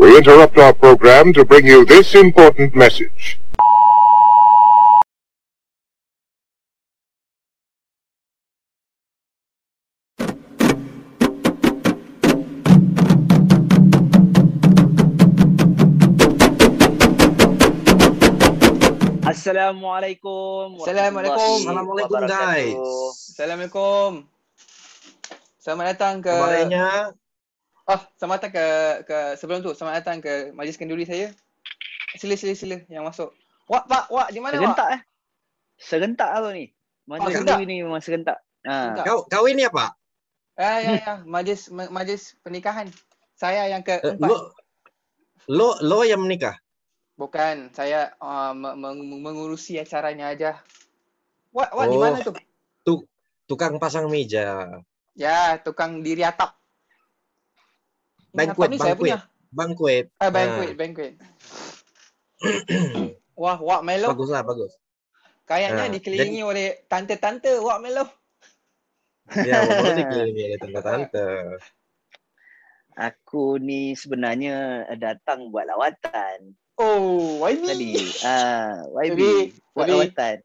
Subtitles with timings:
[0.00, 3.36] We interrupt our program to bring you this important message.
[19.20, 20.80] Assalamualaikum.
[20.80, 21.56] Assalamualaikum.
[21.60, 22.72] warahmatullahi Assalamualaikum, guys.
[22.72, 23.12] wabarakatuh.
[23.36, 24.10] Assalamualaikum.
[25.60, 27.19] Selamat datang ke Kabarnya
[27.90, 28.66] Ah, selamat datang ke
[29.02, 31.34] ke sebelum tu selamat datang ke majlis kenduri saya.
[32.14, 33.34] Sila sila sila yang masuk.
[33.66, 34.94] Wak pak wak di mana Serentak wak?
[34.94, 35.00] eh.
[35.74, 36.70] Serentak apa ni?
[37.10, 37.58] Majlis Oh, oh, serentak.
[37.66, 38.38] ni memang serentak.
[38.62, 38.74] Ha.
[38.78, 39.04] Serentak.
[39.10, 39.98] kau kahwin ni apa?
[40.54, 42.86] Ah ya ya, majlis ma- majlis pernikahan.
[43.34, 44.22] Saya yang Eh, keempat.
[44.22, 44.36] Lo
[45.50, 46.54] lo lo yang menikah.
[47.18, 50.50] Bukan, saya uh, me- meng- mengurusi acaranya aja.
[51.50, 52.02] Wak wak di Oh.
[52.06, 52.32] mana tu?
[53.50, 54.78] Tukang pasang meja.
[55.18, 56.59] Ya, tukang diri atap.
[58.30, 58.98] Banquet, saya banquet.
[58.98, 59.18] punya.
[59.50, 60.04] Banquet.
[60.18, 61.12] Ah, banquet, banquet.
[63.40, 64.12] Wah, wak Melo.
[64.12, 64.72] Bagus lah, bagus.
[65.44, 68.04] Kayaknya Ah, dikelilingi oleh tante-tante wak Melo.
[69.32, 71.28] Ya, bagus dikelilingi oleh tante-tante.
[72.94, 77.64] Aku ni sebenarnya datang buat lawatan Oh, YB.
[77.66, 77.92] tadi.
[78.22, 79.30] Ah, YB Jadi,
[79.74, 80.36] buat jadi- lawatan.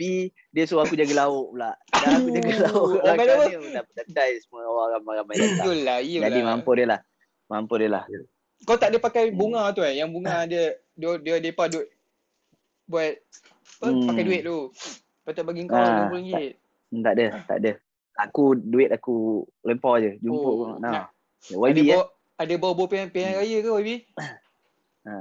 [0.00, 1.76] Tapi dia suruh aku jaga lauk pula.
[1.92, 3.44] Dah aku jaga lauk Oh, belakang apa?
[3.52, 5.66] ni dah pedai semua orang ramai-ramai datang.
[5.68, 6.24] Yolah, yolah.
[6.24, 7.00] Jadi mampu dia lah.
[7.52, 8.02] Mampu dia lah.
[8.64, 10.00] Kau tak ada pakai bunga tu eh?
[10.00, 11.92] Yang bunga dia dia dia depa duit
[12.88, 13.12] buat
[13.76, 13.86] apa?
[13.86, 14.08] Hmm.
[14.08, 14.56] Pakai duit tu.
[15.20, 16.32] Patut bagi kau Ah, RM50.
[16.88, 17.70] Hmm, Tak ada, tak ada.
[18.24, 20.16] Aku duit aku lempar je.
[20.18, 20.90] Jumpa Oh, oh, nah.
[20.90, 21.06] nak.
[21.44, 21.92] YB ada ya.
[21.92, 22.04] bawa,
[22.40, 23.88] ada bawa bawa pilihan, pilihan raya ke YB?
[25.04, 25.12] Ha.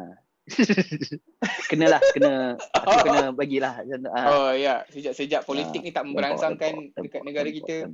[1.70, 3.80] Kenalah, kena aku kena bagilah.
[3.82, 4.20] Ha.
[4.28, 7.88] Oh ya, sejak-sejak politik Ah, ni tak memberangsangkan dekat negara kita.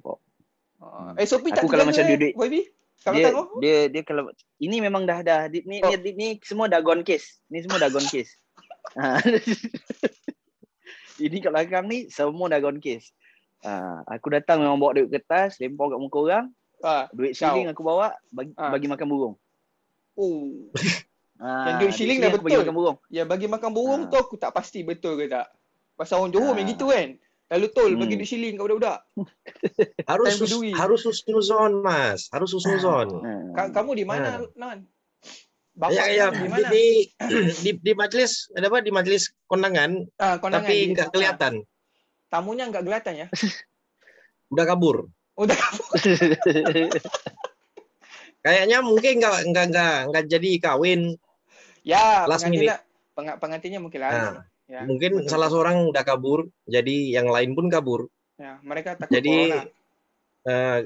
[0.78, 2.54] Ah, Eh, Sophie tak Aku kalau macam duit- YB?
[3.06, 3.62] Dia, tahu?
[3.62, 5.94] dia dia kalau ini memang dah dah ni, Oh.
[5.94, 7.38] ni, ni semua dah gone case.
[7.48, 8.34] Ni semua dah gone case.
[11.18, 13.12] Ini kat belakang ni semua dah gone case.
[13.62, 16.46] Ha, aku datang memang bawa duit kertas, lempar kat muka orang,
[16.80, 17.08] Ah.
[17.12, 17.52] duit Kau.
[17.52, 18.70] shilling aku bawa bagi, Ah.
[18.70, 19.36] bagi makan burung.
[20.16, 20.72] Oh.
[21.36, 22.62] Ha, Yang duit shilling dah bagi betul.
[22.64, 22.98] makan burung.
[23.10, 24.10] Ya bagi makan burung Ah.
[24.10, 25.52] tu aku tak pasti betul ke tak.
[25.94, 26.56] Pasal orang Johor Ah.
[26.56, 27.20] main gitu kan.
[27.46, 28.00] Lalu tol Hmm.
[28.00, 29.00] bagi duit shilling kat budak-budak.
[30.10, 32.32] Harus sus, harus husnuzon, Mas.
[32.32, 33.08] Harus husnuzon.
[33.20, 33.32] Ha.
[33.54, 34.80] Ka- kamu di mana, Non?
[35.76, 36.68] Bapak Ya, ya, di di, mana?
[36.72, 36.86] di,
[37.68, 38.80] di, di majlis, ada apa?
[38.80, 41.54] Di majlis kondangan, Ah, kondangan tapi di- nggak kelihatan.
[42.26, 43.28] Tamunya enggak kelihatan ya?
[44.56, 45.12] Udah kabur.
[45.36, 45.60] Udah
[48.40, 51.18] Kayaknya mungkin nggak nggak nggak nggak jadi kawin.
[51.86, 52.82] Ya, Last pengantin
[53.14, 54.18] peng- pengantinnya mungkin lari.
[54.18, 54.82] Nah, ya.
[54.84, 55.30] Mungkin betul.
[55.30, 58.10] salah seorang udah kabur, jadi yang lain pun kabur.
[58.36, 59.70] Ya, mereka takut Jadi corona.
[60.44, 60.78] eh,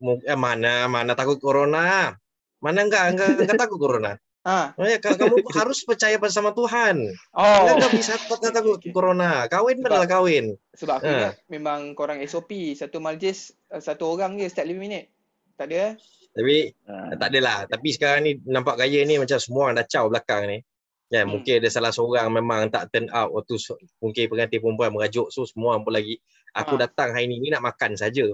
[0.00, 2.16] mu- eh, mana mana takut corona,
[2.58, 4.16] mana enggak enggak, enggak takut corona.
[4.42, 4.72] Ah.
[4.78, 6.96] Makanya ka- kamu harus percaya sama Tuhan.
[7.30, 7.44] Oh.
[7.44, 9.44] Enggak enggak bisa takut takut corona.
[9.46, 10.56] Kawin adalah kawin.
[10.72, 11.12] Sebab aku Ah.
[11.12, 15.12] ingat memang korang SOP satu majlis eh, satu orang je setiap 5 minit.
[15.54, 15.92] Tak ada eh?
[16.36, 17.16] Tapi Ha.
[17.16, 17.64] tak adalah.
[17.64, 20.58] Tapi sekarang ni nampak gaya ni macam semua orang dah caw belakang ni.
[21.06, 21.32] Ya, Hmm.
[21.32, 23.56] mungkin ada salah seorang memang tak turn out waktu
[23.96, 26.18] mungkin pengantin perempuan merajuk so semua pun lagi
[26.50, 26.84] aku Ah.
[26.84, 28.26] datang hari ni ni nak makan saja.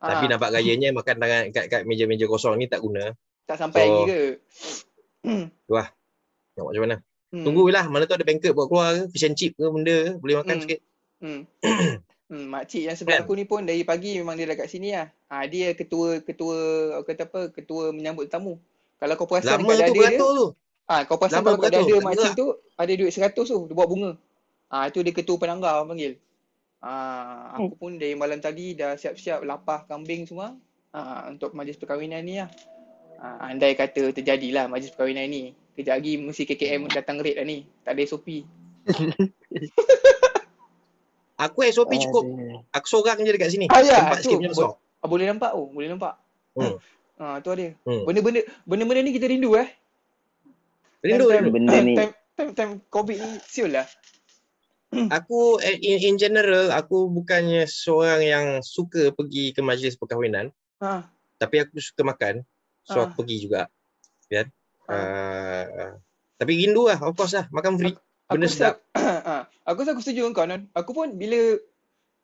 [0.00, 3.12] Tapi Ah, nampak gayanya makan tangan kat, kat meja-meja kosong ni tak guna.
[3.44, 4.20] tak sampai so- lagi ke?
[6.54, 6.96] Nak buat macam mana?
[7.30, 7.44] Hmm.
[7.44, 10.36] Tunggulah mana tu ada banquet buat keluar ke, fish and chip ke benda ke, boleh
[10.38, 10.62] makan Hmm.
[10.62, 10.80] sikit.
[11.18, 11.40] Hmm.
[12.30, 13.26] hmm, makcik yang sebelah Kan?
[13.26, 15.10] aku ni pun dari pagi memang dia dekat sini lah.
[15.28, 16.56] Ha, dia ketua ketua
[17.04, 17.40] kata apa?
[17.50, 18.56] Ketua menyambut tamu.
[18.96, 20.46] Kalau kau perasan Lama dekat dada dia, beratur tu.
[20.86, 22.38] ah kau perasan Lama kalau kat beratur, dada makcik gerak.
[22.38, 22.46] tu
[22.78, 24.10] ada duit 100 tu, dia buat bunga.
[24.70, 26.12] Ah itu dia ketua penanggar orang panggil.
[26.80, 30.54] Ah aku pun dari malam tadi dah siap-siap lapah kambing semua.
[30.94, 32.48] Ah untuk majlis perkahwinan ni lah.
[33.20, 35.52] Ah, andai kata terjadilah majlis perkahwinan ni.
[35.76, 37.68] Kejap lagi mesti KKM datang raid lah ni.
[37.84, 38.48] Tak ada SOP.
[41.40, 42.24] Aku SOP cukup.
[42.28, 42.60] Aduh.
[42.76, 43.64] Aku seorang je dekat sini.
[43.72, 44.22] Ah, ya, Tempat tu.
[44.28, 44.68] sikit macam besar.
[45.00, 46.14] Ah, boleh nampak oh, boleh nampak.
[46.52, 46.76] Hmm.
[47.16, 47.72] Ah tu ada.
[47.88, 48.04] Hmm.
[48.04, 49.68] Benda-benda benda-benda ni kita rindu eh.
[51.00, 51.50] Rindu, time, rindu.
[51.56, 51.94] Benda time, ni.
[51.96, 53.88] time, time, time COVID ni siul lah.
[55.16, 60.50] Aku eh, in, in general aku bukannya seorang yang suka pergi ke majlis perkahwinan,
[60.82, 61.06] Ha.
[61.38, 62.42] tapi aku suka makan.
[62.84, 63.08] So Ah.
[63.08, 63.70] aku pergi juga.
[64.26, 64.50] Kan?
[64.90, 65.64] Ah.
[65.70, 65.92] Uh,
[66.36, 67.94] tapi rindu lah, of course lah, makan free.
[68.30, 68.74] Benda aku sedap.
[68.94, 69.36] ha,
[69.68, 70.62] aku rasa aku setuju dengan kau non.
[70.72, 71.58] Aku pun bila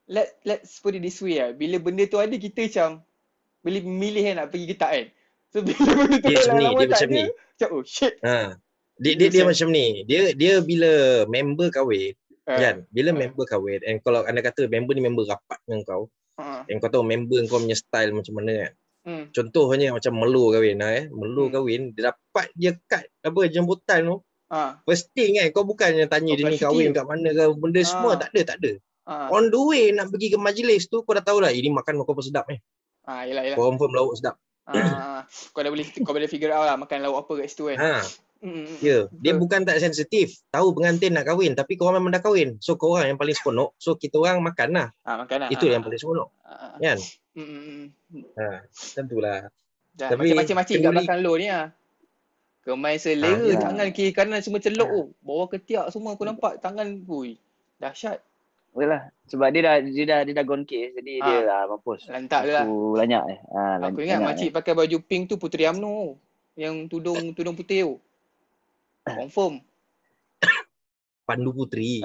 [0.07, 1.51] let let's put it this way lah.
[1.51, 3.03] Bila benda tu ada kita macam
[3.61, 5.07] boleh milih kan nak pergi ke tak kan.
[5.51, 7.25] So bila benda tu Dia macam ni, dia macam ada, ni.
[7.27, 8.15] Macam oh shit.
[8.23, 8.37] Ha.
[8.97, 9.87] Dia, dia, dia Macam- ni.
[10.09, 10.91] Dia dia bila
[11.29, 12.17] member kahwin,
[12.47, 12.77] Ah, kan?
[12.89, 13.17] Bila Ah.
[13.19, 16.03] member kahwin, and kalau anda kata member ni member rapat dengan kau,
[16.39, 16.63] ha.
[16.65, 18.73] and kau tahu member kau punya style macam mana kan?
[19.03, 19.25] Hmm.
[19.31, 21.05] Contohnya macam Melo kahwin lah eh.
[21.11, 21.53] Melo Hmm.
[21.53, 24.17] kahwin, dia dapat je kad apa jemputan tu.
[24.47, 24.79] Ah.
[24.87, 28.15] First thing kan, kau bukannya tanya Kau dia ni kahwin kat mana ke, benda semua
[28.15, 28.19] Ah.
[28.23, 28.73] tak ada, tak ada.
[29.07, 29.29] Ah.
[29.35, 32.15] On the way nak pergi ke majlis tu, kau dah tahu lah, ini makan kau
[32.15, 32.59] apa sedap ni.
[33.07, 33.59] Ah, yelah, yelah.
[33.59, 34.39] Confirm lauk sedap.
[34.67, 35.23] Ah,
[35.55, 37.79] kau dah boleh kau boleh figure out lah makan lauk apa kat situ kan.
[37.79, 37.91] Ha,
[38.43, 39.07] hmm, ya.
[39.07, 39.15] hmm.
[39.23, 39.41] Dia Betul.
[39.47, 40.43] bukan tak sensitif.
[40.51, 42.59] Tahu pengantin nak kahwin, tapi kau memang dah kahwin.
[42.59, 43.79] So kau orang yang paling seronok.
[43.79, 44.89] So kita orang makan lah.
[45.07, 45.49] Ah, makan lah.
[45.55, 46.29] Itu ah, yang paling seronok.
[46.43, 46.79] ah, ah, ah.
[46.83, 46.99] Kan?
[47.39, 47.87] Hmm, hmm.
[48.35, 48.47] Ha,
[48.99, 49.47] tentulah.
[49.97, 51.71] Dah, Tapi macam-macam kat belakang lo ni lah.
[52.67, 53.63] Kemai selera, Ah, ya.
[53.63, 54.93] tangan kiri kanan semua celok Ah.
[54.93, 55.03] tu.
[55.23, 56.99] Bawah ketiak semua aku nampak tangan.
[57.07, 57.39] Ui,
[57.79, 58.19] dahsyat.
[58.75, 61.25] Yalah, sebab dia dah dia dah dia dah gone case jadi Ah.
[61.25, 62.11] dia lah mampus.
[62.11, 62.65] Lantak dia lah.
[62.67, 63.39] Aku lanyak eh.
[63.49, 66.19] Ha, Aku ingat makcik pakai baju pink tu Puteri UMNO.
[66.55, 67.95] Yang tudung tudung putih tu.
[69.07, 69.63] Confirm.
[71.27, 72.03] Pandu Puteri.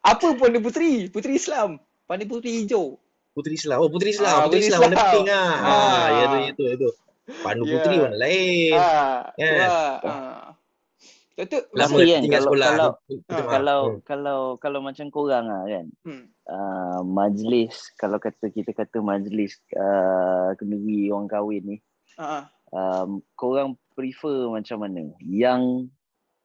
[0.00, 1.08] Apa pun dia puteri?
[1.08, 1.76] Puteri Islam.
[2.04, 2.96] Pandai puteri hijau.
[3.30, 3.78] Puteri Islam.
[3.78, 4.28] Oh, Puteri Islam.
[4.30, 5.12] Ah, Puteri Puteri Islam warna Islam.
[5.14, 5.38] pink ah.
[5.38, 5.56] Ah.
[5.64, 6.90] Ah, ya tu, ya tu, ya tu.
[7.40, 7.72] Pandu Ya.
[7.78, 8.72] Puteri warna lain.
[8.74, 9.52] Ah, Kan?
[9.56, 9.94] lah.
[10.02, 10.46] Ah.
[11.32, 12.68] Tu tu Lama kan, tinggal kalau- sekolah.
[12.68, 13.98] kalau- Ah, betul, kalau hmm.
[14.04, 15.86] kalau kalau macam korang ah kan.
[16.04, 16.24] Hmm.
[16.50, 21.76] Uh, majlis kalau kata kita kata majlis uh, kenduri orang kahwin ni
[22.18, 25.14] Ah, um, korang prefer macam mana?
[25.22, 25.88] Yang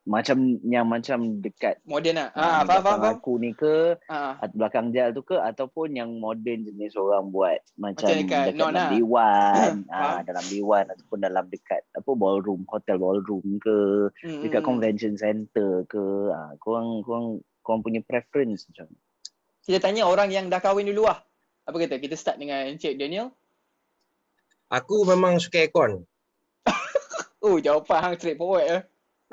[0.05, 2.29] macam yang macam dekat Moden lah.
[2.37, 6.21] ah, Ah, faham, faham, aku ni ke Ah, at- belakang jal tu ke ataupun yang
[6.21, 10.29] moden jenis orang buat macam, Macam dekat dekat non dalam dewan ah, Faham.
[10.29, 13.77] dalam dewan ataupun dalam dekat apa ballroom hotel ballroom ke
[14.21, 18.85] hmm, dekat convention center ke ah, korang korang korang punya preference macam?
[19.65, 21.17] Kita tanya orang yang dah kahwin dulu lah.
[21.65, 21.97] Apa kata?
[21.97, 23.33] Kita start dengan Encik Daniel.
[24.69, 26.05] Aku memang suka aircon.
[27.45, 28.81] Oh, jawapan hang straight forward eh.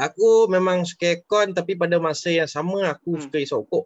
[0.00, 3.22] Aku memang suka aircon tapi pada masa yang sama aku Hmm.
[3.28, 3.84] suka isap rokok.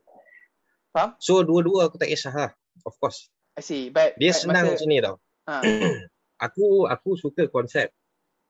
[0.95, 1.11] Faham?
[1.19, 2.51] So dua-dua aku tak kisah lah.
[2.87, 3.27] Of course.
[3.57, 3.89] I see.
[3.91, 5.17] But, Dia but senang masa, macam ni tau.
[5.45, 5.63] Ah,
[6.47, 7.91] Aku aku suka konsep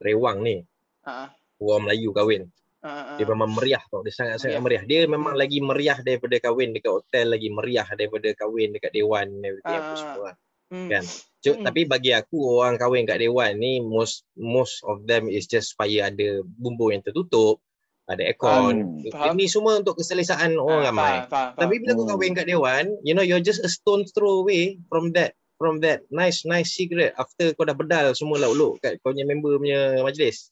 [0.03, 0.57] rewang ni.
[1.05, 2.51] ah, Orang Melayu kahwin.
[2.83, 4.03] ah, ah, Dia memang meriah tau.
[4.03, 4.83] Dia sangat-sangat meriah.
[4.85, 7.33] Dia memang lagi meriah daripada kahwin dekat hotel.
[7.33, 9.31] Lagi meriah daripada kahwin dekat dewan.
[9.41, 10.31] Everything apa semua.
[10.67, 10.91] Hmm.
[10.91, 11.05] Kan?
[11.41, 11.67] Cuk, Mm-mm.
[11.69, 16.11] Tapi bagi aku orang kahwin kat dewan ni most most of them is just supaya
[16.11, 17.63] ada bumbung yang tertutup,
[18.11, 18.99] ada aircon.
[18.99, 19.39] Hmm, faham.
[19.39, 21.13] Ini semua untuk keselesaan orang Ah, ramai.
[21.27, 22.13] Faham, faham, Tapi bila kau Hmm.
[22.17, 26.05] kahwin kat dewan, you know you're just a stone throw away from that from that
[26.11, 30.51] nice nice cigarette after kau dah bedal semua lauk-lauk kat kau punya member punya majlis.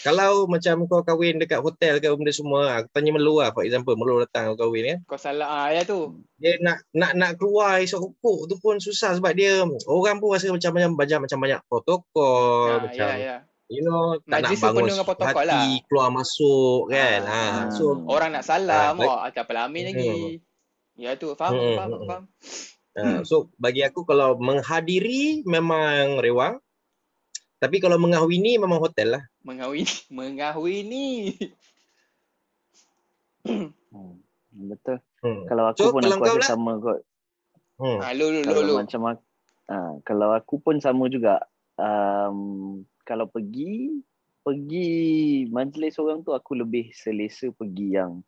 [0.00, 3.98] Kalau macam kau kahwin dekat hotel ke benda semua, aku tanya Melo lah for example,
[3.98, 4.98] Melo datang kau kahwin kan.
[5.04, 6.22] Kau salah ah, ya tu.
[6.38, 10.48] Dia nak nak nak keluar esok rokok tu pun susah sebab dia orang pun rasa
[10.48, 13.36] macam macam banyak macam banyak protokol Ah, macam ya, ya.
[13.68, 15.84] you know tak Majlis nak bangun dengan protokol hati lah.
[15.90, 17.20] keluar masuk kan.
[17.26, 17.64] Ah, Ha, ah.
[17.74, 20.40] so Orang nak salam, Ah, oh, tak apa amin lagi.
[21.00, 22.24] Ya tu, faham, Hmm, faham, hmm, faham.
[22.90, 26.58] Uh, so bagi aku kalau menghadiri memang rewang.
[27.60, 29.22] Tapi kalau mengahwini memang hotel lah.
[29.44, 31.36] Mengahwini, mengahwini.
[33.44, 34.16] Hmm,
[34.50, 34.98] betul.
[35.20, 35.44] Hmm.
[35.44, 36.48] Kalau aku So, pun kalau aku kau rasa pula?
[36.48, 37.00] sama kot.
[37.80, 37.98] Hmm.
[38.00, 38.74] Ah, lu, lu, lu, Kalau lu.
[38.76, 39.22] macam aku,
[39.68, 41.44] ah, kalau aku pun sama juga.
[41.80, 44.04] Um, kalau pergi
[44.40, 44.88] pergi
[45.48, 48.20] majlis orang tu aku lebih selesa pergi yang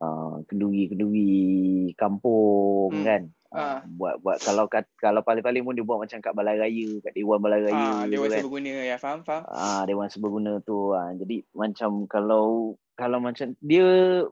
[0.00, 3.04] uh, kenduri-kenduri kampung Hmm.
[3.04, 3.22] kan.
[3.52, 3.84] Ah.
[3.84, 7.12] Uh, buat buat kalau kat, kalau paling-paling pun dia buat macam kat balai raya, kat
[7.12, 8.42] dewan balai Ah, raya tu rasa kan.
[8.42, 9.42] berguna ya, faham, faham.
[9.46, 10.92] Ah, dewan seberguna tu.
[10.92, 12.46] Ah, jadi macam kalau
[12.94, 14.24] kalau macam dia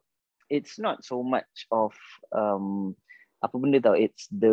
[0.49, 1.93] it's not so much of
[2.31, 2.97] um
[3.39, 4.53] apa benda tau it's the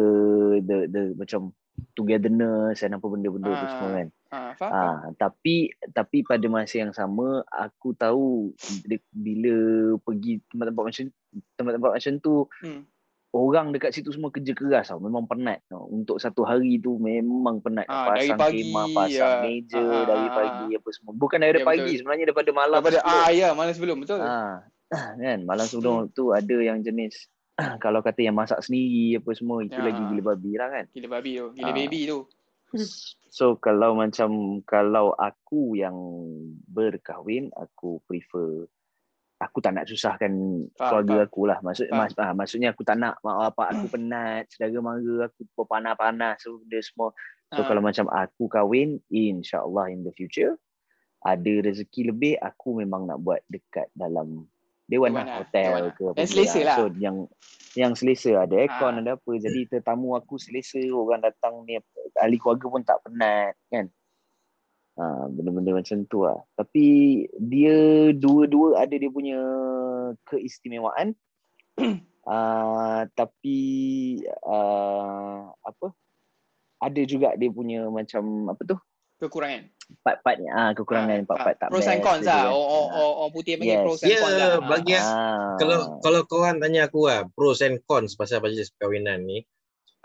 [0.61, 1.51] the the macam
[1.93, 4.07] togetherness and apa benda-benda tu Ah, semua kan.
[4.27, 4.71] Ah, faham, faham.
[4.75, 5.55] Ah, tapi
[5.91, 8.51] tapi pada masa yang sama aku tahu
[9.13, 9.55] bila
[9.97, 11.03] pergi tempat-tempat macam
[11.55, 12.83] tempat-tempat macam tu Hmm.
[13.39, 14.97] Orang dekat situ semua kerja keras tau.
[14.97, 15.85] Memang penat tau.
[15.85, 17.85] Untuk satu hari tu memang penat.
[17.85, 19.41] Dari pasang pagi, kemah, pasang ya.
[19.41, 21.11] meja ah, dari pagi apa semua.
[21.13, 21.97] Bukan daripada Ya, pagi betul.
[21.97, 22.77] sebenarnya daripada malam.
[22.77, 23.17] Daripada, sebelum.
[23.17, 24.19] ah, ya, malam sebelum, betul.
[24.19, 24.55] Ah,
[25.19, 25.71] kan malam Hmm.
[25.71, 27.27] sebelum tu ada yang jenis
[27.83, 29.83] kalau kata yang masak sendiri apa semua itu Ya.
[29.83, 30.85] lagi gila babi lah kan.
[30.89, 31.75] Gila babi tu, gila Ah.
[31.75, 32.19] baby tu.
[33.27, 34.29] So kalau macam
[34.63, 35.93] kalau aku yang
[36.65, 38.65] berkahwin aku prefer
[39.37, 40.31] aku tak nak susahkan
[40.73, 41.27] Faham, keluarga faham.
[41.27, 41.57] aku lah.
[41.61, 41.99] Maksud Faham.
[41.99, 46.57] mas, ah, maksudnya aku tak nak mak bapak aku penat, saudara mara aku panas-panas so
[46.59, 47.09] benda semua.
[47.49, 47.65] So Ah.
[47.65, 50.57] kalau macam aku kahwin insya-Allah in the future
[51.19, 54.45] ada rezeki lebih aku memang nak buat dekat dalam
[54.85, 55.91] dewan, Dewan lah, lah, hotel dewan lah.
[55.91, 56.75] ke apa Yang benda selesa lah.
[56.75, 57.17] So yang
[57.73, 58.99] yang selesa ada aircon Ah.
[58.99, 59.31] ada apa.
[59.37, 61.77] Jadi tetamu aku selesa orang datang ni
[62.15, 63.85] ahli keluarga pun tak penat kan.
[64.97, 66.41] Ha, benda-benda macam tu lah.
[66.57, 66.85] Tapi
[67.37, 69.37] dia dua-dua ada dia punya
[70.25, 71.13] keistimewaan.
[72.25, 73.59] uh, tapi
[74.41, 75.93] uh, apa?
[76.77, 78.77] ada juga dia punya macam apa tu?
[79.17, 79.65] Kekurangan.
[80.05, 82.37] Part-partnya ah kekurangan Ah, part-part ah, tak Pros and cons lah.
[82.37, 82.53] kan.
[82.53, 83.85] Orang, orang, orang putih panggil Yes.
[83.85, 84.45] pros and Ya, cons lah.
[84.45, 85.01] Ah, bagi ah.
[85.01, 85.49] Ah.
[85.57, 89.41] Kalau kalau korang tanya aku lah pros and cons pasal majlis perkahwinan ni,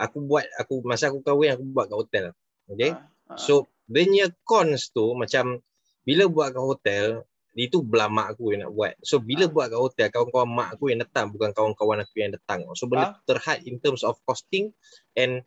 [0.00, 2.24] aku buat aku masa aku kahwin aku buat kat hotel.
[2.72, 2.92] Okay?
[2.96, 3.36] Ah, ah.
[3.36, 5.58] So dia punya cons tu macam
[6.02, 7.06] bila buat kat hotel
[7.52, 8.92] itu belah mak aku yang nak buat.
[9.04, 9.50] So bila Ah.
[9.52, 12.64] buat kat hotel kawan-kawan mak aku yang datang bukan kawan-kawan aku yang datang.
[12.74, 13.20] So benda Ah.
[13.28, 14.72] terhad in terms of costing
[15.14, 15.44] and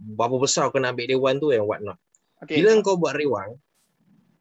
[0.00, 2.00] berapa besar kau nak ambil dewan tu and what not.
[2.44, 2.60] Okay.
[2.60, 3.56] Bila kau buat rewang,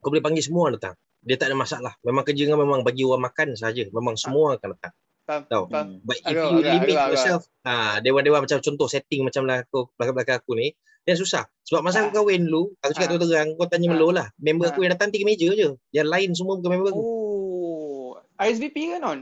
[0.02, 0.96] kau boleh panggil semua datang.
[1.22, 1.94] Dia tak ada masalah.
[2.02, 3.86] Memang kerja kau memang bagi orang makan saja.
[3.94, 4.94] Memang semua akan datang.
[5.22, 5.64] Faham, Tahu.
[5.70, 5.88] faham.
[6.02, 10.58] But if you limit yourself, ah dewan-dewan macam contoh setting macam lah aku belakang-belakang aku
[10.58, 11.44] ni, dan susah.
[11.66, 12.02] Sebab masa Ah.
[12.06, 13.18] aku kahwin dulu, aku cakap Ah.
[13.18, 13.92] terus-terang, kau tanya Ah.
[13.96, 14.28] Melo lah.
[14.38, 14.72] Member Ah.
[14.72, 15.70] aku yang datang tiga meja je.
[15.90, 17.02] Yang lain semua bukan member aku.
[17.02, 19.20] Oh, RSVP ke non?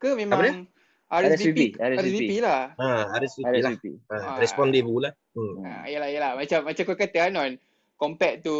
[0.00, 0.54] Ke memang Apa dia?
[1.10, 2.60] RSVP, RSVP, RSVP lah.
[2.78, 3.74] Ha, RSVP lah.
[3.74, 3.84] RSVP.
[4.08, 4.36] Ha, Ah.
[4.38, 5.12] respondable lah.
[5.34, 5.54] Hmm.
[5.66, 6.32] Ha, yalah, yalah.
[6.38, 7.58] Macam macam kau kata Anon,
[7.98, 8.54] compared to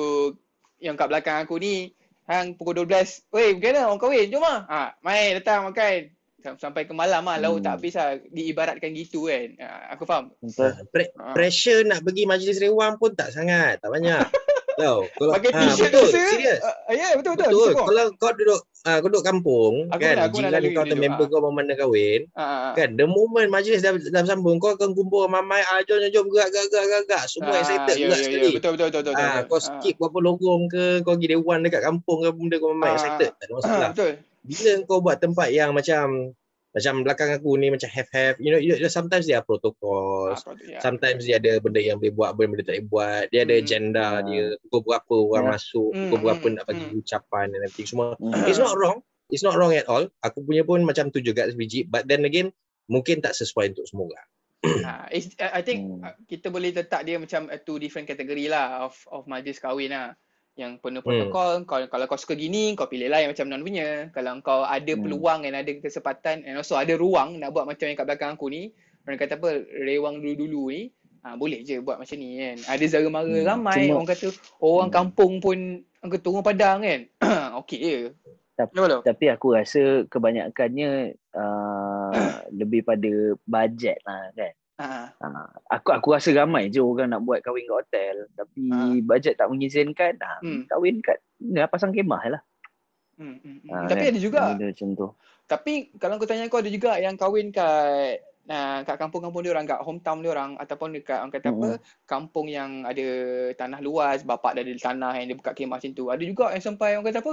[0.83, 1.95] yang kat belakang aku ni,
[2.27, 4.27] hang pukul 12, "Wei, bagaimana orang kahwin?
[4.29, 6.11] Jom ah." Ha, mai datang makan.
[6.41, 7.65] Sam- Sampai ke malam lah, lauk Hmm.
[7.65, 8.17] tak habis lah.
[8.25, 9.49] Diibaratkan gitu kan.
[9.59, 10.33] Ha, aku faham.
[10.39, 10.69] Betul.
[10.69, 11.33] Ha, pre- Ha.
[11.33, 14.21] pressure nak pergi majlis rewang pun tak sangat, tak banyak.
[14.73, 15.03] Tahu.
[15.13, 16.21] Kalau Pakai ha, t-shirt betul, rasa.
[16.25, 16.59] serius.
[16.59, 17.45] Uh, ya, betul betul.
[17.47, 17.69] Betul.
[17.69, 17.85] Betul.
[17.85, 21.27] Kalau kau duduk ah kau duduk kampung Aku kan, aku jiran kau atau dulu, member
[21.27, 21.29] ah.
[21.29, 22.71] kau mana kahwin, Ha, ha, ha.
[22.73, 26.49] kan the moment majlis dah, dah sambung kau akan kumpul mamai ah jom jom, gerak
[26.49, 29.01] gerak gerak gerak, gerak semua Ah, excited ya, gerak ya, sekali Ya, betul betul betul
[29.03, 29.15] betul.
[29.15, 29.45] ah betul.
[29.45, 29.63] kau Ah.
[29.69, 33.31] skip berapa lorong ke kau pergi dewan dekat kampung ke benda kau mamai Ah, excited
[33.31, 34.13] tak ada masalah betul.
[34.41, 36.33] Bila kau buat tempat yang macam
[36.71, 40.31] macam belakang aku ni macam have have you know, you know sometimes dia ada protocol
[40.31, 40.79] Ah, ya.
[40.79, 43.63] sometimes dia ada benda yang boleh buat benda tak boleh buat dia ada Hmm.
[43.67, 44.23] agenda Ah.
[44.23, 45.51] dia pukul berapa orang Ya.
[45.51, 47.01] masuk Hmm, pukul berapa hmm, nak bagi hmm.
[47.03, 48.47] ucapan dan everything semua Hmm.
[48.47, 48.99] It's not wrong.
[49.27, 50.11] It's not wrong at all.
[50.23, 51.87] Aku punya pun macam tu juga sebiji.
[51.87, 52.51] But then again,
[52.87, 54.29] mungkin tak sesuai untuk semua orang.
[54.87, 56.07] Ha, I think Hmm.
[56.27, 60.15] kita boleh letak dia macam uh, two different category lah of of majlis kahwin lah.
[60.61, 61.09] Yang penuh Hmm.
[61.09, 64.13] protokol, kalau, kalau kau suka gini, kau pilih lah yang macam non punya.
[64.13, 65.01] Kalau kau ada Hmm.
[65.01, 68.53] peluang dan ada kesempatan and also ada ruang nak buat macam yang kat belakang aku
[68.53, 68.69] ni,
[69.09, 69.49] orang kata apa,
[69.81, 70.93] rewang dulu-dulu ni,
[71.25, 72.77] ha, boleh je buat macam ni kan.
[72.77, 73.41] Ada zara mara Hmm.
[73.41, 74.27] ramai, Cuma- orang kata
[74.61, 74.97] orang Hmm.
[75.01, 75.59] kampung pun,
[76.05, 77.01] orang kata orang padang kan.
[77.65, 77.99] Okey je.
[78.53, 79.01] Tapi-?
[79.01, 82.13] Tapi aku rasa kebanyakannya uh,
[82.61, 83.09] lebih pada
[83.49, 84.53] bajet lah kan.
[84.81, 85.13] Ha.
[85.21, 88.97] Uh, aku aku rasa ramai je orang nak buat kahwin kat hotel tapi Ah.
[89.05, 90.17] bajet tak mengizinkan.
[90.17, 90.63] Uh, Hmm.
[90.65, 92.43] Kahwin kat ni pasang kemah lah.
[93.21, 93.69] Hmm, hmm, hmm.
[93.69, 94.11] Ah, Tapi kan?
[94.11, 95.07] ada juga Benda macam tu.
[95.45, 99.69] Tapi kalau kau tanya aku ada juga yang kahwin kat uh, kat kampung-kampung dia orang,
[99.69, 101.71] kat hometown dia orang ataupun dekat orang kata apa,
[102.09, 103.07] kampung yang ada
[103.53, 106.09] tanah luas, bapak dah ada tanah yang dia buka kemah macam tu.
[106.09, 107.33] Ada juga yang sampai orang kata apa,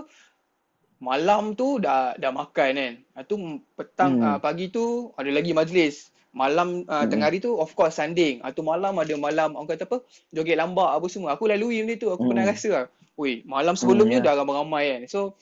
[0.98, 2.94] malam tu dah dah makan kan.
[2.98, 3.36] Lepas tu
[3.72, 4.26] petang Hmm.
[4.28, 6.10] uh, pagi tu ada lagi majlis.
[6.36, 7.10] Malam uh, Hmm.
[7.10, 8.44] tengah hari tu of course sanding.
[8.44, 11.34] Atau malam ada malam orang kata apa, joget lambak apa semua.
[11.34, 12.32] Aku lalui benda tu, aku Hmm.
[12.36, 12.86] pernah rasa lah.
[13.18, 14.30] Ui, malam sebelumnya ya.
[14.30, 15.02] dah ramai-ramai kan.
[15.10, 15.34] So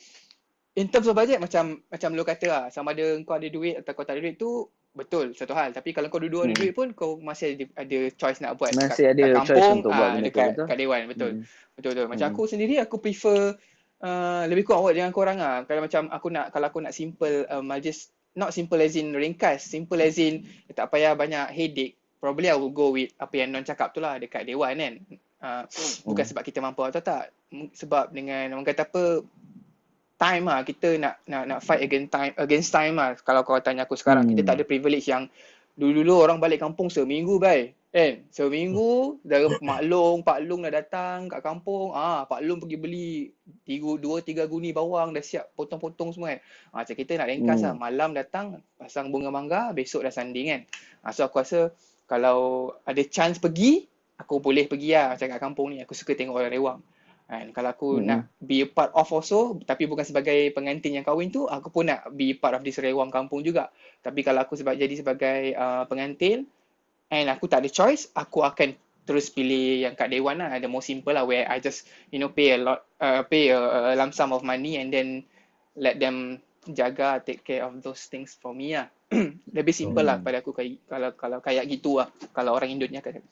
[0.72, 3.92] in terms of budget macam macam lu kata lah sama ada kau ada duit atau
[3.96, 6.60] kau tak ada duit tu betul satu hal tapi kalau kau dua-dua ada Hmm.
[6.60, 9.92] duit pun kau masih ada, ada choice nak buat Masih ada kat choice kampung untuk
[9.92, 10.66] buat ah, tu, dekat betul?
[10.68, 11.44] kat dewan betul Hmm.
[11.76, 12.36] betul betul macam Hmm.
[12.36, 13.40] aku sendiri aku prefer
[14.00, 17.44] uh, lebih kurang buat dengan korang ah kalau macam aku nak kalau aku nak simple
[17.44, 20.44] uh, majlis not simple as in ringkas simple as in
[20.76, 21.96] tak payah banyak headache.
[22.20, 24.94] Probably I will go with apa yang non cakap tu lah dekat dewan kan.
[25.36, 25.62] Uh,
[26.04, 26.30] bukan Hmm.
[26.32, 27.32] sebab kita mampu atau tak.
[27.76, 29.24] Sebab dengan orang kata apa
[30.16, 33.16] time lah kita nak nak nak fight against time against time lah.
[33.20, 34.32] Kalau kau tanya aku sekarang Hmm.
[34.36, 35.28] kita tak ada privilege yang
[35.76, 41.32] dulu-dulu orang balik kampung seminggu bai kan seminggu dah Mak Long Pak Long dah datang
[41.32, 41.96] kat kampung.
[41.96, 43.10] Ah Pak Long pergi beli
[43.64, 45.16] tiga dua tiga guni bawang.
[45.16, 46.40] Dah siap potong-potong semua kan?
[46.76, 47.66] Ah, macam kita nak ringkas Hmm.
[47.72, 50.62] lah malam datang pasang bunga mangga besok dah sanding kan?
[51.00, 51.72] Ah, so aku rasa
[52.04, 53.88] kalau ada chance pergi
[54.20, 55.80] aku boleh pergi lah macam kat kampung ni.
[55.80, 56.80] Aku suka tengok orang rewang
[57.26, 58.06] Kan, kalau aku Mm-mm.
[58.06, 61.90] nak be a part of also tapi bukan sebagai pengantin yang kahwin tu aku pun
[61.90, 63.74] nak be part of this rewang kampung juga.
[63.98, 66.46] Tapi kalau aku sebab jadi sebagai uh, pengantin
[67.10, 68.74] and aku tak ada choice aku akan
[69.06, 72.30] terus pilih yang kat dewan lah the more simple lah where I just you know
[72.34, 75.22] pay a lot uh, pay a, a lump sum of money and then
[75.78, 78.90] let them jaga take care of those things for me lah
[79.56, 80.26] lebih simple lah Hmm.
[80.26, 83.22] pada aku kayak kalau kalau kayak gitu lah kalau orang Indonesia kata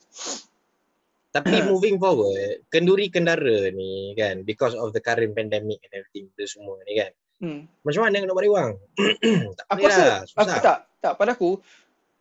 [1.34, 6.46] Tapi moving forward, kenduri kendara ni kan, because of the current pandemic and everything, benda
[6.46, 7.10] semua ni kan.
[7.42, 7.60] hmm.
[7.82, 8.72] Macam mana nak buat rewang?
[9.58, 10.38] tak Aku rasa lah, susah.
[10.46, 11.58] Aku tak, tak pada aku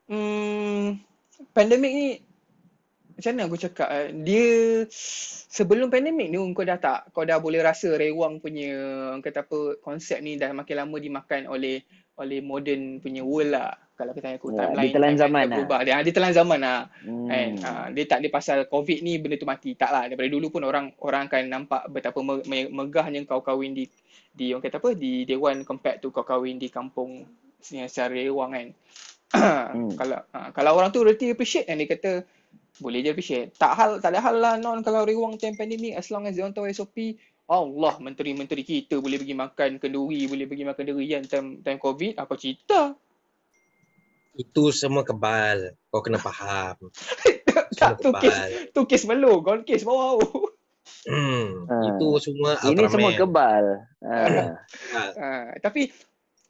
[0.09, 0.97] hmm,
[1.51, 2.07] pandemik ni
[3.13, 4.45] macam mana aku cakap eh, dia
[5.53, 8.73] sebelum pandemik ni kau dah tak kau dah boleh rasa rewang punya
[9.21, 11.85] kata apa konsep ni dah makin lama dimakan oleh
[12.17, 13.73] oleh modern punya world lah.
[13.93, 15.57] Kalau kita tanya aku Ya, timeline, dia telan zaman lah.
[15.57, 15.79] berubah.
[15.85, 16.79] Dia, dia telan zaman lah.
[17.05, 17.29] Hmm.
[17.29, 17.49] Kan?
[17.61, 19.77] Ah, dia tak ada pasal COVID ni benda tu mati.
[19.77, 20.03] Tak lah.
[20.09, 23.85] Daripada dulu pun orang orang akan nampak betapa me- me- megahnya kau kahwin di
[24.33, 27.21] di orang kata apa di Dewan compared to kau kahwin di kampung
[27.61, 28.67] secara rewang kan.
[29.33, 29.89] Hmm.
[29.99, 32.11] Kalau ah, kalau orang tu reti appreciate kan dia kata
[32.77, 33.53] boleh je appreciate.
[33.57, 36.45] Tak hal tak ada hal lah non kalau rewang time pandemik as long as dia
[36.45, 37.17] orang tahu SOP
[37.49, 42.33] Allah menteri-menteri kita boleh pergi makan kenduri, boleh pergi makan durian time time COVID, apa
[42.39, 42.95] cerita?
[44.33, 45.77] Itu semua kebal.
[45.91, 46.89] Kau kena faham.
[47.77, 48.35] tak Semua tu kes
[48.71, 50.17] tu kes belum, gol kes bawah.
[51.03, 51.67] Hmm.
[51.67, 51.83] Ah.
[51.93, 53.19] Itu semua Ini semua Ultraman.
[53.19, 53.65] kebal.
[54.01, 54.55] Ah.
[54.95, 55.91] Uh, tapi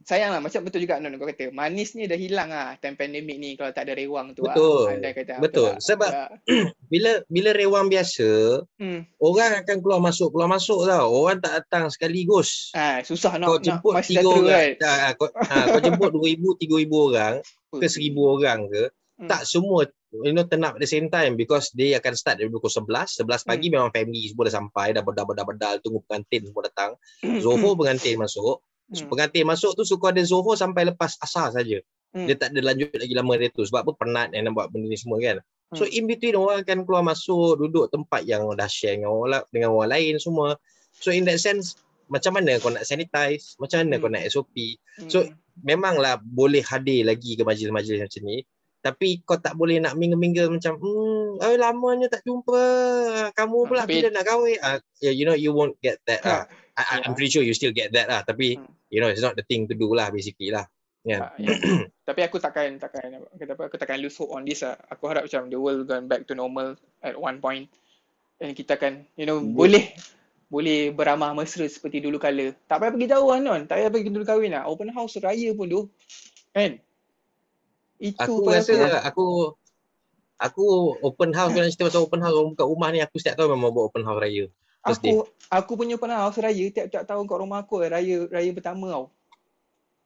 [0.03, 3.39] sayang lah macam betul juga Non kau kata manis ni dah hilang lah time pandemik
[3.39, 4.91] ni kalau tak ada rewang tu Betul.
[4.91, 4.95] lah.
[5.00, 5.75] Andai kata Betul.
[5.75, 5.81] Lah.
[5.81, 6.27] Sebab Ya.
[6.93, 9.17] Bila bila rewang biasa, hmm.
[9.17, 11.10] orang akan keluar masuk keluar masuk tau.
[11.10, 12.69] Orang tak datang sekaligus.
[12.77, 14.45] ah, susah kau nak nak jemput masih tiga orang.
[14.45, 14.69] kan.
[14.77, 17.33] Tak, kau, ha, kau jemput 2000 3000 orang
[17.81, 18.83] ke 1000 orang ke,
[19.13, 19.29] Hmm.
[19.29, 19.86] tak semua
[20.25, 23.22] you know turn up at the same time because dia akan start dari pukul 11
[23.22, 23.74] 11 pagi Hmm.
[23.77, 26.91] memang family semua dah sampai dah bedal-bedal tunggu pengantin semua datang
[27.22, 29.10] Zohor pengantin masuk Hmm.
[29.10, 31.80] pengantin masuk tu suka ada Zohor sampai lepas asar saja
[32.13, 32.30] Hmm.
[32.30, 34.86] dia tak ada lanjut lagi lama dia tu sebab apa penat yang nak buat benda
[34.86, 35.42] ni semua kan
[35.74, 35.98] so Hmm.
[35.98, 39.90] in between orang akan keluar masuk duduk tempat yang dah share dengan orang dengan orang
[39.98, 40.54] lain semua
[40.94, 41.74] so in that sense
[42.12, 44.02] macam mana kau nak sanitize macam mana Hmm.
[44.04, 45.10] kau nak SOP Hmm.
[45.10, 48.42] so- memanglah boleh hadir lagi ke majlis-majlis macam ni
[48.84, 52.62] tapi kau tak boleh nak mingle-mingle macam hmm oh, lamanya tak jumpa
[53.34, 56.44] kamu pula bila nak kahwin ah, yeah, you know you won't get that ah.
[56.74, 57.15] I, I- I'm yeah.
[57.18, 58.70] pretty sure you still get that lah tapi Hmm.
[58.89, 60.65] you know it's not the thing to do lah basically lah
[61.03, 61.51] kan Ah, ya.
[62.08, 64.80] Tapi aku takkan takkan kata apa aku takkan lose hope on this lah.
[64.88, 67.68] Aku harap macam the world gone back to normal at one point.
[68.39, 69.51] Dan kita akan you know Good.
[69.51, 69.86] boleh
[70.48, 72.56] boleh beramah mesra seperti dulu kala.
[72.72, 73.68] Tak payah pergi jauh lah non.
[73.68, 74.63] Tak payah pergi dulu kahwin lah.
[74.63, 75.82] Open house raya pun tu.
[76.56, 76.80] Kan?
[78.00, 79.25] Itu aku rasa aku, aku
[80.39, 80.65] aku
[81.03, 83.75] open house kalau cerita pasal open house orang buka rumah ni aku setiap tahun memang
[83.75, 84.48] buat open house raya
[84.84, 85.12] aku
[85.48, 89.06] aku punya open house raya tiap-tiap tahun kat rumah aku raya raya pertama tau.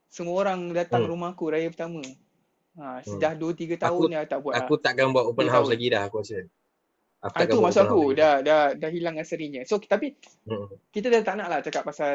[0.08, 1.10] Semua orang datang Hmm.
[1.12, 2.00] rumah aku raya pertama.
[2.78, 4.60] Ha, sejak 2 3 tahun Aku- aku tak buat lah.
[4.64, 6.46] aku takkan buat open house lagi dah aku rasa
[7.18, 8.14] aku Ah, tu open aku lagi.
[8.14, 9.66] dah dah dah hilang aserinya.
[9.66, 10.14] So tapi
[10.46, 10.70] Hmm.
[10.94, 12.14] kita dah tak nak lah cakap pasal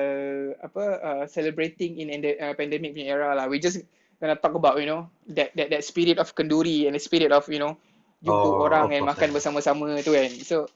[0.57, 3.51] apa uh, celebrating in ende- uh, pandemic punya era lah.
[3.51, 3.83] We just
[4.23, 7.43] gonna talk about you know that that that spirit of kenduri and the spirit of
[7.51, 7.75] you know
[8.23, 9.35] jumpa Oh, orang and makan lah.
[9.35, 10.31] bersama-sama tu kan.
[10.41, 10.71] So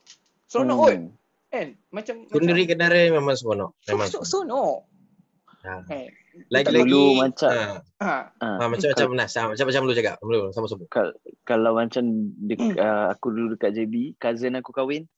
[0.46, 1.17] seronok Hmm.
[1.48, 1.68] Kan.
[1.88, 4.84] Macam Kenduri kenara memang seronok memang so, so, seronok.
[5.58, 5.82] Ha.
[5.84, 6.06] Kan.
[6.54, 8.14] lagi-lagi Dulu macam- ha, Ha.
[8.38, 8.56] Ah.
[8.62, 12.04] ha, macam macam Nas ha, macam macam lu cakap lu sama-sama Kal- kalau macam
[12.38, 12.74] dek, Hmm.
[12.78, 15.10] uh, aku dulu dekat JB, cousin aku kahwin.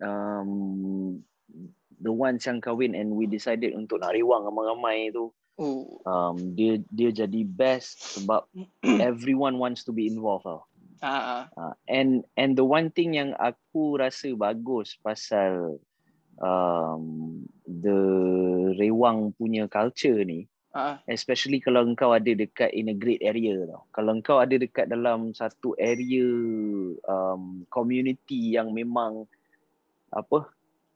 [0.00, 1.20] Um,
[2.00, 5.30] the ones yang kahwin and we decided untuk nak rewang ramai-ramai tu,
[5.60, 6.00] Oh.
[6.02, 8.48] um, dia dia jadi best sebab
[8.98, 10.64] everyone wants to be involved tau.
[11.00, 11.42] Ah, ah.
[11.56, 15.80] Uh, and and the one thing yang aku rasa bagus pasal
[16.36, 18.00] um, the
[18.76, 20.96] rewang punya culture ni, Ah, ah.
[21.08, 23.88] especially kalau engkau ada dekat in a great area tau.
[23.90, 26.24] Kalau engkau ada dekat dalam satu area
[27.08, 29.24] um, community yang memang
[30.12, 30.46] apa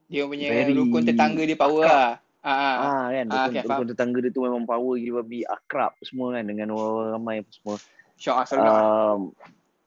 [0.04, 1.96] Dia punya Very rukun tetangga dia power akrab.
[1.96, 2.12] lah.
[2.44, 2.76] Ah, ah.
[2.76, 6.36] ah, kan Ah, rukun, okay, rukun tetangga dia tu memang power gila babi akrab semua
[6.36, 7.76] kan dengan orang ramai apa semua.
[8.20, 8.74] Syok ah, seronok.
[8.76, 8.84] ah.
[9.16, 9.20] Um,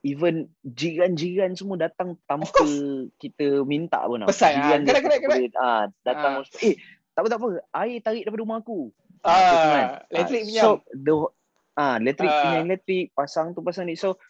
[0.02, 2.64] even jiran-jiran semua datang tanpa
[3.18, 4.30] kita minta pun tau.
[4.30, 4.62] Pesan, ah.
[4.62, 6.64] Jiran dia correct, tak boleh, ah, datang Ah.
[6.64, 6.76] eh
[7.12, 7.48] tak apa tak apa
[7.82, 8.94] air tarik daripada rumah aku.
[9.20, 9.26] Kan?
[9.26, 10.64] Ah, elektrik Ah, pinjam.
[10.64, 11.14] So the
[11.76, 12.38] ah elektrik Ah.
[12.40, 13.94] pinjam elektrik pasang tu pasang ni.
[13.94, 14.22] So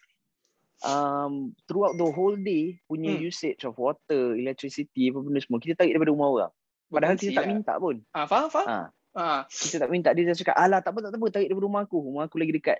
[0.84, 3.24] um throughout the whole day punya Hmm.
[3.24, 6.52] usage of water, electricity apa benda semua kita tarik daripada rumah orang.
[6.88, 7.52] Padahal Berfungsi kita tak lah.
[7.52, 7.96] minta pun.
[8.10, 8.68] Ah, faham, faham.
[8.68, 9.42] Ah Ah.
[9.50, 11.98] kita tak minta dia just cakap alah tak apa tak apa tarik daripada rumah aku.
[12.00, 12.80] Rumah aku lagi dekat.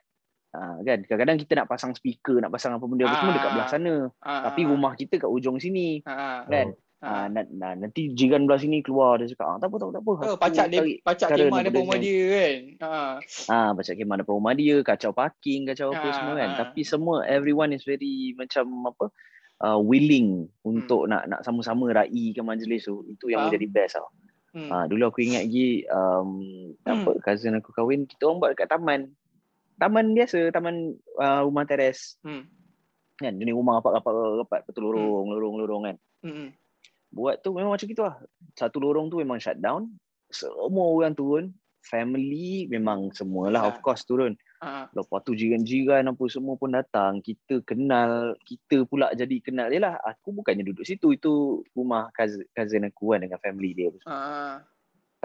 [0.50, 3.64] Ah kan kadang-kadang kita nak pasang speaker, nak pasang apa benda apa semua dekat belah
[3.64, 3.70] Ah.
[3.70, 3.94] sana.
[4.22, 6.68] Ah, Tapi ah, rumah kita kat ujung sini ah, ah, kan.
[6.72, 6.86] ah.
[7.00, 9.94] Ah, na, na, nanti jiran belah sini keluar dia cakap ah tak apa tak apa.
[9.94, 10.14] Tak apa.
[10.26, 12.56] Oh, pacak dia pacak kemah depan rumah sini." dia kan.
[12.82, 13.16] Ah.
[13.48, 16.50] Ah, macam kemah depan rumah dia, kacau parking, kacau apa Ah, semua kan.
[16.50, 16.58] ah.
[16.58, 19.06] Tapi semua everyone is very macam apa
[19.60, 21.12] uh, willing untuk Hmm.
[21.12, 23.06] nak nak sama-sama raikan majlis tu.
[23.06, 24.10] Itu yang menjadi best tau.
[24.56, 24.70] Hmm.
[24.72, 26.42] Ah, dulu aku ingat lagi um,
[26.82, 29.12] apa cousin aku kahwin, kita orang buat dekat taman.
[29.78, 32.18] Taman biasa, taman uh, rumah teres.
[32.26, 32.50] Hmm.
[33.18, 34.14] Kan, jenis rumah rapat-rapat
[34.46, 35.96] rapat betul lorong, lorong, lorong kan.
[36.26, 36.50] Hmm.
[37.14, 38.18] Buat tu memang macam gitu lah.
[38.58, 39.90] Satu lorong tu memang shut down.
[40.30, 41.54] Semua orang turun.
[41.88, 43.70] Family memang semualah Ah.
[43.72, 44.36] of course turun.
[44.60, 44.92] Ah.
[44.92, 47.24] Lepas tu jiran-jiran apa semua pun datang.
[47.24, 49.72] Kita kenal, kita pula jadi kenal.
[49.72, 51.16] Yelah, aku bukannya duduk situ.
[51.16, 53.88] Itu rumah cousin, cousin aku kan dengan family dia.
[54.04, 54.60] Ah.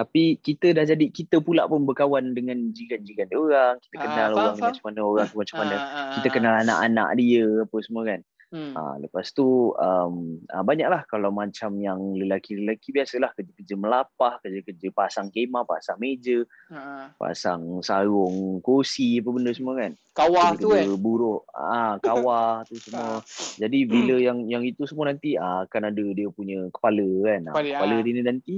[0.02, 3.74] Tapi kita dah jadi kita pula pun berkawan dengan jiran-jiran dia orang.
[3.78, 4.66] Kita Ah, kenal faham, orang faham.
[4.68, 5.74] macam mana orang tu macam mana.
[5.74, 6.32] Ah, ah, Kita ah.
[6.32, 8.20] kenal anak-anak dia apa semua kan.
[8.52, 8.76] Hmm.
[8.76, 10.14] Ah, lepas tu um,
[10.46, 16.76] ah, banyaklah kalau macam yang lelaki-lelaki biasalah kerja-kerja melapah, kerja-kerja pasang kemah, pasang meja, Ah,
[16.76, 17.04] ah.
[17.16, 19.96] pasang sarung, kursi apa benda semua kan.
[20.12, 20.84] Kawah tu kan.
[20.84, 23.24] Kerja-kerja buruk, ah kawah tu semua.
[23.56, 27.40] Jadi bila yang yang itu semua nanti ah, akan ada dia punya kepala kan.
[27.46, 28.00] Ah, Kepala, kepala ah.
[28.02, 28.56] dia ni nanti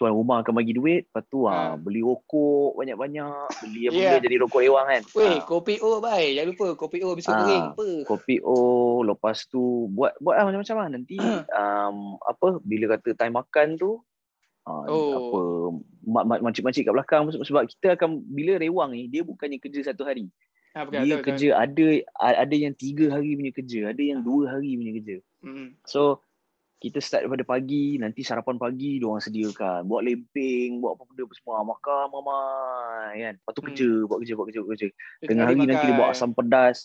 [0.00, 1.52] tuan rumah akan bagi duit, lepas tu Ah.
[1.52, 3.28] ah, beli rokok banyak-banyak,
[3.60, 4.10] beli apa Yeah.
[4.10, 5.02] benda jadi rokok ewang kan.
[5.12, 5.44] Weh, Ah.
[5.44, 6.24] kopi O bye.
[6.32, 7.40] Jangan lupa kopi O biskut Ah.
[7.42, 7.88] kering apa.
[8.06, 8.56] kopi O
[9.02, 9.60] lepas tu
[9.90, 11.20] buat buat lah macam-macam lah nanti
[11.52, 14.00] um, apa bila kata time makan tu
[14.62, 15.12] uh, Oh.
[15.12, 15.40] apa
[16.24, 20.32] mak- makcik-makcik kat belakang sebab- kita akan bila rewang ni dia bukannya kerja satu hari
[20.70, 21.86] Ah, betul, dia betul, kerja ada
[22.38, 25.42] ada yang tiga hari punya kerja ada yang dua hari punya kerja betul.
[25.42, 25.68] Hmm.
[25.82, 26.22] so
[26.80, 31.22] kita start daripada pagi nanti sarapan pagi dia orang sediakan buat lempeng buat apa benda
[31.22, 33.68] apa semua makan mamai kan lepas tu Hmm.
[33.68, 34.88] kerja buat kerja buat kerja buat kerja
[35.22, 35.98] Tengah hari nanti dia makan.
[35.98, 36.78] buat asam pedas.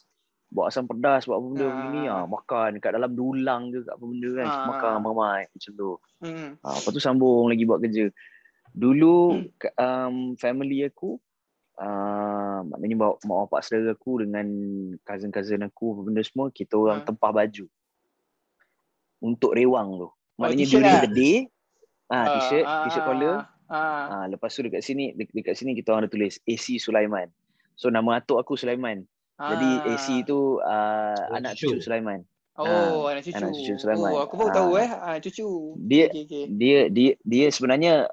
[0.45, 1.71] Buat asam pedas, buat apa benda Ah.
[1.73, 2.01] begini.
[2.05, 4.45] Ah, makan kat dalam dulang ke kat apa benda kan.
[4.45, 4.65] Ah.
[4.69, 5.91] Makan mamai macam tu.
[6.21, 6.49] Hmm.
[6.59, 8.05] Ah, lepas tu sambung lagi buat kerja.
[8.69, 9.47] Dulu Hmm.
[9.75, 11.17] um, family aku
[11.75, 14.47] uh, maknanya mak, mak bapak saudara aku dengan
[15.01, 17.05] cousin-cousin aku benda semua kita orang Ah.
[17.05, 17.65] tempah baju
[19.25, 20.07] untuk rewang tu.
[20.37, 21.01] Maknanya t-shirt during lah.
[21.01, 21.35] the day
[22.07, 23.35] ah, t-shirt, Ah, t-shirt ah, collar
[23.65, 24.05] Ah.
[24.13, 27.25] Ah, lepas tu dekat sini de- dekat sini kita orang ada tulis AC Sulaiman.
[27.73, 29.01] So nama atuk aku Sulaiman.
[29.35, 29.89] Jadi Ah.
[29.89, 31.73] AC tu uh, Anak anak cucu.
[31.73, 32.21] cucu Sulaiman.
[32.55, 33.35] Oh, anak cucu.
[33.35, 34.11] anak cucu Sulaiman.
[34.11, 34.55] Oh, aku baru Ah.
[34.55, 34.89] tahu eh.
[34.93, 35.47] Ah, cucu.
[35.81, 36.43] Dia Okey, okey.
[36.53, 38.05] dia dia dia sebenarnya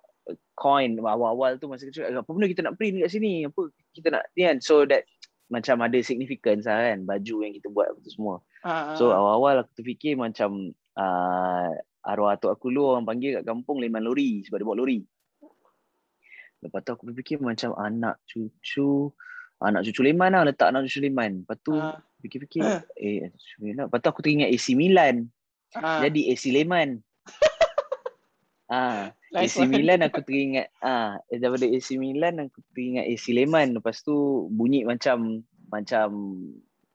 [0.54, 4.22] coin awal-awal tu masa kecil apa benda kita nak print kat sini apa kita nak
[4.32, 5.02] ni kan so that
[5.48, 8.40] macam ada significance lah kan baju yang kita buat tu semua.
[8.62, 11.70] Ah, So awal-awal aku terfikir macam uh,
[12.02, 14.98] arwah atuk aku dulu orang panggil kat kampung Leman Lori sebab dia bawa lori.
[16.62, 19.10] Lepas tu aku berfikir macam anak cucu
[19.62, 21.46] anak cucu Leman lah letak anak cucu Leman.
[21.46, 21.98] Lepas tu Ah.
[22.22, 22.62] fikir-fikir
[22.98, 23.84] eh anak cucu Leman.
[23.90, 25.26] Lepas tu aku teringat AC Milan.
[25.74, 26.02] Ah.
[26.02, 27.02] Jadi AC Leman.
[28.74, 29.64] ah, AC.
[29.66, 33.78] Milan aku teringat ah eh, daripada AC Milan aku teringat AC Leman.
[33.78, 36.08] Lepas tu bunyi macam macam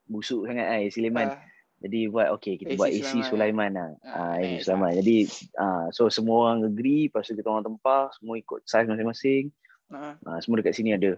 [0.08, 1.28] busuk sangat ah AC Leman.
[1.32, 1.40] Ah.
[1.78, 3.30] Jadi buat okay kita AC buat AC Sulaiman.
[3.30, 3.90] Sulaiman lah.
[4.04, 4.92] Ah, Ah, AC nice Sulaiman.
[4.96, 5.16] Jadi
[5.56, 9.44] ah so semua orang agree, lepas tu kita orang tempah, semua ikut size masing-masing.
[9.88, 10.18] Ah.
[10.24, 11.16] Ah, semua dekat sini ada.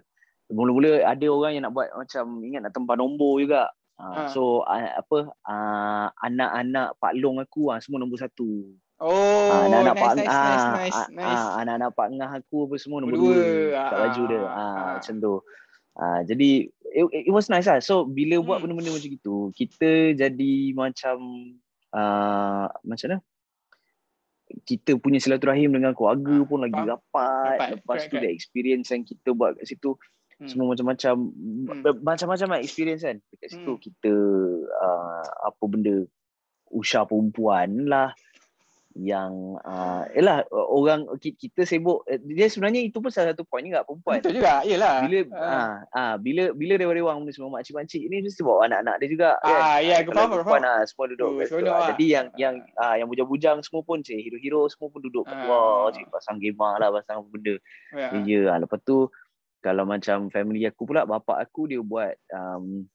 [0.47, 3.71] Mula-mula ada orang yang nak buat macam ingat nak tempah nombor juga.
[3.95, 4.03] Ah.
[4.17, 8.75] Ah, so ah, apa ah, anak-anak Pak Long aku ah, semua nombor satu.
[8.99, 11.39] Oh, Ah, anak-anak nice, Pak nice, ah, nice, nice, ah, nice.
[11.41, 13.47] ah, anak-anak Pak Ngah aku apa semua nombor dua, dua.
[13.71, 14.35] kat Ah, baju dia.
[14.35, 14.87] ah, Ah, ah.
[14.97, 15.33] macam tu.
[15.99, 17.83] Ah, jadi it, it was nice lah.
[17.83, 18.71] So bila buat Hmm.
[18.71, 21.17] benda-benda macam gitu, kita jadi macam
[21.91, 23.19] uh, macam mana?
[24.65, 26.89] Kita punya silaturahim dengan keluarga Ah, pun lagi faham.
[26.89, 27.53] rapat.
[27.53, 28.33] Rapat, Lepas correct, tu the correct.
[28.33, 29.93] experience yang kita buat kat situ
[30.39, 30.47] Hmm.
[30.47, 31.15] semua macam-macam
[31.67, 31.83] Hmm.
[31.99, 33.19] macam-macam lah experience kan.
[33.29, 33.81] Dekat situ Hmm.
[33.83, 34.13] kita
[34.63, 36.07] uh, apa benda
[36.71, 38.15] usah perempuan lah
[38.91, 43.85] yang uh, yelah orang ki- kita sibuk dia sebenarnya itu pun salah satu point juga
[43.85, 45.05] perempuan Betul juga, yelah.
[45.05, 45.45] bila Ah.
[45.45, 49.29] ah ah bila bila dia rewang benda semua makcik-makcik ni mesti bawa anak-anak dia juga
[49.39, 49.61] kan.
[49.61, 51.87] Ah, ya, aku faham, perempuan, ah, semua duduk seronok Ah, lah.
[51.93, 55.43] Jadi yang yang ah yang bujang-bujang semua pun cik hero-hero semua pun duduk kat Ah.
[55.45, 57.55] luar cik pasang gemar lah pasang benda.
[57.93, 58.09] Ya.
[58.09, 58.39] Ya, ya.
[58.49, 59.05] Ah, lepas tu
[59.59, 62.89] kalau macam family aku pula bapak aku dia buat um,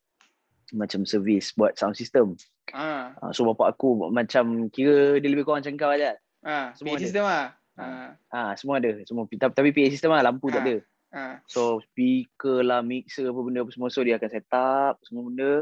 [0.73, 2.33] macam servis buat sound system.
[2.73, 3.13] Ah.
[3.19, 6.17] Ah, so bapak aku macam kira dia lebih kurang macam kau aja.
[6.41, 7.05] Ah, Semua PA ada.
[7.05, 7.47] system ah.
[7.75, 7.85] Ah.
[7.85, 8.11] Ah.
[8.31, 8.91] Ah semua ada.
[9.05, 10.65] Semua tapi, tapi PA system lah lampu tak Ah.
[10.65, 10.77] ada.
[11.15, 11.35] Ah.
[11.45, 13.93] So speaker lah, mixer apa benda apa semua.
[13.93, 15.53] So dia akan set up semua benda.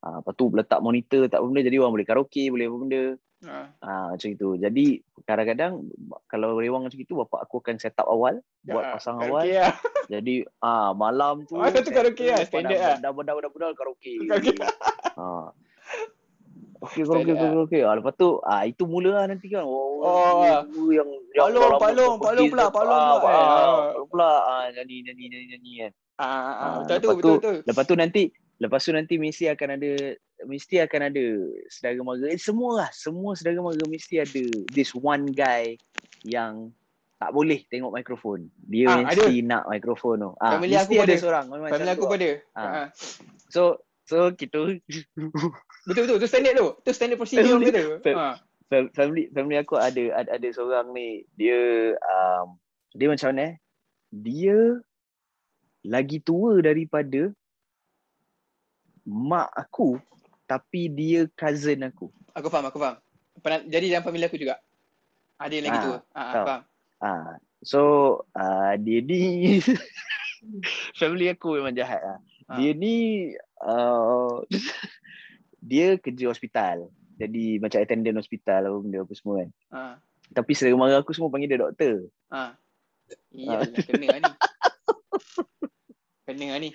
[0.00, 1.60] Ah, lepas tu letak monitor tak apa benda.
[1.60, 3.02] Jadi orang boleh karaoke, boleh apa benda.
[3.44, 3.66] Ah.
[3.80, 4.48] Ah, macam itu.
[4.56, 4.86] Jadi
[5.22, 5.72] kadang-kadang
[6.26, 8.38] kalau rewang macam itu, bapak aku akan set up awal.
[8.62, 9.44] Buat Ya, pasang karaoke awal.
[9.50, 9.72] lah.
[10.12, 11.58] Jadi ah malam tu.
[11.58, 12.98] Oh, tu karaoke lah, standard lah.
[12.98, 14.14] Dah dah dah karaoke.
[14.24, 14.54] Karaoke.
[15.16, 15.48] Ah.
[16.76, 17.50] Okey karaoke Standard lah.
[17.50, 17.78] karaoke.
[17.82, 19.64] Ah, lepas tu ah itu mula lah nanti kan.
[19.64, 20.44] Oh, Oh,
[20.92, 23.48] yang yang Palung, palung, palung pula, palung pula, ah,
[23.90, 25.92] palung pula ah nyanyi nyanyi nyanyi nyanyi kan.
[26.16, 27.56] Ah, ah, Ah, betul tu, betul tu- betul.
[27.64, 28.22] Lepas tu nanti
[28.56, 29.90] lepas tu nanti mesti akan ada
[30.44, 31.24] mesti akan ada
[31.68, 32.26] saudara mara.
[32.28, 35.76] Eh, semua lah, semua saudara mara mesti ada this one guy
[36.24, 36.72] yang
[37.16, 38.52] tak boleh tengok mikrofon.
[38.68, 40.30] Dia Ah, mesti nak mikrofon tu.
[40.36, 41.16] Ah, Family mesti aku ada ada.
[41.16, 42.12] seorang Family aku tu.
[42.12, 42.28] pada.
[42.52, 42.60] Ah.
[42.60, 42.88] Ah.
[43.48, 43.62] So
[44.04, 44.76] so kita
[45.88, 46.68] Betul betul, tu standard tu.
[46.84, 48.12] Tu standard procedure orang kata.
[48.66, 51.56] Fam- family family aku ada ada, ada seorang ni dia
[52.02, 52.58] um,
[52.92, 53.54] dia macam mana eh?
[54.10, 54.58] Dia
[55.86, 57.30] lagi tua daripada
[59.06, 59.96] mak aku
[60.44, 62.10] tapi dia cousin aku.
[62.34, 62.98] Aku faham, aku faham.
[63.38, 64.58] Pernah jadi dalam family aku juga.
[65.38, 65.98] Ada yang lagi Ah, tua.
[66.12, 66.44] Tahu.
[66.44, 66.62] faham.
[66.98, 67.80] Ah, So
[68.32, 69.58] uh, dia ni
[71.00, 72.18] family aku memang jahat lah.
[72.46, 72.52] Ha.
[72.54, 72.94] Dia ni
[73.58, 74.44] uh,
[75.70, 76.86] dia kerja hospital.
[77.16, 79.50] Jadi macam attendant hospital apa benda apa semua kan.
[79.72, 79.80] Ha.
[80.30, 82.06] Tapi selera mara aku semua panggil dia doktor.
[82.30, 82.54] Ha.
[83.32, 84.32] Iyalah, kena lah ni.
[86.26, 86.70] Kena lah ni.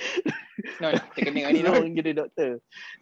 [0.80, 1.84] Non, terkena lah ni Semua non.
[1.84, 2.52] panggil dia doktor.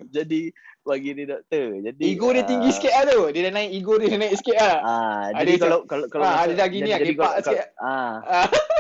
[0.01, 0.41] Jadi
[0.81, 1.67] panggil dia doktor.
[1.79, 3.19] Jadi Ego dia tinggi ah, sikit lah tu.
[3.29, 4.75] Dia dah naik, ego dia dah naik sikit lah.
[4.79, 7.45] Ah, Ada jadi macam- kalau kalau kalau ah, macam- ada dah gini lah, kepak kalau-
[7.45, 7.65] sikit.
[7.77, 8.13] Ah,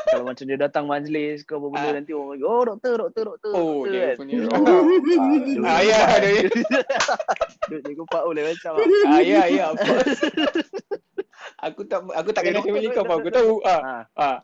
[0.03, 1.93] kalau macam dia datang majlis ke apa benda Ah.
[1.93, 3.51] nanti orang panggil, oh doktor, doktor, doktor.
[3.51, 4.15] Oh, doktor, dia kan.
[4.17, 6.41] punya Oh, ah, ya, dia.
[7.69, 8.85] Duduk dia kupak boleh macam lah.
[9.07, 9.65] Ah, ya, ya.
[11.59, 13.05] aku tak aku tak doktor, family kau.
[13.05, 13.53] Aku tahu.
[13.61, 13.79] Ah.
[13.79, 14.37] Ah, Ah.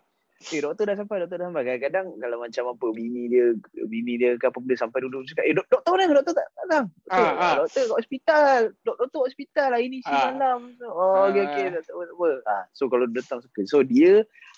[0.46, 1.64] Eh doktor dah sampai, doktor dah sampai.
[1.66, 3.46] Kadang-kadang kalau macam apa bini dia,
[3.84, 6.14] bini dia ke apa benda sampai duduk cakap, eh dok- doktor mana?
[6.14, 6.86] Doktor tak datang.
[7.02, 7.56] Doktor, Ah, ah.
[7.58, 8.50] doktor kat hospital.
[8.82, 10.22] Dok- Doktor kat hospital lah ini si Ah.
[10.30, 10.60] malam.
[10.82, 11.72] Oh, okey okey, Ah.
[11.78, 12.30] tak apa, tak apa.
[12.46, 13.62] Ah, so kalau datang suka.
[13.64, 14.12] So dia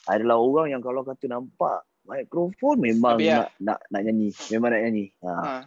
[0.05, 3.37] adalah orang yang kalau kata nampak mikrofon memang Habis lah.
[3.37, 4.29] nak, nak nak nyanyi.
[4.49, 5.05] Memang nak nyanyi.
[5.21, 5.31] Ha.
[5.31, 5.61] Ah.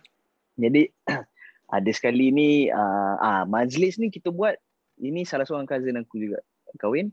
[0.57, 0.83] Jadi
[1.71, 4.57] ada sekali ni uh, ah majlis ni kita buat
[4.99, 6.41] ini salah seorang cousin aku juga
[6.77, 7.13] kahwin.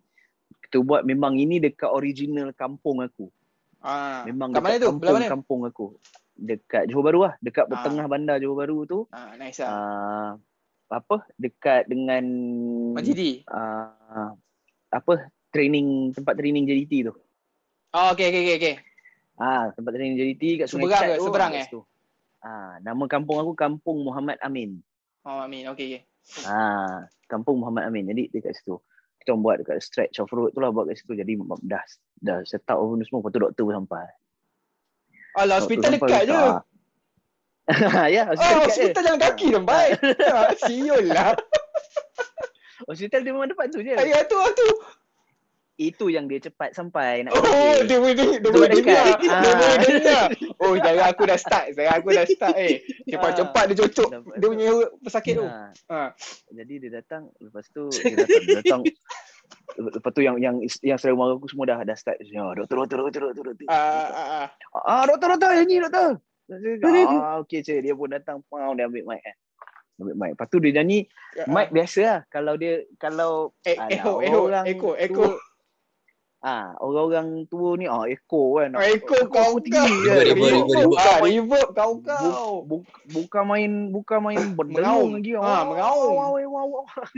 [0.67, 3.31] Kita buat memang ini dekat original kampung aku.
[3.79, 4.27] Ah.
[4.27, 4.89] Memang Kat mana dekat tu?
[4.91, 5.27] kampung mana?
[5.29, 5.85] kampung aku.
[6.35, 7.81] Dekat Johor Bahru lah, dekat Ah.
[7.81, 8.99] tengah bandar Johor Bahru tu.
[9.09, 9.71] Ah, nice lah.
[9.71, 10.29] Uh,
[10.89, 12.23] apa dekat dengan
[12.93, 13.47] Majidi.
[13.47, 14.35] uh,
[14.89, 15.13] apa
[15.49, 17.13] training tempat training JDT tu.
[17.89, 18.75] Oh, okey okey okey okey.
[19.35, 21.15] Ah, tempat training JDT kat Sungai Seberang Cat ke?
[21.15, 21.23] tu.
[21.23, 21.63] Seberang eh?
[21.63, 21.79] situ.
[22.37, 24.83] Ah, nama kampung aku Kampung Muhammad Amin.
[25.23, 25.63] Oh, amin.
[25.71, 26.01] Okey okey.
[26.43, 28.03] Ah, kampung Muhammad Amin.
[28.05, 28.83] Jadi dekat situ.
[29.27, 31.11] Kita orang buat dekat stretch of road tu lah buat kat situ.
[31.19, 31.35] Jadi
[31.67, 31.83] dah
[32.23, 34.07] dah set up benda semua lepas tu doktor pun sampai.
[35.35, 36.39] Alah, Doktor hospital sampai dekat je.
[38.15, 38.63] ya, Oh, hospital je.
[38.71, 39.91] hospital jalan kaki dah baik.
[40.31, 41.35] Ah, Siul lah.
[42.87, 43.99] Hospital dia memang depan tu je.
[43.99, 44.69] Ayah tu, tu.
[45.77, 47.85] Itu yang dia cepat sampai nak Oh, pergi.
[47.85, 49.05] dia boleh dia Tu boleh dengar.
[49.15, 49.41] Dia Ah.
[49.45, 50.25] boleh dengar.
[50.57, 51.65] Oh, cara aku dah start.
[51.71, 52.81] Cara aku dah start eh.
[53.05, 54.67] Cepat-cepat dia cocok dia punya
[54.99, 55.45] pesakit tu.
[55.45, 56.17] Ha.
[56.49, 58.81] Jadi dia datang lepas tu dia datang, dia datang
[59.77, 62.97] lepas tu yang yang yang saudara mara aku semua dah dah start ya doktor doktor
[63.05, 63.67] doktor doktor doktor.
[63.69, 64.47] Ah, ah, ah.
[64.81, 66.09] Ah doktor doktor nyanyi doktor.
[67.05, 69.35] Ah okey cik dia pun datang pau dia ambil mic kan.
[69.99, 70.29] Ambil mic.
[70.33, 71.05] Lepas tu dia nyanyi
[71.45, 75.25] mic biasa lah kalau dia kalau Eh, echo, echo, orang echo, tua- echo.
[76.37, 78.77] Ah, orang-orang tua ni ah echo kan.
[78.77, 80.17] Oh, echo kau tinggi kan.
[80.21, 80.69] Reverb.
[80.93, 81.17] Ah,
[81.73, 82.61] kau kau.
[82.61, 84.55] Bu- bu- bukan main bukan main Mengaum.
[84.55, 85.31] berdengung lagi.
[85.33, 86.85] Ah, wah, wah, wah, wah.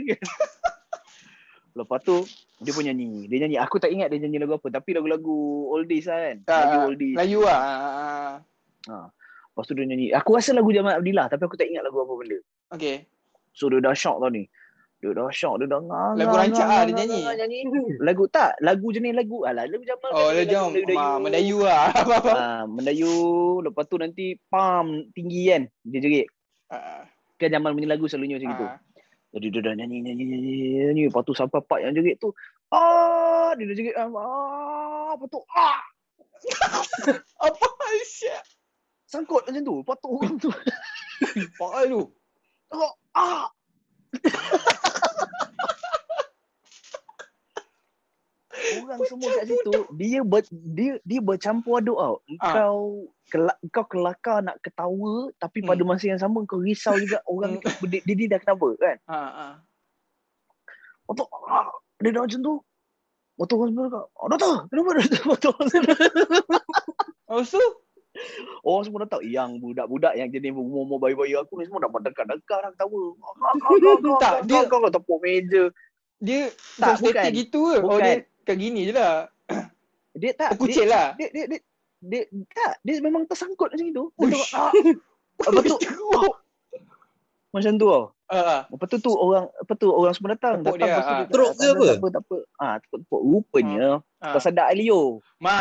[1.70, 2.16] Lepas tu
[2.58, 3.28] dia pun nyanyi.
[3.28, 3.56] Dia nyanyi.
[3.60, 5.36] Aku tak ingat dia nyanyi lagu apa tapi lagu-lagu
[5.70, 6.36] oldies lah kan.
[6.48, 7.14] Ah, Lagu ah, oldies.
[7.14, 7.60] Melayu ah.
[7.60, 8.32] ah, ah.
[8.88, 8.96] Ha.
[9.52, 10.06] Lepas tu dia nyanyi.
[10.10, 12.38] Aku rasa lagu Jamal Abdillah tapi aku tak ingat lagu apa benda.
[12.72, 13.04] Okey.
[13.52, 14.48] So dia dah shock tau ni.
[15.00, 16.12] Dia dah shock, dia dah ngang.
[16.20, 17.58] Lagu ngang, rancak ngang, ah, dia ngang, nyanyi.
[17.64, 17.82] nyanyi.
[18.04, 19.38] Lagu tak, lagu jenis lagu.
[19.48, 20.10] Alah, lagu Jamal.
[20.12, 20.96] Oh, dia jom Melayu.
[21.00, 21.88] ah, Mendayu ah.
[21.88, 22.32] Apa-apa.
[22.36, 23.14] Ah, Mendayu.
[23.64, 25.62] Lepas tu nanti pam tinggi kan.
[25.88, 26.26] Dia jerit.
[26.68, 27.08] Ah,
[27.40, 28.66] Kan Jamal punya lagu selalunya macam gitu.
[28.68, 28.76] ah.
[29.30, 30.52] Jadi dia dah nyanyi, nyanyi, nyanyi,
[30.92, 31.02] nyanyi.
[31.08, 32.28] Lepas tu sampai part yang jerit tu.
[32.68, 33.96] Ah, dia dah jerit.
[33.96, 35.80] Ah, lepas tu ah.
[37.48, 38.40] Apa Aisyah?
[39.08, 39.74] Sangkut macam tu.
[39.80, 40.50] Lepas tu orang tu.
[41.58, 42.04] Pak lu.
[42.68, 43.48] Oh, ah.
[48.78, 52.14] Orang semua kat situ dia ber, dia dia bercampur aduk tau.
[52.14, 52.20] Ah.
[52.28, 52.74] Engkau
[53.26, 55.68] kelak, engkau kelakar nak ketawa tapi Hmm.
[55.68, 58.96] pada masa yang sama kau risau juga orang dia, dia, dia dah kenapa kan.
[59.06, 59.54] Ha ah.
[61.06, 61.66] Waktu ah,
[61.98, 62.54] dia dah macam tu.
[63.34, 65.20] Waktu orang semua kata, oh, doktor, kenapa doktor?
[65.32, 65.94] Waktu orang semua,
[67.24, 67.62] Oh, so?
[68.60, 69.22] orang semua datang.
[69.22, 73.00] Yang budak-budak yang jenis umur-umur bayi-bayi aku ni semua dah dekat-dekat dah ketawa.
[73.16, 75.62] Kau, kau, kau, kau, Tak, kau, dia- kau, kau, tepuk meja.
[76.20, 77.24] Dia Tak, bukan.
[77.32, 77.74] gitu ke?
[77.80, 78.04] Oh, Bukan.
[78.04, 78.16] dia
[78.50, 79.30] kat gini je lah.
[80.20, 81.14] Dia tak, dia, Kucing lah.
[81.14, 81.60] dia, dia, dia,
[82.02, 84.04] dia, tak, dia memang tersangkut macam itu.
[84.18, 84.70] Dia tengok, ah,
[85.54, 85.76] lepas tu,
[86.10, 86.34] oh,
[87.54, 88.04] macam tu tau.
[88.26, 88.60] Ah, ah.
[88.70, 90.62] Lepas tu tu orang, apa tu orang semua datang.
[90.62, 91.18] Tepuk datang dia, lepas tu ah.
[91.18, 91.86] dia, Teruk tak ke apa?
[91.86, 92.36] Tak apa, tak apa.
[92.58, 93.20] Ah, tepuk-tepuk.
[93.22, 93.86] Rupanya,
[94.18, 94.32] Ah.
[94.34, 95.02] tersedak Elio.
[95.38, 95.58] Ma.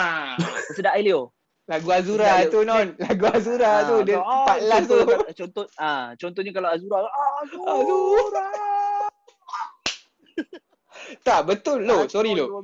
[0.73, 1.29] Tersedak Elio.
[1.69, 2.87] Lagu Azura Sekejap, tu non.
[2.97, 4.97] Lagu Azura tu dia ah, part last tu.
[5.37, 7.73] contoh, ah, contohnya kalau Azura, ah, Azura.
[11.21, 12.05] Tak betul lo.
[12.07, 12.63] Sorry lo.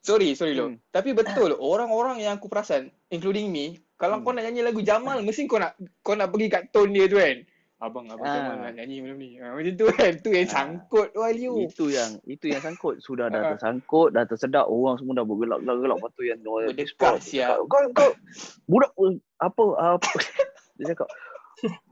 [0.00, 0.72] Sorry, sorry lo.
[0.72, 0.80] Hmm.
[0.88, 4.24] Tapi betul orang-orang yang aku perasan including me, kalau Hmm.
[4.24, 7.20] kau nak nyanyi lagu Jamal mesti kau nak kau nak pergi kat tone dia tu
[7.20, 7.36] kan.
[7.80, 8.36] Abang abang Ah.
[8.36, 9.40] Jamal nak nyanyi malam ni.
[9.40, 10.12] Ha, macam tu kan.
[10.20, 10.52] Tu yang Ah.
[10.52, 11.54] sangkut tu Aliu.
[11.64, 13.00] Itu yang itu yang sangkut.
[13.00, 13.48] Sudah dah Ah.
[13.56, 15.96] tersangkut, dah tersedak, orang semua dah bergelak-gelak.
[15.96, 16.40] Lepas tu yang
[17.24, 17.56] siap.
[17.68, 18.10] Kau, kau,
[18.68, 18.92] budak
[19.40, 19.64] apa,
[19.96, 20.10] apa
[20.80, 21.08] dia cakap,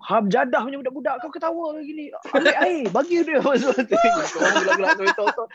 [0.09, 2.04] Ham jadah punya budak-budak kau ketawa kayak gini.
[2.33, 3.40] Ambil air, bagi dia.
[3.44, 3.48] Tu,
[4.38, 5.46] Orang tu betul-betul.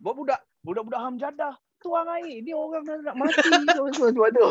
[0.00, 4.42] buat budak budak-budak hamjadah tuang air ni orang dah nak mati semua semua tu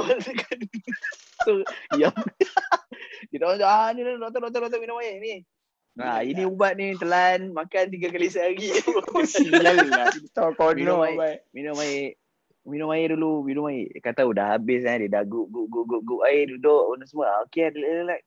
[1.45, 1.51] so
[1.97, 2.13] yang
[3.33, 5.45] kita orang ah ni doktor doktor doktor minum air ni
[5.99, 8.71] Nah, ini ubat ni telan makan tiga kali sehari.
[9.27, 10.07] Sial lah.
[10.07, 11.43] Kita Minum air.
[11.51, 12.15] minum air.
[12.67, 13.87] Minum air dulu, minum air.
[13.91, 17.05] Dia kata dah habis kan, dia dah guk guk guk guk guk air duduk benda
[17.07, 17.27] semua.
[17.47, 18.21] Okey, relax.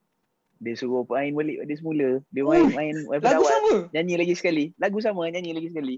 [0.62, 2.08] Dia suruh main balik pada semula.
[2.30, 3.50] Dia main Ui, main main Lagu awal.
[3.50, 3.74] sama.
[3.90, 4.64] Nyanyi lagi sekali.
[4.78, 5.96] Lagu sama, nyanyi lagi sekali.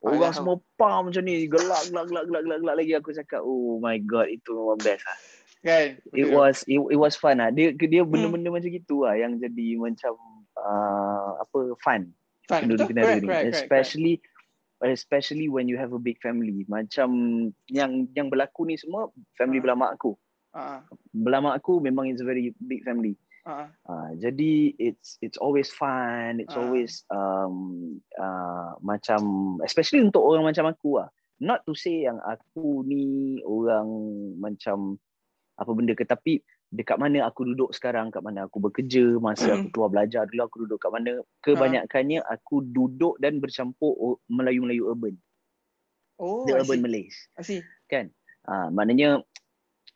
[0.00, 1.44] Orang semua pam macam ni.
[1.44, 2.92] Gelak, gelak, gelak, gelak, gelak, gelak lagi.
[2.96, 5.18] Aku cakap, oh my god, itu memang best lah.
[5.60, 6.00] Kan?
[6.16, 7.52] It was it, it was fun lah.
[7.52, 8.08] Dia dia Hmm.
[8.08, 10.16] benda-benda macam gitu lah yang jadi macam
[10.56, 12.08] uh, apa fun.
[12.48, 12.60] Fun.
[12.64, 12.88] Betul?
[12.88, 13.28] negara Correct, ni.
[13.28, 14.29] correct, correct,
[14.80, 16.64] Especially especially when you have a big family.
[16.64, 17.10] Macam
[17.68, 19.64] yang yang berlaku ni semua family Ah.
[19.68, 20.16] belah mak aku.
[20.16, 20.56] correct.
[20.56, 20.80] Ah,
[21.12, 23.14] Belah mak aku memang it's a very big family.
[23.44, 23.68] ah.
[23.84, 26.40] Uh, jadi it's it's always fun.
[26.40, 26.64] It's Ah.
[26.64, 29.20] always um uh, macam
[29.68, 31.12] especially untuk orang macam aku lah.
[31.40, 33.88] Not to say yang aku ni orang
[34.40, 34.96] macam
[35.60, 36.40] apa benda ke tapi
[36.70, 40.56] dekat mana aku duduk sekarang, kat mana aku bekerja, masa aku keluar belajar dulu aku
[40.66, 45.14] duduk kat mana, kebanyakannya aku duduk dan bercampur Melayu-Melayu urban.
[46.20, 46.84] Oh, The I urban see.
[46.84, 47.16] Malays.
[47.34, 47.62] I see.
[48.46, 49.20] Ah, maknanya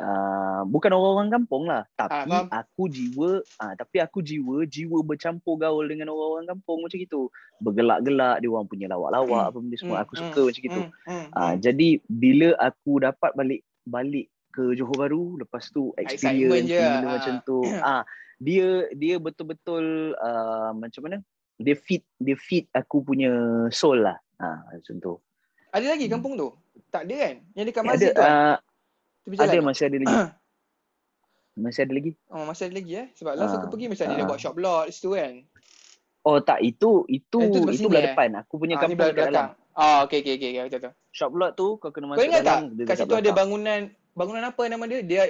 [0.03, 2.51] uh, bukan orang-orang kampung lah, tapi faham.
[2.51, 7.31] aku jiwa, ah, tapi aku jiwa, jiwa bercampur gaul dengan orang-orang kampung macam gitu.
[7.63, 10.03] Bergelak-gelak, dia orang punya lawak-lawak, apa benda semua.
[10.03, 10.81] Hmm, Aku suka macam gitu.
[10.83, 11.59] Hmm, hmm, Ah, hmm.
[11.63, 17.13] jadi bila aku dapat balik balik ke Johor Bahru, lepas tu experience je, benda ah.
[17.19, 17.59] macam tu.
[17.83, 18.03] Ah,
[18.39, 21.19] dia dia betul-betul uh, macam mana?
[21.59, 23.35] Dia fit dia fit aku punya
[23.75, 24.15] soul lah.
[24.39, 25.15] Ah, macam tu.
[25.75, 26.55] Ada lagi kampung tu?
[26.95, 27.35] Tak ada kan?
[27.59, 28.31] Yang dekat Ada masjid tu kan?
[28.31, 28.57] uh,
[29.43, 30.17] ada masih ada lagi.
[31.65, 32.13] masih ada lagi.
[32.31, 33.07] Oh, masih ada lagi eh?
[33.19, 34.29] Sebab last Ah, aku pergi macam dia dah ah.
[34.31, 35.35] buat shop lot situ kan?
[36.25, 38.07] Oh tak itu itu Eh, itu itu, belah eh?
[38.15, 38.29] depan.
[38.47, 39.51] Aku punya ni kampung dekat dalam.
[39.75, 40.93] Ah, okey okey okey okay, betul betul.
[41.11, 42.47] Shop lot tu kau kena Kau masuk ingat tak?
[42.47, 42.65] dalam.
[42.79, 43.81] dia Kat situ ada bangunan
[44.15, 45.01] bangunan apa nama dia?
[45.03, 45.23] Dia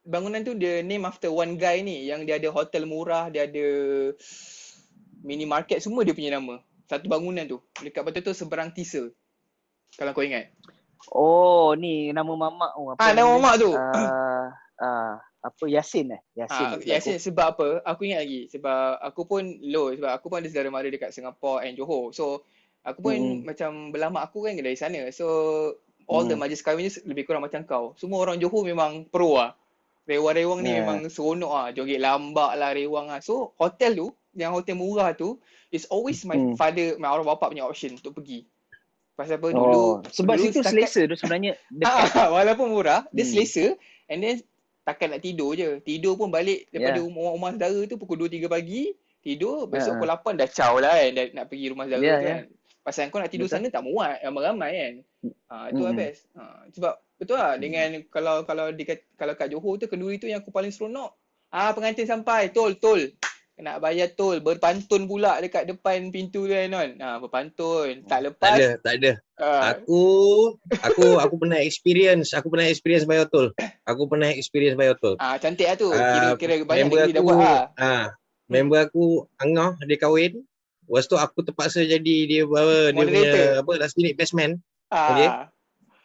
[0.00, 3.66] bangunan tu dia name after one guy ni yang dia ada hotel murah, dia ada
[5.20, 6.60] minimarket semua dia punya nama.
[6.88, 7.58] Satu bangunan tu.
[7.80, 9.08] Dekat betul tu seberang Tisa.
[9.94, 10.52] Kalau kau ingat.
[11.12, 13.72] Oh ni nama mamak tu apa Ah, nama mamak tu.
[13.72, 14.46] Ah,
[14.80, 16.20] ah, apa Yasin eh?
[16.36, 16.66] Yasin.
[16.66, 17.68] Ah, Yasin sebab apa?
[17.88, 21.64] Aku ingat lagi sebab aku pun low sebab aku pun ada saudara mara dekat Singapore
[21.64, 22.12] and Johor.
[22.12, 22.44] So
[22.84, 23.40] aku pun Hmm.
[23.48, 25.08] macam berlama aku kan dari sana.
[25.12, 25.26] So
[26.10, 26.42] all the Hmm.
[26.42, 27.94] majlis kahwin ni lebih kurang macam kau.
[27.94, 29.54] Semua orang Johor memang pro ah.
[30.04, 30.82] Rewang-rewang ni Yeah.
[30.82, 31.68] memang seronok ah.
[31.70, 33.22] Joget lambak lah, rewang ah.
[33.22, 35.38] So hotel tu, yang hotel murah tu
[35.70, 36.54] is always my Hmm.
[36.54, 38.42] father, my arwah bapa punya option untuk pergi.
[39.14, 41.86] Pasal apa Oh, dulu sebab dulu situ setakat- selesa tu sebenarnya dekat.
[42.18, 43.30] Ah, walaupun murah, dia Hmm.
[43.30, 43.66] selesa
[44.06, 44.34] and then
[44.82, 45.78] takkan nak tidur je.
[45.80, 47.06] Tidur pun balik daripada Yeah.
[47.06, 50.74] rumah, rumah saudara tu pukul 2 3 pagi, tidur besok Ah, pukul 8 dah caw
[50.74, 52.42] lah kan dah, nak pergi rumah saudara Yeah, tu yeah.
[52.80, 53.60] Pasal kau nak tidur Betul.
[53.60, 54.94] sana tak muat ramai-ramai kan.
[55.46, 55.94] Ha, itu Mm-mm.
[55.94, 56.24] best.
[56.32, 60.40] Ha, sebab betul lah dengan kalau kalau di kalau kat Johor tu kenduri tu yang
[60.40, 61.12] aku paling seronok.
[61.48, 63.04] Ah pengantin sampai, tol tol.
[63.60, 66.72] Nak bayar tol, berpantun pula dekat depan pintu tu kan.
[66.96, 68.00] Ha, berpantun.
[68.00, 68.56] Tak Tak lepas.
[68.56, 69.10] ada, tak ada.
[69.36, 70.02] ah, Aku
[70.80, 73.52] aku aku pernah experience, aku pernah experience bayar tol.
[73.84, 75.20] Aku pernah experience bayar tol.
[75.20, 75.92] ah, cantik lah tu.
[75.92, 77.62] Ah, Kira-kira banyak member negeri dah aku, buat lah.
[77.76, 78.04] ah,
[78.48, 79.04] member aku
[79.36, 80.40] Angah dia kahwin.
[80.90, 83.30] Lepas tu aku terpaksa jadi dia apa dia punya
[83.62, 84.58] apa last minute best man.
[84.90, 85.28] Ah, Okay.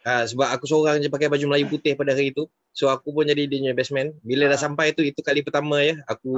[0.05, 2.45] Ah, sebab aku seorang je pakai baju Melayu putih pada hari tu.
[2.69, 4.13] So aku pun jadi dia punya best man.
[4.21, 4.61] Bila dah Ah.
[4.61, 6.29] sampai tu itu kali pertama ya aku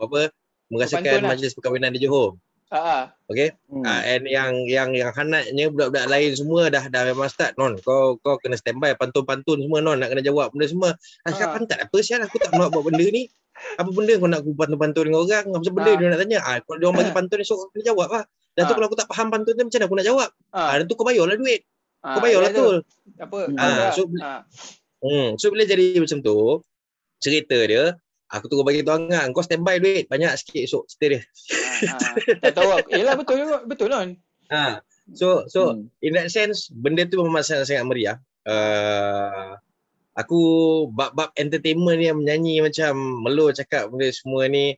[0.00, 0.32] apa
[0.66, 1.30] merasakan lah.
[1.30, 2.40] majlis perkahwinan di Johor.
[2.66, 3.02] Ah, ah.
[3.28, 3.52] Okay.
[3.68, 3.84] Hmm.
[3.84, 8.16] Ah, and yang yang yang hanatnya budak-budak lain semua dah dah memang start non kau
[8.18, 10.90] kau kena standby pantun-pantun semua non nak kena jawab benda semua.
[11.22, 11.54] Ah, cakap Ah.
[11.54, 13.28] pantat apa sial aku tak nak buat benda ni.
[13.76, 15.44] Apa benda kau nak aku pantun-pantun dengan orang?
[15.50, 15.96] Apa benda Ah.
[15.96, 16.38] dia nak tanya?
[16.40, 18.24] Ah kalau dia orang bagi pantun esok aku kena jawab lah.
[18.52, 18.76] Dan tu Ah.
[18.76, 20.28] kalau aku tak faham pantun tu macam mana aku nak jawab?
[20.48, 21.60] Ah, Ah, dan tu kau bayarlah duit.
[22.00, 22.66] ah, Kau bayarlah ya tu.
[23.18, 23.38] Apa?
[23.54, 24.40] Ah, Ah, so ah.
[24.98, 25.28] Hmm.
[25.36, 26.36] So bila jadi macam tu,
[27.18, 27.84] cerita dia,
[28.26, 31.20] aku terus bagi tahu Angah, kau standby duit banyak sikit esok cerita dia.
[31.86, 32.12] Ah, ah.
[32.42, 32.88] Tak tahu aku.
[32.92, 33.56] Yelah betul juga.
[33.62, 34.08] Betul kan?
[34.48, 34.80] Ha.
[35.12, 35.86] So so Hmm.
[36.00, 38.16] in that sense benda tu memang sangat sangat meriah.
[38.42, 39.54] Uh,
[40.16, 40.40] aku
[40.90, 44.72] bab-bab entertainment yang menyanyi macam melo cakap benda semua ni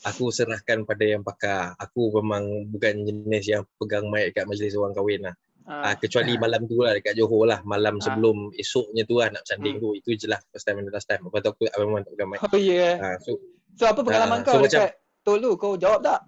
[0.00, 1.74] aku serahkan pada yang pakar.
[1.76, 5.34] Aku memang bukan jenis yang pegang mic kat majlis orang kahwin lah.
[5.66, 7.58] Ah, Ah, kecuali malam tu lah dekat Johor lah.
[7.60, 8.02] Malam Ah.
[8.06, 9.90] sebelum esoknya tu lah nak bersanding tu.
[9.92, 11.26] Itu je lah first time and last time.
[11.26, 12.38] Lepas tu aku memang tak pegang mic.
[12.40, 12.94] Oh ya.
[12.96, 13.34] Ah, so
[13.74, 15.50] So apa pengalaman Ah, kau so macam- dekat tol tu?
[15.58, 16.20] Kau jawab tak?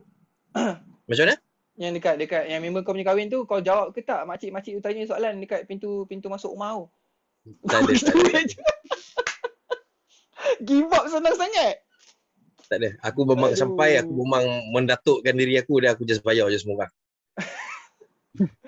[1.09, 1.37] macam mana?
[1.79, 4.27] Yang dekat dekat yang member kau punya kahwin tu kau jawab ke tak?
[4.27, 6.85] Makcik-makcik tu tanya soalan dekat pintu pintu masuk rumah tu.
[7.65, 8.41] Tak ada, tak ada.
[10.61, 11.75] Give up senang sangat.
[12.67, 12.91] Tak ada.
[13.03, 13.59] Aku memang Aduh.
[13.59, 16.93] sampai aku memang mendatukkan diri aku dan aku just bayar je semua orang.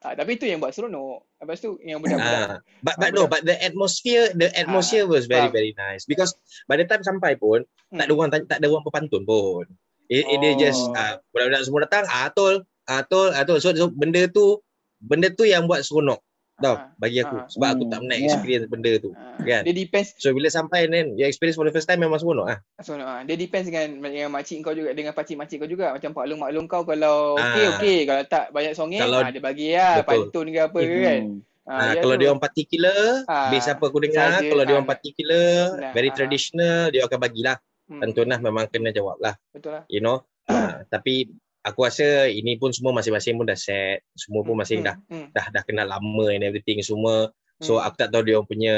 [0.00, 1.28] Ah, tapi itu yang buat seronok.
[1.36, 2.24] Lepas tu yang budak-budak.
[2.24, 5.52] Ah, but Ah, but no, but the atmosphere, the atmosphere was very faham.
[5.52, 6.32] very nice because
[6.64, 8.16] by the time sampai pun tak ada Hmm.
[8.16, 9.68] orang tak, ada orang berpantun pun.
[10.08, 10.96] It, it, dia just Oh.
[10.96, 13.60] uh, budak-budak semua datang, ah tol, ah tol, ah tol.
[13.60, 14.64] So, so benda tu
[14.96, 16.24] benda tu yang buat seronok
[16.60, 17.46] tau Ah, bagi aku ah.
[17.46, 18.26] sebab aku Hmm, tak pernah yeah.
[18.26, 19.10] experience benda tu.
[19.12, 19.62] Ah, Kan?
[19.64, 22.58] Dia depends So bila sampai then you experience for the first time memang seronok ah.
[22.78, 25.90] So, uh, dia depends dengan dengan makcik kau juga dengan pakcik makcik kau juga.
[25.90, 27.70] Macam pak long mak long kau kalau okey Ah.
[27.74, 30.06] okey, kalau tak banyak songeng Kalau- ah, dia bagi lah Betul.
[30.28, 31.22] pantun ke apa ke kan.
[31.26, 31.38] Hmm.
[31.62, 32.20] Ah, Ah, ya kalau tu.
[32.20, 35.92] dia orang particular, Ah, base apa aku dengar, saja, kalau dia ah, orang particular, nah,
[35.92, 36.14] very ah.
[36.14, 37.56] traditional, dia akan bagilah.
[37.86, 39.34] Hmm, Pantun lah memang kena jawab lah.
[39.50, 39.84] Betul lah.
[39.86, 40.22] You know.
[40.46, 41.30] Ah, tapi
[41.60, 44.04] aku rasa ini pun semua masing-masing pun dah set.
[44.14, 45.28] Semua pun masing dah Hmm.
[45.30, 47.28] dah dah kenal lama and everything semua.
[47.60, 47.84] So Hmm.
[47.84, 48.74] aku tak tahu dia orang punya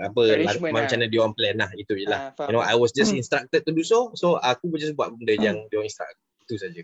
[0.00, 1.02] apa Arrangement macam lah.
[1.02, 2.20] mana dia orang plan lah itu je lah.
[2.20, 2.46] Ah, faham.
[2.46, 3.18] You know I was just Hmm.
[3.18, 4.14] instructed to do so.
[4.14, 5.42] So aku pun just buat benda Hmm.
[5.42, 6.14] yang dia orang instruct.
[6.42, 6.82] Itu saja.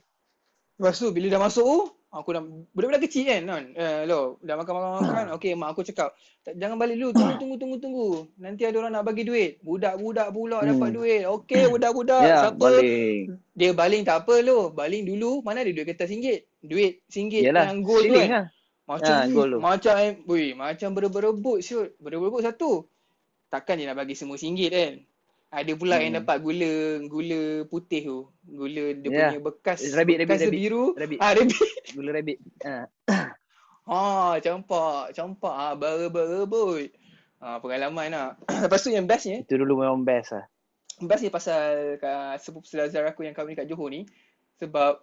[0.78, 1.80] Lepas tu bila dah masuk tu,
[2.10, 3.64] aku dah budak-budak kecil kan kan.
[3.72, 5.26] Eh lo, dah makan-makan makan.
[5.34, 8.08] Okey, mak aku cakap, "Tak- jangan balik dulu, tunggu tunggu tunggu tunggu.
[8.36, 9.60] Nanti ada orang nak bagi duit.
[9.60, 10.68] Budak-budak pula Hmm.
[10.70, 11.22] dapat duit.
[11.22, 12.22] Okey, budak-budak.
[12.22, 13.28] Ya, Siapa boleh.
[13.52, 14.68] dia baling tak apa lo.
[14.70, 16.42] Baling dulu, mana ada duit kertas RM1.
[16.58, 18.28] Duit RM1 Yalah, yang gold tu kan.
[18.28, 18.46] lah.
[18.88, 19.60] Macam tu.
[19.60, 19.94] macam
[20.24, 21.92] wui, macam berebut-berebut siut.
[21.98, 22.88] Berebut-berebut satu.
[23.46, 24.92] Takkan dia nak bagi semua RM1 kan?
[25.48, 26.20] Ada pula yang Hmm.
[26.20, 26.72] dapat gula
[27.08, 28.18] gula putih tu.
[28.44, 29.28] Gula dia Ya.
[29.32, 30.60] punya bekas Rabbit, bekas rabbit, rabbit.
[30.60, 30.84] biru.
[30.92, 31.18] Rabbit.
[31.18, 31.56] Ah, rabbit.
[31.96, 32.38] Gula rabbit.
[32.60, 32.84] Ah.
[33.88, 33.98] Ha,
[34.38, 36.92] campak, campak ah berebut-berebut.
[37.38, 38.28] Ah, pengalaman lah.
[38.68, 40.44] Lepas tu yang bestnya, Itu dulu memang best lah.
[40.98, 44.02] bestnya pasal uh, sepupu saudara aku yang kahwin kat Johor ni
[44.58, 44.98] sebab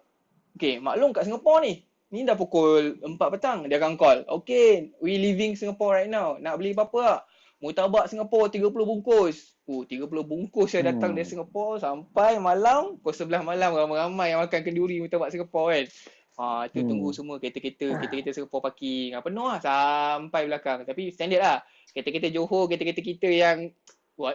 [0.52, 1.74] okay, maklum kat Singapore ni.
[2.06, 4.22] Ni dah pukul 4 petang dia akan call.
[4.30, 6.38] Okay, we leaving Singapore right now.
[6.38, 7.20] Nak beli apa-apa tak?
[7.56, 9.56] Mutabak Singapore 30 bungkus.
[9.66, 11.18] Oh, 30 bungkus yang datang Hmm.
[11.18, 15.84] dari Singapore sampai malam, pukul 11 malam ramai-ramai yang makan kenduri mutabak Singapore kan.
[16.36, 16.88] Ha, tu Hmm.
[16.92, 19.16] tunggu semua kereta-kereta, kereta-kereta Singapore parking.
[19.16, 20.84] Ha, penuh lah sampai belakang.
[20.84, 21.58] Tapi standard lah.
[21.90, 23.72] Kereta-kereta Johor, kereta-kereta kita yang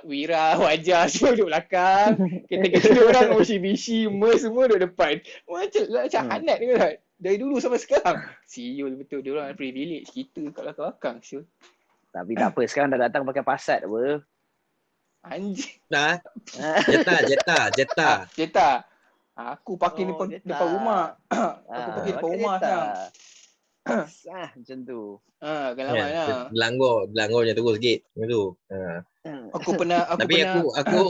[0.01, 2.17] wira, wajah semua duduk belakang.
[2.49, 5.21] Kereta-kereta orang Mitsubishi, Merc semua duduk depan.
[5.45, 6.31] Macam macam Hmm.
[6.33, 6.93] hanat tak?
[7.21, 8.17] Dari dulu sampai sekarang.
[8.49, 9.21] Siul betul.
[9.21, 10.09] Dia orang privilege.
[10.09, 11.21] Kita kat belakang-belakang.
[11.21, 11.45] Siul.
[12.11, 12.61] Tapi tak apa.
[12.63, 14.19] Sekarang dah datang pakai Passat apa.
[15.23, 15.77] Anjing.
[15.87, 16.17] Dah.
[16.89, 18.07] Jeta, jeta, jeta.
[18.07, 18.69] Ah, Jeta.
[19.33, 20.47] Aku parking Oh, depan, Jetta.
[20.49, 21.03] depan rumah.
[21.29, 22.67] aku Ah, parking depan pakai rumah Jetta.
[22.67, 24.05] sekarang.
[24.07, 25.01] Sah macam tu.
[25.41, 25.83] Ha, Kan?
[25.89, 26.45] lah.
[26.51, 27.99] Langgar, langgar macam terus sikit.
[28.11, 28.43] Macam tu.
[28.67, 28.77] Ha.
[29.51, 30.51] Aku pernah, aku Tapi pernah.
[30.51, 31.01] aku aku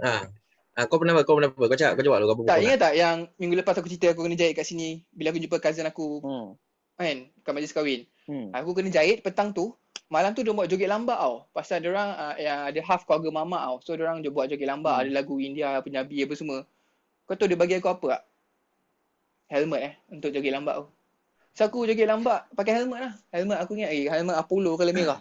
[0.00, 0.14] ha.
[0.72, 1.20] Ah, kau pernah apa?
[1.22, 1.60] Kau pernah apa?
[1.62, 2.48] Kau cakap, kau jawab dulu kau apa?
[2.48, 5.36] Tak ingat tak yang minggu lepas aku cerita aku kena jahit kat sini bila aku
[5.36, 6.56] jumpa cousin aku Hmm.
[6.96, 8.00] kan kat majlis kahwin.
[8.24, 8.48] Hmm.
[8.52, 9.76] Aku kena jahit petang tu.
[10.12, 11.48] Malam tu dia buat joget lambat tau.
[11.56, 13.80] Pasal dia orang uh, yang ada half keluarga mama tau.
[13.80, 15.02] So dia orang buat joget lambat, Hmm.
[15.08, 16.58] ada lagu India, Punjabi apa semua.
[17.24, 18.22] Kau tahu dia bagi aku apa tak?
[19.48, 20.86] Helmet eh untuk joget lambat tu.
[21.56, 23.12] So aku joget lambat pakai helmet lah.
[23.32, 25.20] Helmet aku ingat lagi, helmet Apollo colour merah.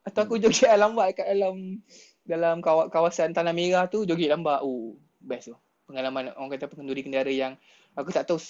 [0.00, 1.84] Atau aku joget lambat kat dalam
[2.24, 4.64] dalam kawa- kawasan Tanah Merah tu joget lambat.
[4.64, 5.56] Oh, best tu.
[5.84, 7.52] Pengalaman orang kata pengenduri kendara yang
[7.92, 8.40] aku tak tahu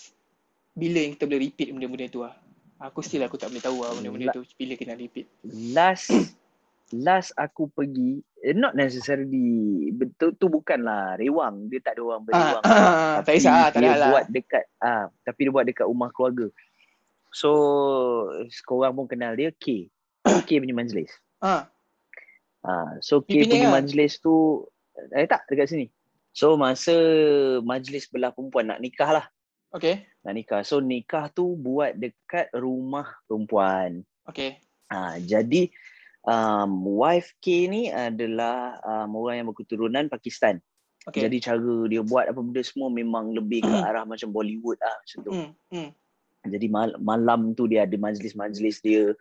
[0.79, 2.35] bila yang kita boleh repeat benda-benda tu lah.
[2.85, 5.25] Aku still aku tak boleh tahu lah benda-benda tu bila kena repeat.
[5.73, 6.13] Last
[6.93, 12.27] last aku pergi eh, not necessarily betul tu bukanlah rewang dia tak ada orang Ah,
[12.29, 14.11] berrewang ah, tak kisah tak dia ada lah.
[14.13, 16.53] buat dekat ah tapi dia buat dekat rumah keluarga.
[17.33, 17.51] So
[18.69, 19.89] korang pun kenal dia K.
[20.45, 21.09] K punya majlis.
[21.41, 21.67] Ah,
[22.69, 23.81] ah so K punya kan?
[23.81, 24.61] majlis tu
[25.17, 25.89] eh tak dekat sini.
[26.37, 26.93] So masa
[27.65, 29.27] majlis belah perempuan nak nikah lah
[29.75, 30.07] okay.
[30.23, 34.57] nak nikah so nikah tu buat dekat rumah perempuan Okay.
[34.89, 35.69] Ha, jadi
[36.25, 40.61] um, wife K ni adalah um, orang yang berketurunan Pakistan.
[41.05, 41.29] Okay.
[41.29, 45.19] Jadi cara dia buat apa benda semua memang lebih ke arah macam Bollywood lah macam
[45.21, 45.31] tu.
[45.37, 45.91] hmm, hmm.
[46.49, 49.13] Jadi mal- malam tu dia ada majlis-majlis dia.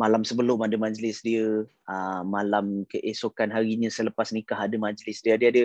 [0.00, 1.68] Malam sebelum ada majlis dia.
[1.84, 5.36] Uh, malam keesokan harinya selepas nikah ada majlis dia.
[5.36, 5.64] Dia ada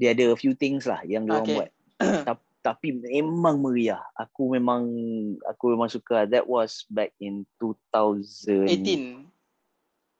[0.00, 1.56] dia ada a few things lah yang dia Okay.
[1.56, 1.68] buat.
[2.28, 4.00] Ta- tapi memang meriah.
[4.14, 4.86] Aku memang
[5.44, 6.24] aku memang suka.
[6.24, 9.26] That was back in 2000 18.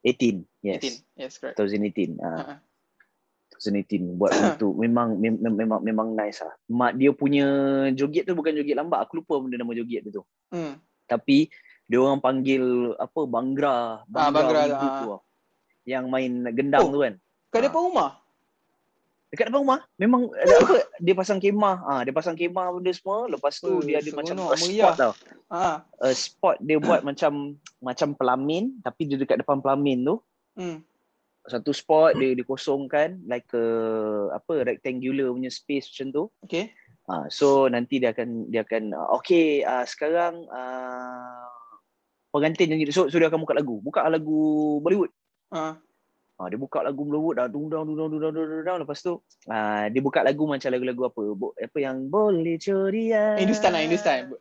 [0.03, 1.07] 18 yes 18.
[1.17, 1.57] Yes, correct.
[1.57, 2.59] 2018 Ah, ah ah.
[3.57, 7.47] 2018 buat untuk memang mem- mem- memang memang nice lah mak dia punya
[7.93, 10.75] joget tu bukan joget lambat aku lupa benda nama joget dia tu Hmm.
[11.07, 11.47] tapi
[11.85, 12.63] dia orang panggil
[12.97, 14.99] apa banggra Ah, Bhangra tu, ribut ah.
[14.99, 15.21] tu lah.
[15.85, 16.91] yang main gendang Oh.
[16.91, 17.15] tu kan
[17.49, 17.63] Kau Ah.
[17.63, 18.11] depan rumah?
[19.33, 23.25] Dekat depan rumah memang ada apa dia pasang kemah ah dia pasang kemah benda semua
[23.33, 25.13] lepas tu Oh, dia ada macam a spot tau
[25.49, 25.85] Ah.
[26.01, 30.17] a spot dia buat macam macam pelamin tapi dia dekat depan pelamin tu
[30.53, 30.85] Hmm.
[31.49, 33.65] satu spot dia dikosongkan like a
[34.37, 36.25] apa rectangular punya space macam tu.
[36.45, 36.77] Okay.
[37.09, 41.49] Ah so nanti dia akan dia akan uh, okay uh, sekarang uh,
[42.31, 43.81] pengantin yang so, so dia akan buka lagu.
[43.81, 45.09] Buka lagu Bollywood.
[45.49, 45.81] Ah.
[46.41, 48.65] Ha, dia buka lagu Bollywood dah dung dang dung dang dung dang dung dang, dung
[48.65, 48.79] dang.
[48.83, 51.23] lepas tu uh, dia buka lagu macam lagu-lagu apa?
[51.37, 53.37] Bo, apa yang boleh curian.
[53.39, 54.33] Hindustan lah, Hindustan.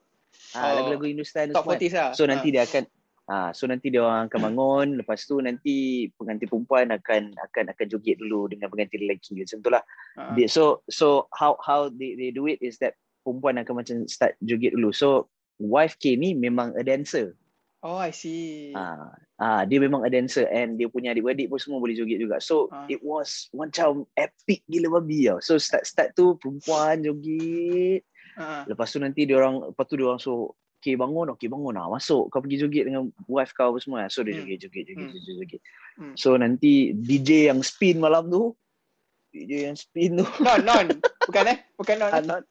[0.55, 0.73] Ah, Oh.
[0.81, 1.77] lagu-lagu Hindustan Top semua.
[1.77, 2.09] 40s lah.
[2.15, 2.83] So nanti dia akan
[3.29, 7.85] ah so nanti dia orang akan bangun lepas tu nanti pengantin perempuan akan akan akan
[7.87, 9.83] joget dulu dengan pengantin lelaki macam tu lah.
[10.17, 10.33] Ah.
[10.33, 14.35] Dia, so so how how they, they do it is that perempuan akan macam start
[14.41, 14.89] joget dulu.
[14.91, 15.29] So
[15.61, 17.37] wife K ni memang a dancer.
[17.81, 18.77] Oh, I see.
[18.77, 19.09] Ah,
[19.41, 22.37] ah dia memang a dancer and dia punya adik-beradik pun semua boleh joget juga.
[22.37, 22.85] So Ah.
[22.85, 25.41] it was macam epic gila babi tau.
[25.41, 28.05] So start start tu perempuan joget.
[28.37, 28.69] Ah.
[28.69, 31.85] Lepas tu nanti dia orang lepas tu dia orang so Okay bangun, okay bangun lah.
[31.93, 34.09] Masuk kau pergi joget dengan wife kau apa semua.
[34.09, 34.49] So dia Hmm.
[34.49, 35.13] joget, joget, joget, Hmm.
[35.13, 35.61] joget, joget.
[35.93, 36.13] Hmm.
[36.17, 38.57] So nanti DJ yang spin malam tu.
[39.29, 40.25] DJ yang spin tu.
[40.41, 40.89] Non, non.
[41.29, 41.57] Bukan eh?
[41.77, 42.09] Bukan non.
[42.09, 42.41] Ah, not,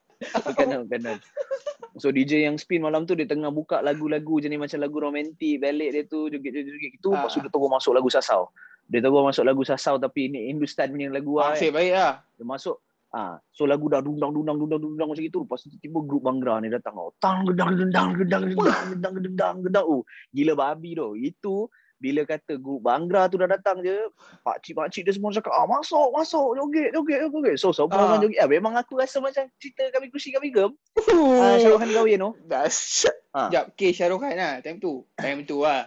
[0.47, 1.18] bukan non, bukan non.
[2.01, 5.92] So DJ yang spin malam tu dia tengah buka lagu-lagu jenis macam lagu romantik, ballad
[5.92, 7.12] dia tu joget joget joget gitu.
[7.12, 7.44] Lepas tu Ah.
[7.44, 8.42] dia terus masuk lagu sasau.
[8.88, 11.53] Dia terus masuk lagu sasau tapi ini Hindustan punya lagu lah.
[11.53, 11.76] Nasib Kan.
[11.76, 12.12] baik lah.
[12.40, 12.76] Dia masuk
[13.11, 16.62] Ah, so lagu dah dundang dundang dundang dundang macam itu lepas tu tiba grup Banggra
[16.62, 21.18] ni datang oh tang gedang gedang gedang gedang gedang gedang gedang oh gila babi tu
[21.18, 21.66] itu
[22.01, 23.92] bila kata grup Banggra tu dah datang je
[24.40, 27.92] pak cik pak cik dia semua cakap ah masuk masuk joget joget joget so semua
[27.92, 28.16] Ah.
[28.16, 30.72] orang joget ah, memang aku rasa macam cerita kami kusi kami gem
[31.12, 33.16] ah, Syarul Khan kahwin tu Dahsyat.
[33.30, 33.46] Ah.
[33.46, 34.59] Sekejap, K Syarul Khan lah.
[34.59, 35.07] Time tu.
[35.14, 35.86] Time tu lah.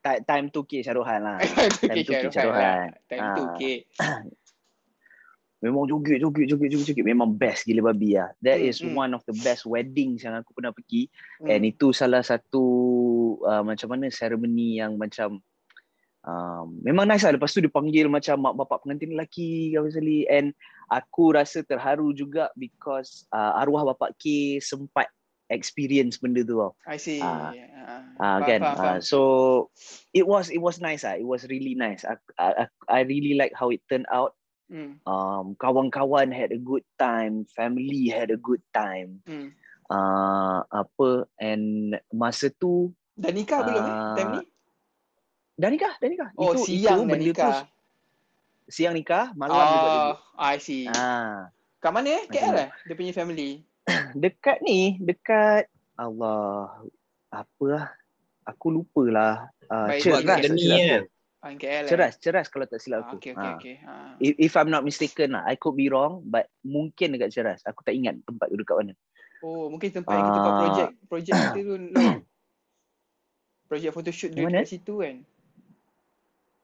[0.00, 2.62] Ti- time tu K Syarul Khan lah Time tu K Syarul Khan lah.
[2.64, 2.88] Khan.
[3.10, 3.52] Time tu Ah.
[3.58, 3.62] K.
[5.58, 7.02] Memang joget, joget, joget, joget, joget.
[7.02, 8.30] Memang best gila babi lah.
[8.38, 8.94] That is hmm.
[8.94, 11.10] one of the best weddings yang aku pernah pergi.
[11.42, 11.50] Hmm.
[11.50, 12.62] And itu salah satu
[13.42, 15.42] uh, macam mana seremoni yang macam
[16.28, 17.32] um, memang nice lah.
[17.32, 20.28] Lepas tu dipanggil macam mak bapak pengantin lelaki sekali.
[20.28, 20.52] And
[20.92, 25.08] aku rasa terharu juga because uh, arwah bapak K sempat
[25.48, 26.76] experience benda tu tau.
[26.84, 27.24] I see.
[27.24, 27.56] Ah.
[27.88, 28.60] Ah, Ah faham, kan.
[28.60, 28.96] faham, faham.
[28.96, 29.20] Ah, so
[30.12, 31.16] it was it was nice ah.
[31.16, 32.04] It was really nice.
[32.04, 34.36] I, I, I really like how it turned out.
[34.68, 35.00] Hmm.
[35.08, 39.24] Um, kawan-kawan had a good time, family had a good time.
[39.24, 39.56] Hmm.
[39.88, 43.88] Uh, apa and masa tu Dah nikah belum eh?
[43.90, 44.42] Ah, Time ni?
[45.58, 46.30] Dah nikah, dah nikah.
[46.34, 47.56] Oh, itu, siang itu dah nikah.
[47.58, 47.66] Tu,
[48.70, 50.18] siang nikah, malam dia buat Oh, debut.
[50.38, 50.84] I see.
[50.86, 52.24] Ah, Kat mana eh?
[52.26, 52.68] KL eh?
[52.84, 53.62] Dia punya family.
[54.18, 56.82] dekat ni, dekat Allah
[57.28, 57.86] apa lah.
[58.44, 59.50] Aku lupalah.
[59.64, 60.88] Uh, Baik, ceras buat tak Academy silap aku.
[60.88, 61.02] kan?
[61.38, 61.88] Ah, KL eh?
[61.88, 63.16] Ceras, ceras kalau tak silap Ah, aku.
[63.16, 63.54] okay, okay, Ah.
[63.54, 63.76] okay.
[63.84, 64.10] Ah.
[64.18, 67.62] If, if I'm not mistaken lah, I could be wrong, but mungkin dekat Ceras.
[67.62, 68.94] Aku tak ingat tempat tu dekat mana.
[69.38, 70.60] Oh, mungkin tempat yang kita buat Ah.
[70.60, 70.88] projek.
[71.06, 71.74] Projek kita tu.
[73.68, 75.16] Projek photoshoot dia dekat situ kan.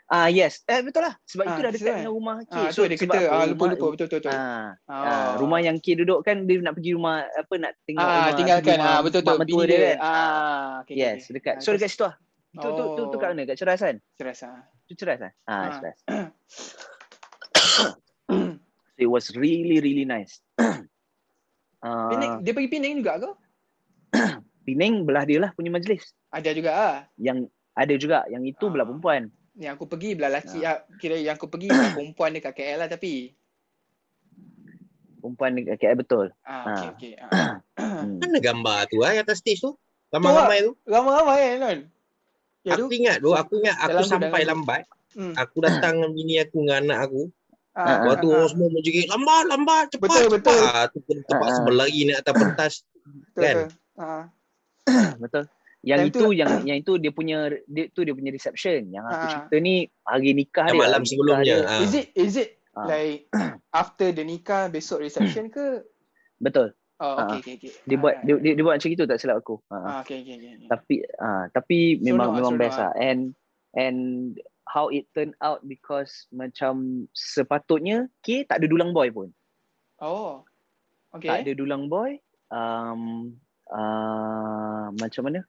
[0.05, 1.17] Ah yes, eh betul lah.
[1.25, 1.97] Sebab Ah, itu dah dekat kan?
[1.99, 2.53] dengan rumah K.
[2.53, 3.27] Ah, so tu dia kata, apa?
[3.27, 4.31] ah, lupa, Rumah- lupa, betul, betul, betul.
[4.31, 4.95] Ah, Ah.
[4.95, 8.33] ah, rumah yang K duduk kan dia nak pergi rumah apa nak tengok Ah, rumah
[8.35, 8.77] tinggalkan.
[8.77, 9.39] rumah Ah, betul, betul.
[9.39, 9.81] mertua dia dia.
[9.81, 9.97] kan.
[9.99, 11.33] Ah, okay, yes, okay.
[11.35, 11.55] dekat.
[11.55, 12.15] Ah, So dekat situ lah.
[12.53, 13.33] Itu tu tu tu kat Oh.
[13.33, 13.43] mana?
[13.45, 14.01] Kat Ceras kan?
[14.15, 14.63] Ceras ah.
[14.85, 15.33] Tu Ceras lah.
[15.43, 15.69] Ah, Ah.
[15.75, 15.99] Ceras.
[18.95, 20.41] So it was really really nice.
[21.81, 23.29] Ah, Penang, dia pergi Penang juga ke?
[24.65, 26.01] Penang belah dia lah punya majlis.
[26.31, 26.97] Ada juga ah.
[27.15, 28.89] Yang ada juga yang itu belah Ah.
[28.89, 29.23] perempuan.
[29.55, 30.83] Yang aku pergi belah lelaki ah.
[30.99, 33.31] Kira yang aku pergi belah perempuan dekat KL lah tapi.
[35.17, 36.27] Perempuan dekat KL betul.
[36.43, 36.75] Ah, Ah.
[36.75, 37.13] okey okey.
[37.21, 37.59] Ah.
[37.75, 38.21] Hmm.
[38.21, 39.75] Mana gambar tu ah atas stage tu?
[40.11, 40.73] Ramai-ramai tu.
[40.85, 41.79] Ramai-ramai kan non.
[42.63, 42.87] Ya tu.
[42.87, 44.51] Aku ingat tu, aku ingat aku Dalam tu, sampai dalam tu.
[44.53, 44.83] lambat.
[45.15, 45.35] Hmm.
[45.35, 47.23] Aku datang dengan bini aku dengan anak aku.
[47.73, 50.35] Ah, Lepas tu ah, orang semua menjerit, lambat, lambat, cepat, Betul, cepat.
[50.37, 50.61] betul.
[50.63, 51.65] Ah, tu kena terpaksa Ah.
[51.65, 52.73] berlari naik atas pentas.
[53.03, 53.57] betul, kan?
[53.57, 53.69] betul.
[53.97, 54.25] Ah.
[55.17, 55.45] Betul.
[55.85, 58.89] Yang Time itu tu- yang yang itu dia punya dia tu dia punya reception.
[58.89, 59.29] Yang aku Ah.
[59.29, 60.83] cerita ni hari nikah Yang dia.
[60.83, 61.45] malam sebelumnya.
[61.45, 61.57] dia.
[61.63, 61.81] Ah.
[61.81, 62.89] Is it is it Ah.
[62.89, 63.29] like
[63.77, 65.85] after the nikah besok reception ke?
[66.37, 66.73] Betul.
[66.97, 67.71] Oh, okey okey okey.
[67.85, 69.59] Dia buat right, dia, dia, dia buat macam itu tak silap aku.
[69.67, 69.77] Ha.
[69.77, 70.51] Ah, okey okey okey.
[70.57, 70.69] okey.
[70.71, 72.81] Tapi ah tapi memang Seronok, memang seronok best ah.
[72.81, 72.93] lah.
[72.97, 73.21] And
[73.75, 73.99] and
[74.65, 76.73] how it turned out because macam
[77.13, 79.29] sepatutnya K tak ada dulang boy pun.
[79.99, 80.47] Oh.
[81.13, 81.29] Okey.
[81.29, 82.17] Tak ada dulang boy.
[82.49, 83.35] Um,
[83.69, 85.41] uh, macam mana?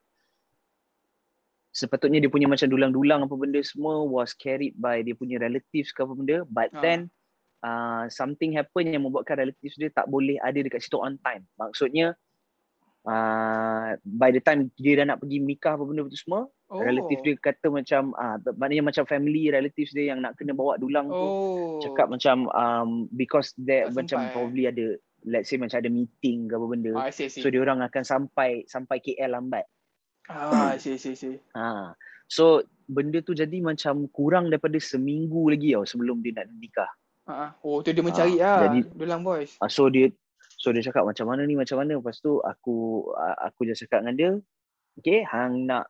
[1.75, 5.99] Sepatutnya dia punya macam dulang-dulang apa benda semua was carried by dia punya relatives ke
[5.99, 6.37] apa benda.
[6.47, 6.79] But Ah.
[6.79, 6.99] then
[7.59, 11.43] uh, something happen yang membuatkan relatives dia tak boleh ada dekat situ on time.
[11.55, 12.15] Maksudnya
[13.03, 16.81] uh, by the time dia dah nak pergi nikah apa benda tu semua, Oh.
[16.81, 20.81] relative dia kata macam ah uh, maknanya macam family relatives dia yang nak kena bawa
[20.81, 21.77] dulang tu Oh.
[21.77, 24.33] cakap macam um, because there Tak macam sempat, eh?
[24.33, 24.85] probably ada
[25.25, 27.45] let's say macam ada meeting ke apa benda Ah, I see, I see.
[27.45, 29.61] so dia orang akan sampai sampai KL lambat
[30.27, 31.37] Ah, I see, I see, I see.
[31.53, 31.93] ha
[32.25, 32.57] so
[32.87, 36.89] benda tu jadi macam kurang daripada seminggu lagi tau sebelum dia nak nikah
[37.25, 37.51] Ah, ah.
[37.61, 38.59] oh, tu dia mencari Ah, ah.
[38.67, 39.57] jadi- Dulang boys.
[39.57, 40.09] uh, so dia
[40.51, 43.05] so dia cakap macam mana ni macam mana lepas tu aku
[43.39, 44.29] aku just cakap dengan dia
[44.95, 45.89] okay hang nak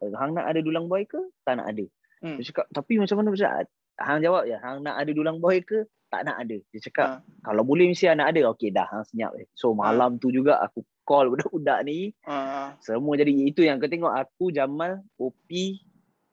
[0.00, 1.86] hang nak ada dulang boy ke tak nak ada
[2.16, 2.36] Hmm.
[2.36, 5.84] dia cakap tapi macam mana Ustaz hang jawab ya hang nak ada dulang boy ke
[6.06, 7.18] tak nak ada dia cakap Ah.
[7.42, 9.44] kalau boleh mesti nak ada okey dah hang senyap eh.
[9.52, 12.74] so malam tu juga aku call budak-budak ni Ah.
[12.78, 15.78] semua jadi itu yang kau tengok aku Jamal Opi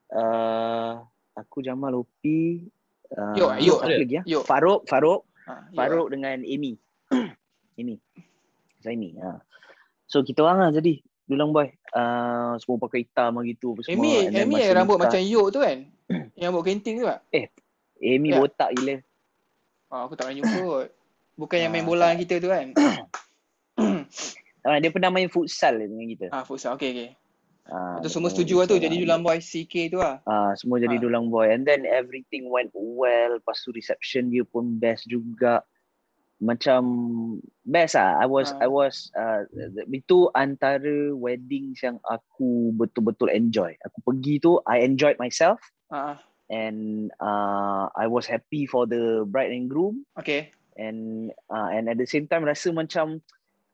[0.09, 0.97] uh,
[1.31, 2.65] aku Jamal Opi
[3.11, 3.95] uh, Yok siapa ada.
[3.95, 4.43] lagi ya Yok.
[4.43, 5.75] Farouk Farouk Ah, ya.
[5.77, 6.79] Farouk dengan Amy
[7.77, 7.99] Amy
[8.79, 9.37] Zaini ha.
[10.03, 14.33] so kita orang lah jadi dulang boy uh, semua pakai hitam gitu apa semua Amy,
[14.33, 15.77] Amy masa yang rambut macam Yok tu kan?
[16.33, 17.21] yang rambut kenting tu tak?
[17.99, 18.37] Amy Ya.
[18.37, 18.97] botak gila
[19.87, 20.89] Oh, aku tak pernah jumpa kot.
[21.35, 22.73] Bukan yang main Ah, bola kita tu kan?
[24.65, 26.75] uh, dia pernah main futsal dengan kita ah, futsal.
[26.75, 27.09] Okay, okay.
[27.69, 28.75] uh, Tu semua setuju lah tu.
[28.79, 30.19] Jadi dulang boy CK tu lah.
[30.23, 31.01] Ah, semua jadi Ah.
[31.01, 35.63] dulang boy and then everything went well lepas tu reception dia pun best juga
[36.43, 36.83] macam
[37.63, 38.67] best ah I was Ah.
[38.67, 39.47] I was uh,
[39.87, 46.17] itu antara weddings yang aku betul-betul enjoy aku pergi tu I enjoyed myself Ah, ah.
[46.51, 50.51] and uh, I was happy for the bride and groom okay.
[50.75, 53.23] and uh, and at the same time rasa macam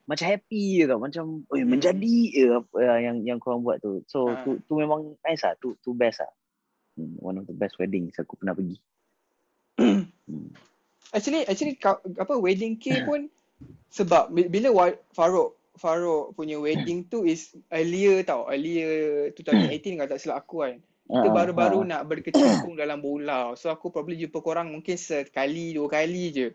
[0.10, 1.70] macam happy je tau macam oi Hmm.
[1.70, 4.42] menjadi je apa uh, yang yang korang buat tu so Ah.
[4.42, 6.32] tu tu memang nice lah tu tu best lah
[6.98, 8.76] hmm, one of the best weddings aku pernah pergi
[9.78, 10.50] hmm.
[11.10, 13.30] Actually, actually kau- apa wedding cake pun
[13.90, 14.70] sebab bi- bila
[15.10, 18.46] Farouk Farouk punya wedding tu is earlier tau.
[18.46, 20.76] Earlier 2018 kalau tak silap aku kan.
[21.10, 21.86] Kita Ah, baru-baru ah.
[21.90, 23.58] nak berkecimpung dalam bola.
[23.58, 26.48] So aku probably jumpa korang mungkin sekali, dua kali je.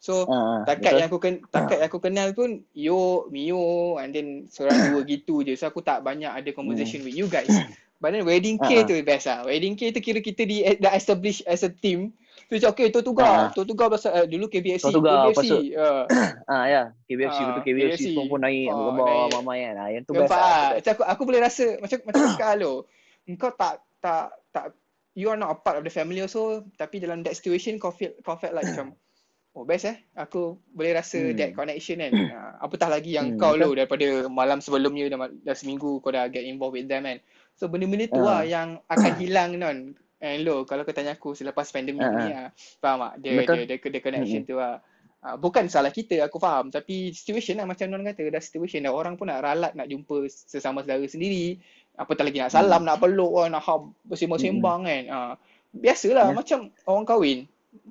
[0.00, 0.96] So Ah, ah, takat betul.
[0.96, 5.44] yang aku ken, takat yang aku kenal pun Yo, Mio and then seorang dua gitu
[5.44, 5.52] je.
[5.54, 7.52] So aku tak banyak ada conversation with you guys.
[7.98, 8.88] But then wedding Ah, cake ah.
[8.88, 9.44] tu best lah.
[9.44, 12.16] Wedding cake tu kira kita di, dah establish as a team.
[12.48, 13.28] Tu macam okay, tu Ah, tugas.
[13.28, 13.48] ah.
[13.52, 14.88] Tu tugas pasal uh, dulu KBFC.
[14.88, 15.76] Tortuga, KBFC.
[15.76, 16.04] Uh,
[16.48, 18.04] Ah ya, KBFC Ah, betul KBFC, KBFC.
[18.08, 19.30] semua pun naik Ah, gambar naik.
[19.36, 19.74] mamai kan.
[19.76, 20.32] Ah, yang tu best lah.
[20.32, 20.40] ah.
[20.40, 20.72] tu best.
[20.78, 22.72] Macam aku, aku boleh rasa macam macam cakap lo.
[23.26, 24.72] Engkau tak tak tak
[25.18, 28.14] you are not a part of the family also tapi dalam that situation kau feel
[28.22, 28.94] kau felt like macam
[29.58, 31.34] oh best eh aku boleh rasa Hmm.
[31.34, 32.12] that connection kan.
[32.14, 36.30] Uh, apatah lagi yang Hmm, kau lo daripada malam sebelumnya dah, dah seminggu kau dah
[36.30, 37.18] get involved with them kan.
[37.58, 38.26] So benda-benda tu Ah.
[38.38, 39.98] lah yang akan hilang non.
[40.18, 43.12] And lo kalau kau tanya aku selepas pandemik Ah, ni ah, faham tak?
[43.22, 43.54] Dia, Betul.
[43.66, 44.78] dia, dia, dia, connection tu lah.
[45.18, 48.94] Uh, bukan salah kita aku faham tapi situation lah macam non kata dah situation dah
[48.94, 51.58] orang pun nak ralat nak jumpa sesama saudara sendiri
[51.98, 55.32] apatah lagi nak salam nak peluk kan nak hab bersembang-sembang kan uh,
[55.74, 56.34] biasalah Ya.
[56.34, 57.38] macam orang kahwin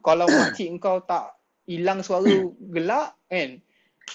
[0.01, 1.35] kalau makcik engkau tak
[1.67, 2.31] hilang suara
[2.73, 3.59] gelak kan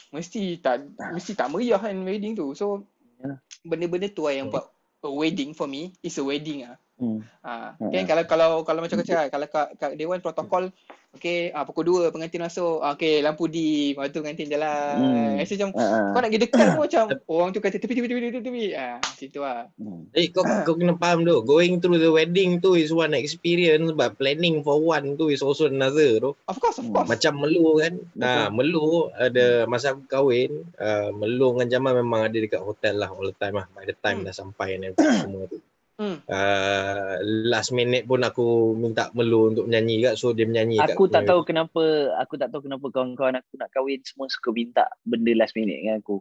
[0.09, 2.83] mesti tak mesti tak meriah kan wedding tu so
[3.23, 3.39] Ya.
[3.63, 4.67] benda-benda tu lah yang buat
[5.03, 7.19] a wedding for me is a wedding ah Hmm.
[7.43, 8.07] Ha, kan ha.
[8.07, 10.71] kalau kalau kalau macam kau cakap kalau kat, kat Dewan protokol
[11.13, 15.37] okey ah, pukul 2 pengantin masuk ah, okey lampu di lepas tu pengantin jalan Hmm.
[15.37, 15.45] hmm.
[15.45, 16.11] macam ah.
[16.11, 18.97] kau nak pergi dekat pun macam orang tu kata tepi tepi tepi tepi tepi ah
[19.15, 20.09] situ lah Hmm.
[20.17, 21.43] Eh kau kau kena faham tu.
[21.43, 25.67] Going through the wedding tu is one experience but planning for one tu is also
[25.67, 26.31] another tu.
[26.49, 26.95] of course of Hmm.
[26.97, 27.95] course Macam Melu kan.
[28.21, 33.11] Ha, Melu ada masa aku kahwin, uh, Melu dengan Jamal memang ada dekat hotel lah
[33.11, 33.67] all the time lah.
[33.75, 34.27] By the time Hmm.
[34.29, 35.59] dah sampai and everything semua tu.
[36.03, 36.19] Hmm.
[36.27, 37.15] Uh,
[37.47, 41.31] last minute pun aku minta Melu untuk menyanyi kat so dia menyanyi kat Aku tak
[41.31, 45.55] tahu kenapa aku tak tahu kenapa kawan-kawan aku nak kahwin semua suka minta benda last
[45.55, 46.19] minute dengan aku.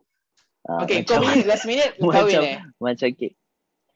[0.70, 3.32] Ah, okey kau macam, minute last minute kahwin Macam- eh macam okay.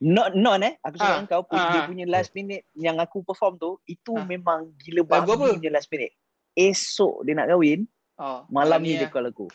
[0.02, 0.74] Not not eh.
[0.82, 1.70] Aku cakap dengan kau pun ah.
[1.70, 4.26] dia punya last minute yang aku perform tu itu Ah.
[4.26, 5.22] memang gila apa?
[5.22, 6.12] babi punya last minute.
[6.58, 7.86] Esok dia nak kahwin,
[8.18, 9.12] oh malam ni dia lah.
[9.14, 9.46] call aku.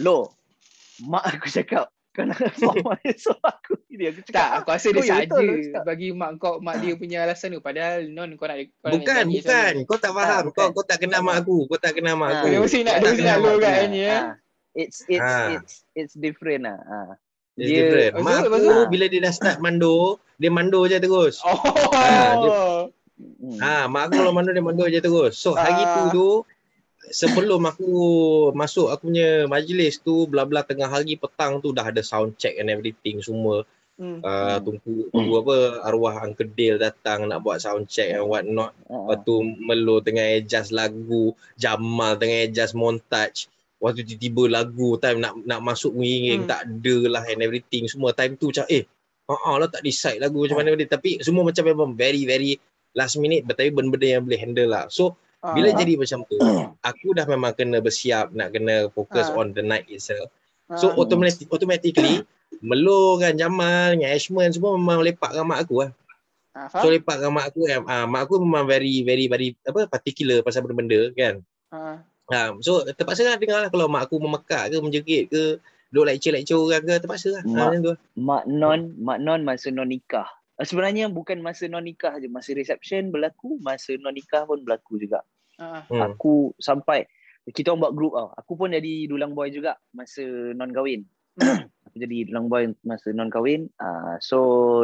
[0.00, 0.32] Lo,
[1.04, 4.32] mak aku cakap kau nak perform esok aku ni aku cakap.
[4.34, 5.82] tak aku rasa dia Oh, ya, saja cakap.
[5.84, 9.22] bagi mak kau mak dia punya alasan tu padahal non kau nak kau nak Bukan,
[9.22, 9.72] nyanyi bukan.
[9.84, 10.42] Kau tak faham.
[10.46, 10.56] bukan.
[10.56, 11.56] Kau kau tak kenal mak aku.
[11.66, 12.34] Kau tak kenal mak Ah.
[12.34, 12.46] aku.
[12.46, 14.16] Dia mesti nak- dia Tak mesti nak lu kan Ah, ni, ya?
[14.16, 14.24] ah.
[14.74, 15.48] It's it's Ah.
[15.50, 16.78] it's it's different lah.
[16.80, 17.12] Ah.
[17.54, 18.12] It's Dia- different.
[18.14, 18.76] Lepas Mak aku tu?
[18.90, 19.96] bila dia dah start mando,
[20.36, 21.40] dia mando je terus.
[21.42, 21.56] oh
[21.90, 22.88] Ah, dia-.
[23.58, 25.32] Ha, mak aku kalau mando dia mando je terus.
[25.34, 26.10] So hari tu Ah.
[26.10, 26.26] tu
[27.10, 27.90] sebelum aku
[28.52, 32.58] masuk aku punya majlis tu bla bla tengah hari petang tu dah ada sound check
[32.58, 33.62] and everything semua.
[33.96, 34.20] Hmm.
[34.20, 35.56] Uh, tunggu tunggu apa
[35.88, 38.76] arwah Uncle Dale datang nak buat sound check and what not.
[38.92, 43.48] Ah, Lepas tu Melo tengah adjust lagu, Jamal tengah adjust montage.
[43.80, 46.50] Waktu tiba-tiba lagu time nak nak masuk mengiring Hmm.
[46.50, 48.84] tak ada lah and everything semua time tu macam eh
[49.26, 52.62] Ha lah tak decide lagu macam mana dia tapi semua macam memang very very
[52.94, 54.86] last minute tapi benda-benda yang boleh handle lah.
[54.86, 55.76] So bila Ah.
[55.76, 56.36] jadi macam tu
[56.84, 59.36] aku dah memang kena bersiap nak kena fokus Ah.
[59.36, 60.32] on the night itself.
[60.72, 60.94] So Ah.
[60.96, 62.26] automatic, automatically
[62.58, 65.90] Melo dengan Jamal dengan Ashman semua memang lepak dengan mak aku lah.
[66.50, 66.94] Ah, So faham?
[66.94, 70.62] lepak dengan mak aku eh, ah, mak aku memang very very very apa particular pasal
[70.62, 71.34] benda-benda kan.
[71.68, 72.00] Ah.
[72.26, 76.58] Ha, so terpaksa lah dengar lah kalau mak aku memekak ke menjerit ke duk lecture-lecture
[76.58, 77.42] orang ke terpaksa lah.
[77.44, 77.92] Ha, Mak- tu.
[78.16, 80.26] Mak non, mak non masa non nikah.
[80.56, 84.96] Ah, Sebenarnya bukan masa non nikah je, masa reception berlaku, masa non nikah pun berlaku
[84.96, 85.20] juga.
[85.56, 86.00] Ah, Hmm.
[86.12, 87.04] Aku sampai
[87.46, 88.28] kita orang buat group tau.
[88.34, 91.04] Aku pun jadi dulang boy juga masa non kahwin.
[91.36, 91.68] Hmm.
[91.86, 93.68] aku jadi dulang boy masa non kahwin.
[93.76, 94.38] Uh, so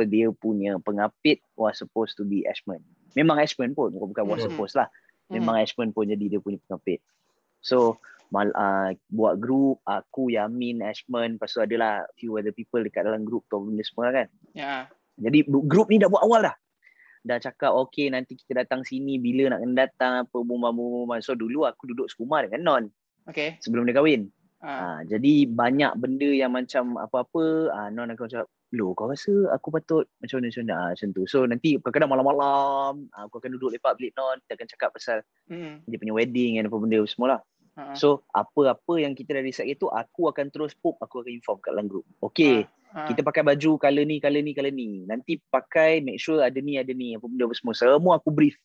[0.04, 2.84] dia punya pengapit was supposed to be Ashman.
[3.12, 4.52] Memang Ashman pun, bukan was Hmm.
[4.52, 4.88] supposed lah.
[5.28, 7.00] Memang Ashman pun jadi dia punya pengapit.
[7.64, 7.96] So
[8.28, 13.24] mal, uh, buat group aku Yamin Ashman lepas tu adalah few other people dekat dalam
[13.24, 14.28] group tu benda semua kan.
[14.52, 14.88] Ya.
[15.18, 16.56] Jadi group ni dah buat awal dah.
[17.22, 21.22] Dah cakap okay nanti kita datang sini bila nak kena datang apa bumba-bumba.
[21.22, 22.84] So dulu aku duduk serumah dengan Non
[23.22, 23.54] Okay.
[23.62, 24.26] sebelum dia kahwin.
[24.58, 24.98] Ah.
[24.98, 29.68] Ha, jadi banyak benda yang macam apa-apa ha, Non akan cakap Loh kau rasa aku
[29.68, 31.22] patut macam mana macam mana ha, macam tu.
[31.28, 35.18] So nanti kadang-kadang malam-malam ha, aku akan duduk lepak bilik Non kita akan cakap pasal
[35.46, 35.84] Hmm.
[35.84, 37.40] dia punya wedding dan apa benda semua lah.
[37.72, 37.96] Ah.
[37.96, 41.72] So apa-apa yang kita dah decide itu aku akan terus pop aku akan inform kat
[41.72, 42.04] dalam group.
[42.20, 42.68] Okay.
[42.92, 43.08] Ah.
[43.08, 45.08] Kita pakai baju color ni, color ni, color ni.
[45.08, 47.72] Nanti pakai make sure ada ni, ada ni, apa benda apa semua.
[47.72, 48.56] Semua aku brief.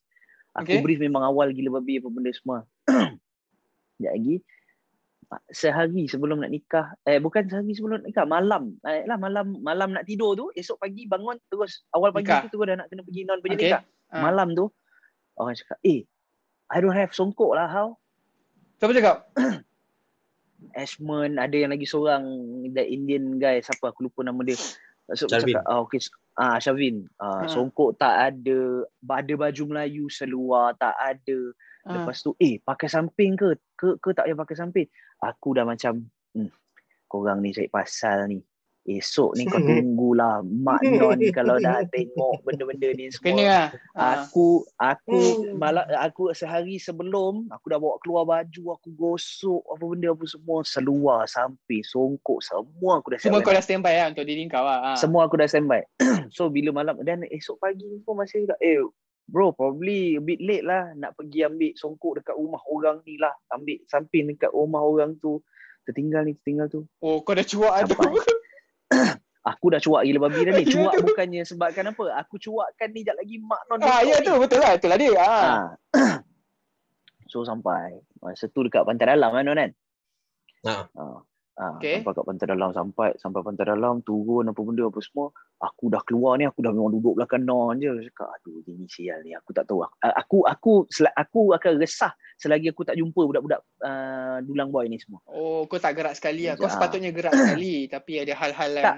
[0.57, 0.83] Aku Okay.
[0.83, 2.67] brief memang awal gila babi apa benda semua.
[3.95, 4.35] Sekejap lagi.
[5.51, 8.75] Sehari sebelum nak nikah, eh bukan sehari sebelum nak nikah, malam.
[8.87, 12.47] Eh lah malam malam nak tidur tu, esok pagi bangun terus awal pagi Nikah.
[12.47, 13.67] tu terus dah nak kena pergi non pergi Okay.
[13.75, 13.83] nikah.
[14.07, 14.23] Ah.
[14.23, 14.65] Malam tu
[15.35, 16.07] orang cakap, "Eh,
[16.71, 17.99] I don't have songkok lah how?"
[18.77, 19.17] Siapa cakap?
[20.77, 22.25] Ashman, ada yang lagi seorang
[22.73, 24.57] that Indian guy, siapa aku lupa nama dia.
[25.15, 26.03] So, cakap, ah, okay.
[26.37, 27.07] Ah, Shavin.
[27.17, 27.49] Ah, Ha.
[27.49, 28.85] Songkok tak ada.
[29.07, 31.39] Ada baju Melayu seluar tak ada.
[31.87, 32.03] Ah.
[32.03, 33.57] Lepas tu, eh pakai samping ke?
[33.73, 34.87] Ke, ke tak payah pakai samping?
[35.23, 36.05] Aku dah macam,
[36.35, 36.51] hmm,
[37.09, 38.43] korang ni cari pasal ni.
[38.87, 43.23] Esok ni kau tunggulah Mak Non ni kalau dah tengok benda-benda ni semua.
[43.27, 43.67] Kena lah.
[43.91, 44.23] Ah.
[44.23, 45.59] Aku aku Hmm.
[45.59, 50.57] malam aku sehari sebelum aku dah bawa keluar baju, aku gosok apa benda apa semua,
[50.63, 54.95] seluar, samping, songkok, semua aku dah Semua kau dah standby lah untuk diri kau lah.
[54.95, 54.97] Ah.
[54.97, 55.83] Semua aku dah standby.
[56.35, 58.79] so bila malam dan esok pagi pun masih tak eh
[59.27, 63.35] bro probably a bit late lah nak pergi ambil songkok dekat rumah orang ni lah.
[63.51, 65.43] Ambil samping dekat rumah orang tu.
[65.83, 66.83] Tertinggal ni, tertinggal tu.
[67.03, 67.95] Oh, kau dah cuak tu.
[69.55, 70.67] Aku dah cuak gila babi dah ni.
[70.67, 72.03] Cuak bukannya sebabkan apa.
[72.19, 74.35] Aku cuakkan ni sekejap lagi mak non Ah, ya tu.
[74.35, 74.75] Betul lah.
[74.75, 75.11] Betul lah dia.
[75.15, 75.55] Ah.
[75.95, 76.03] Ha.
[77.31, 79.71] so sampai masa tu dekat pantai dalam kan kan.
[80.67, 80.75] Ha.
[80.91, 81.03] Ha.
[81.57, 82.05] Ha, Okay.
[82.05, 86.05] sampai kat pantai dalam sampai sampai pantai dalam turun apa benda apa semua aku dah
[86.05, 89.57] keluar ni aku dah memang duduk belakang non je cakap aduh ini sial ni aku
[89.57, 94.69] tak tahu aku aku sel- aku akan resah selagi aku tak jumpa budak-budak uh, dulang
[94.69, 96.53] boy ni semua Oh, kau tak gerak sekali lah.
[96.55, 96.77] Kau Ya.
[96.77, 97.89] sepatutnya gerak sekali.
[97.89, 98.85] Tapi ada hal-hal yang...
[98.85, 98.97] Tak.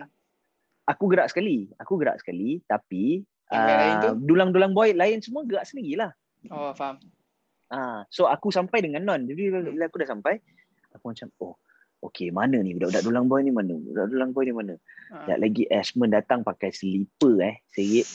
[0.92, 3.64] aku gerak sekali aku gerak sekali tapi Yang
[4.04, 6.12] uh, dulang-dulang boy lain semua gerak sendirilah
[6.52, 7.00] Oh, faham.
[7.68, 9.24] Ah, so aku sampai dengan non.
[9.24, 10.44] Jadi bila aku dah sampai,
[10.92, 11.56] aku macam oh,
[12.02, 13.76] okey mana ni budak-budak dulang boy ni mana?
[13.76, 14.76] Budak dulang boy ni mana?
[15.12, 15.26] Ah.
[15.28, 18.08] Tak lagi Ashman datang pakai slipper eh, serit.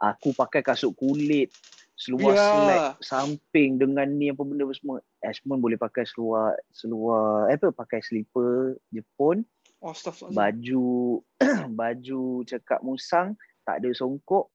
[0.00, 1.52] Aku pakai kasut kulit,
[1.92, 2.40] seluar Ya.
[2.40, 5.04] slack samping dengan ni apa benda semua.
[5.20, 9.44] Ashman boleh pakai seluar seluar eh, apa pakai slipper Jepun,
[9.80, 9.96] Oh,
[10.32, 11.24] baju
[11.80, 13.32] baju cekak musang,
[13.64, 14.52] tak ada songkok.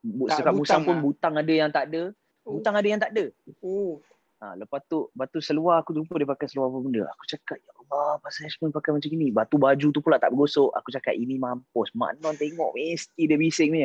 [0.00, 1.02] Tak, Cekak musang butang pun lah.
[1.04, 2.02] butang ada yang tak ada.
[2.44, 2.56] Oh.
[2.56, 3.24] Butang ada yang tak ada.
[3.64, 4.00] Oh.
[4.40, 7.04] Ha, lepas tu, lepas tu seluar aku jumpa dia pakai seluar apa benda.
[7.12, 9.28] Aku cakap, ya Allah, pasal Ashman pakai macam ni.
[9.28, 10.72] Lepas tu baju tu pula tak bergosok.
[10.80, 11.92] Aku cakap, ini mampus.
[11.92, 13.84] Mak Non tengok, mesti dia bising ni.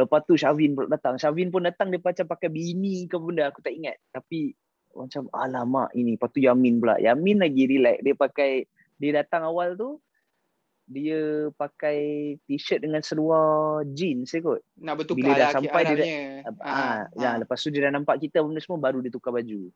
[0.00, 1.20] Lepas tu Shavin pula datang.
[1.20, 3.52] Shavin pun datang, dia macam pakai bini ke benda.
[3.52, 4.00] Aku tak ingat.
[4.08, 4.56] Tapi
[4.96, 6.16] macam, alamak ini.
[6.16, 6.96] Lepas tu Yamin pula.
[6.96, 8.00] Yamin lagi relax.
[8.00, 8.64] Dia pakai,
[8.96, 10.00] dia datang awal tu,
[10.86, 11.98] dia pakai
[12.46, 14.62] t-shirt dengan seluar jeans je kot.
[14.78, 16.08] Nak bertukar Bila dah sampai dia dah-
[16.46, 16.62] Arabnya.
[16.62, 19.66] Ah, ya, lepas tu dia dah nampak kita benda semua baru dia tukar baju.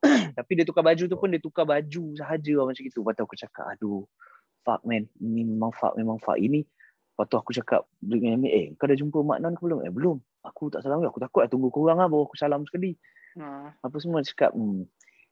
[0.40, 3.04] Tapi dia tukar baju tu pun dia tukar baju sahaja lah macam gitu.
[3.04, 4.08] Lepas tu aku cakap, aduh,
[4.64, 5.04] fuck man.
[5.20, 6.40] Ini memang fuck, memang fuck.
[6.40, 9.84] Ini, lepas tu aku cakap dengan Amir, eh kau dah jumpa Mak Non ke belum?
[9.84, 10.16] Eh belum.
[10.40, 11.04] Aku tak salam.
[11.04, 12.96] Aku takut lah tunggu korang lah baru aku salam sekali.
[13.36, 13.76] Ah.
[13.84, 14.88] Apa semua cakap, hmm,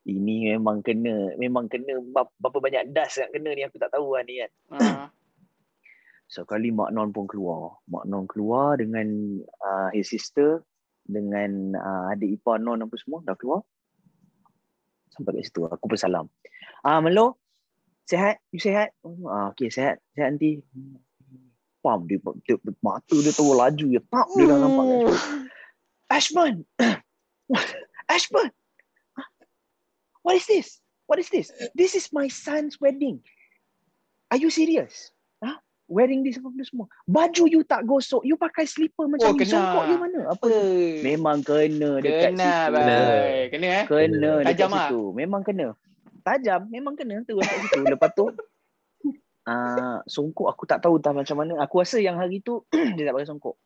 [0.08, 4.24] ini memang kena, memang kena berapa banyak das nak kena ni aku tak tahu lah
[4.24, 4.50] ni kan.
[4.72, 5.06] Ah.
[6.28, 7.80] Sekali Mak Non pun keluar.
[7.88, 9.08] Mak Non keluar dengan
[9.64, 10.64] uh, his sister,
[11.08, 13.64] dengan uh, adik ipar Non apa semua dah keluar.
[15.12, 16.26] Sampai kat situ aku pun salam.
[16.84, 17.40] Ah Melo,
[18.08, 18.40] sihat?
[18.52, 18.92] You sihat?
[19.28, 20.00] Ah okey sihat.
[20.16, 20.60] Sihat nanti.
[21.78, 25.20] Pam dia, dia, dia mata dia tahu laju dia tak dia dah nampak kat.
[26.08, 26.54] Ashman.
[28.08, 28.48] Ashman.
[30.28, 30.68] What is this?
[31.08, 31.48] What is this?
[31.72, 33.24] This is my son's wedding.
[34.28, 35.08] Are you serious?
[35.40, 35.56] Huh?
[35.88, 36.84] Wearing this apa semua.
[37.08, 39.40] Baju you tak gosok, you pakai slipper macam Oh, ni.
[39.40, 39.52] kena.
[39.56, 40.20] Songkok you mana?
[40.28, 40.44] Apa?
[40.52, 40.60] Apa?
[41.00, 42.72] Memang kena dekat Kena, situ.
[42.76, 43.40] bye.
[43.48, 43.84] Kena eh?
[43.88, 44.76] Kena dekat Tajam ah?
[44.84, 45.00] situ.
[45.16, 45.66] Memang kena.
[46.20, 47.80] Tajam, memang kena tu dekat situ.
[47.88, 48.24] Lepas tu
[49.48, 51.56] uh, songkok aku tak tahu dah macam mana.
[51.64, 52.60] Aku rasa yang hari tu
[53.00, 53.56] dia tak pakai songkok.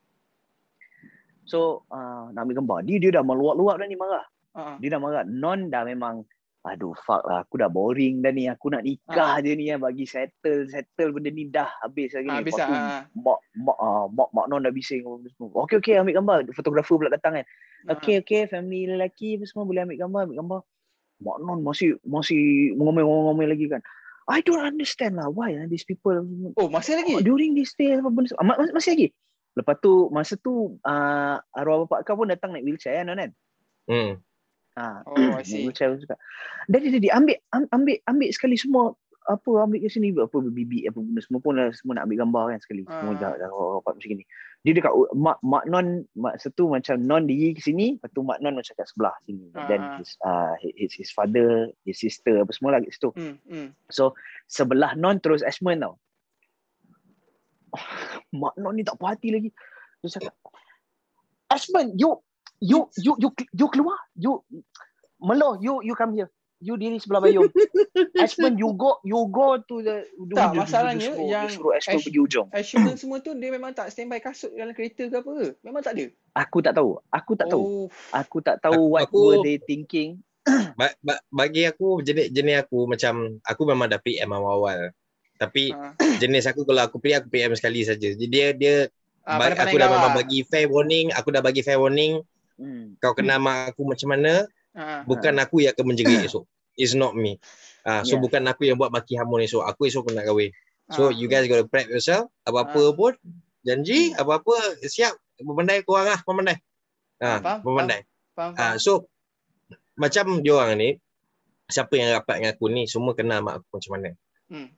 [1.43, 2.79] So uh, nak ambil gambar.
[2.87, 4.23] Dia dia dah meluap-luap dah ni marah.
[4.55, 4.79] Ha.
[4.79, 5.27] Dia dah marah.
[5.27, 6.23] Non dah memang
[6.63, 8.47] aduh fuck lah aku dah boring dah ni.
[8.47, 12.33] Aku nak nikah je ni yang bagi settle settle benda ni dah habis lagi Ha,
[12.33, 12.39] ni.
[12.39, 12.99] habis Lepas tu, lah, ha.
[13.13, 15.67] mak mak uh, mak mak non dah bising apa semua.
[15.67, 16.39] Okey okey ambil gambar.
[16.55, 17.47] Fotografer pula datang kan.
[17.87, 17.91] Ha.
[17.99, 20.61] Okey okey family lelaki apa semua boleh ambil gambar ambil gambar.
[21.23, 22.41] Mak non masih masih
[22.79, 23.83] ngomel-ngomel lagi kan.
[24.31, 26.15] I don't understand lah why ah, these people
[26.55, 27.11] Oh, masih lagi?
[27.11, 29.09] oh, during this day apa benda ah, ma- ma- masih lagi.
[29.53, 33.31] Lepas tu masa tu uh, arwah bapak kau pun datang naik wheelchair kan non kan.
[33.91, 34.13] Hmm.
[34.73, 35.05] Ha.
[35.05, 35.65] Oh, I see.
[35.65, 36.17] wheelchair juga.
[36.65, 40.83] Dan dia, dia ambil am- ambil ambil sekali semua apa ambil ke sini apa bibi
[40.83, 42.83] apa benda semua pun dah semua nak ambil gambar kan sekali.
[42.83, 43.21] Semua Ah.
[43.21, 44.25] dah dah rapat macam ni.
[44.63, 48.39] Dia dekat mak mak non mak satu macam non diri ke sini, lepas tu mak
[48.39, 49.47] non macam kat sebelah sini.
[49.53, 49.95] Ah, Then ah.
[49.97, 53.11] his uh, his, his father, his sister apa semua lagi situ.
[53.13, 53.75] Hmm, hmm.
[54.49, 55.99] Sebelah non terus Ashman tau.
[58.33, 59.49] mak non ni tak puas hati lagi.
[60.01, 60.35] Dia cakap,
[61.47, 62.19] Ashman, you
[62.63, 63.99] you you you you keluar.
[64.15, 64.47] You
[65.19, 66.31] Melo, you you come here.
[66.59, 67.51] You diri sebelah bayung.
[68.23, 72.47] Ashman, you go you go to the Tak, masalahnya yang suruh Ashman Ash- pergi ujung.
[72.55, 75.47] Assurance semua tu dia memang tak standby kasut dalam kereta ke apa ke?
[75.61, 76.07] Memang tak ada?
[76.39, 77.03] Aku tak tahu.
[77.11, 77.63] Aku tak tahu.
[77.63, 80.23] Oh, Aku tak tahu what Aku- were they thinking.
[80.79, 84.95] Ba- ba- bagi aku jenis jenis aku macam aku memang dah PM awal-awal.
[85.35, 85.99] Tapi ha.
[86.23, 88.07] jenis aku kalau aku PM aku PM sekali saja.
[88.07, 88.77] Jadi dia dia
[89.23, 90.19] Ah, pandai-pandai aku dah memang lah.
[90.19, 92.23] bagi fair warning, aku dah bagi fair warning.
[92.57, 92.97] Hmm.
[92.99, 95.05] Kau kenal mak aku macam mana, Ha.
[95.05, 96.49] bukan aku yang akan menjerit esok.
[96.75, 97.37] It's not me.
[97.85, 98.23] Ah, so Yeah.
[98.25, 99.61] bukan aku yang buat maki hamun esok.
[99.63, 100.49] Aku esok nak kahwin.
[100.89, 101.13] So Ah.
[101.13, 102.33] you guys got to prep yourself.
[102.43, 103.13] Apa-apa pun
[103.61, 105.13] janji, apa-apa siap.
[105.37, 106.57] Memandai korang lah, memandai.
[107.19, 108.01] Ah, faham, memandai.
[108.33, 109.05] Faham, Ah, so
[109.95, 110.97] macam diorang ni
[111.69, 114.11] siapa yang rapat dengan aku ni semua kenal mak aku macam mana.
[114.49, 114.69] Hmm.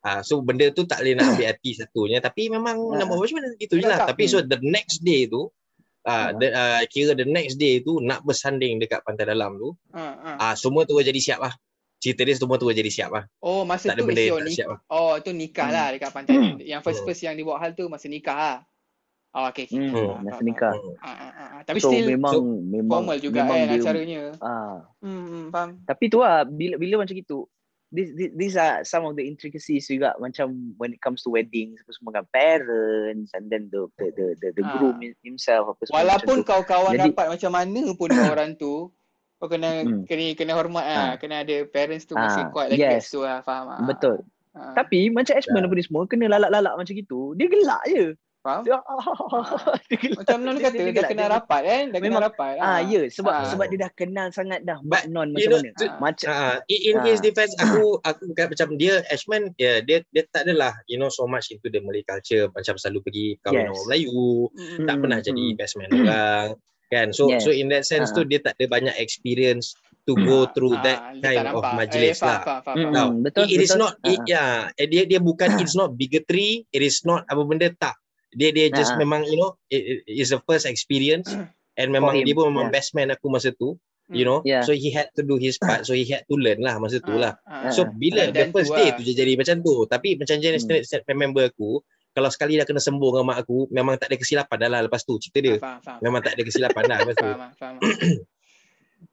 [0.00, 2.98] Ah, so benda tu tak boleh nak ambil hati satunya tapi memang Ah.
[2.98, 4.08] nak buat macam mana gitu je lah.
[4.08, 5.46] Tapi so the next day tu
[6.02, 6.12] Ah.
[6.22, 10.00] ah, the, ah, kira the next day tu nak bersanding dekat pantai dalam tu Ha,
[10.00, 10.32] ha.
[10.40, 11.52] ah, semua tu jadi siap lah.
[11.98, 13.24] Cerita dia semua tu jadi siap lah.
[13.38, 14.78] Oh, masa Tak ada tu benda yang tak ni- siap lah.
[14.88, 15.76] Oh, tu nikah Hmm.
[15.76, 16.36] lah dekat pantai.
[16.64, 17.06] yang first Hmm.
[17.06, 18.56] first yang dibawa hal tu masa nikah lah.
[19.30, 19.68] Oh, okay.
[19.68, 20.72] Hmm, Faham, masa nikah.
[20.98, 21.60] Ah, ah, ah, ah.
[21.62, 24.22] Tapi so still memang so, memang formal juga memang kan dia, acaranya.
[24.40, 25.70] Ah, Hmm, hmm, faham.
[25.84, 27.44] tapi tu lah bila bila macam gitu
[27.90, 31.82] this, this, these are some of the intricacies juga macam when it comes to weddings
[31.82, 34.70] apa semua kan parents and then the the the the, the Ah.
[34.74, 36.46] groom himself apa semua Walaupun tu.
[36.46, 38.88] kau kawan Jadi- rapat macam mana pun orang tu,
[39.36, 40.04] kau kena Hmm.
[40.04, 41.12] kena kena hormat ah, Ah.
[41.16, 43.08] kena ada parents tu masih Ah, kuat lagi yes.
[43.08, 43.82] situ lah, faham ah.
[43.82, 44.74] betul Ah.
[44.74, 48.62] tapi macam Ashman apa ni semua kena lalak-lalak macam gitu dia gelak je faham?
[48.66, 48.76] dia,
[49.86, 52.06] dia gelak Macam Non Dia- kata dia dah gelak, kena dia- rapat kan, dah kena
[52.06, 52.54] Memang- rapat.
[52.58, 53.44] ah ya sebab Ah.
[53.46, 56.26] sebab dia dah kenal sangat dah But, Mak non you macam know, mana tu- macam
[56.28, 57.04] Ah, in, Ah.
[57.04, 61.08] his defense aku aku bukan macam dia Ashman ya dia dia tak adalah you know
[61.08, 63.70] so much into the Malay culture macam selalu pergi kahwin Yes.
[63.70, 64.86] orang Melayu Hmm.
[64.86, 66.48] tak pernah jadi best man orang
[66.88, 67.40] kan so Yes.
[67.40, 68.14] so in that sense Ah.
[68.14, 69.72] tu dia tak ada banyak experience
[70.02, 72.90] to go through Ah, that dia kind of majlis eh, lah Faham, faham, faham.
[72.90, 73.10] Tahu.
[73.22, 73.78] betul it, it is betul.
[73.78, 77.68] not it, Ah, yeah dia dia bukan it's not bigotry it is not apa benda
[77.72, 77.94] tak
[78.30, 78.98] dia dia just Ah.
[78.98, 81.30] memang you know it, it is the first experience
[81.74, 82.74] and memang him, dia pun memang yeah.
[82.74, 83.74] best man aku masa tu
[84.08, 84.26] you Hmm.
[84.26, 84.62] know Yeah.
[84.62, 87.14] so he had to do his part so he had to learn lah masa tu
[87.14, 87.72] lah Ah, ah.
[87.72, 88.98] So Ah, bila the first day lah.
[88.98, 89.86] tu je jadi macam tu.
[89.86, 90.78] Tapi macam jenis Hmm.
[90.78, 90.86] hmm.
[90.86, 91.78] set member aku,
[92.10, 95.02] kalau sekali dah kena sembung dengan mak aku, memang tak ada kesilapan dah lah lepas
[95.02, 95.56] tu cerita dia.
[95.62, 95.98] Faham, faham.
[96.02, 97.30] Memang tak ada kesilapan dah lepas tu.
[97.30, 97.74] Faham, ah, faham.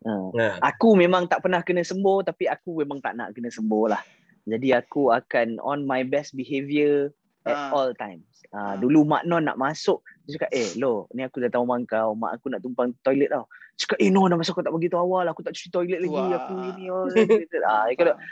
[0.09, 0.29] ah.
[0.33, 0.45] Ha.
[0.65, 4.01] Aku memang tak pernah kena sembuh tapi aku memang tak nak kena sembuh lah.
[4.47, 7.11] Jadi aku akan on my best behaviour
[7.47, 7.71] at Ah.
[7.71, 8.27] all times.
[8.51, 8.73] Ah, Ah.
[8.75, 12.35] dulu mak non nak masuk, dia cakap, "Eh, lo, ni aku datang rumah kau, mak
[12.35, 15.29] aku nak tumpang toilet tau." Cakap, "Eh, no, dah masa kau tak bagi tahu awal,
[15.29, 16.35] aku tak cuci toilet lagi, Wah.
[16.35, 17.05] aku ini." Oh,
[17.69, 17.85] ah,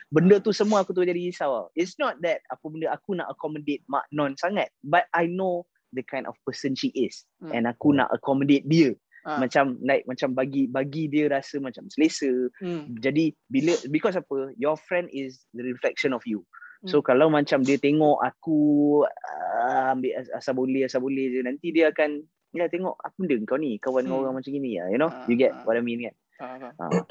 [0.10, 1.48] benda tu semua aku tu jadi risau.
[1.48, 1.66] tau.
[1.78, 6.04] It's not that apa benda aku nak accommodate mak non sangat, but I know the
[6.04, 7.56] kind of person she is Hmm.
[7.56, 8.98] and aku nak accommodate dia.
[9.26, 9.42] Ah.
[9.42, 12.30] Macam like macam bagi bagi dia rasa macam selesa,
[12.62, 12.94] Hmm.
[13.02, 16.46] jadi bila because apa your friend is the reflection of you
[16.86, 17.06] so Hmm.
[17.06, 18.58] kalau macam dia tengok aku
[19.04, 22.22] uh, ambil as- asal boleh asal boleh je nanti dia akan
[22.52, 24.24] ya tengok apa benda kau ni kawan dengan Hmm.
[24.24, 26.72] orang macam gini ya you know Ah, you get what I mean kan faham.
[26.78, 27.04] Ah.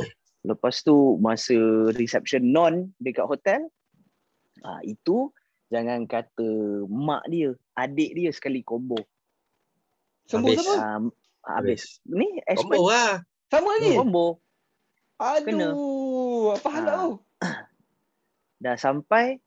[0.42, 1.56] lepas tu masa
[1.92, 3.66] reception non dekat hotel
[4.60, 5.28] ah itu
[5.68, 6.48] jangan kata
[6.86, 8.96] mak dia adik dia sekali combo
[10.24, 10.64] Sembuh Habis.
[10.64, 10.74] siapa?
[10.96, 11.04] um,
[11.44, 13.20] habis ni Combo lah.
[13.46, 13.92] Sama lagi?
[13.92, 14.40] combo
[15.44, 15.68] kena.
[15.68, 16.96] Aduh, apa hal Ah.
[16.96, 17.12] tu?
[18.56, 19.43] dah sampai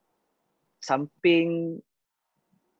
[0.79, 1.79] samping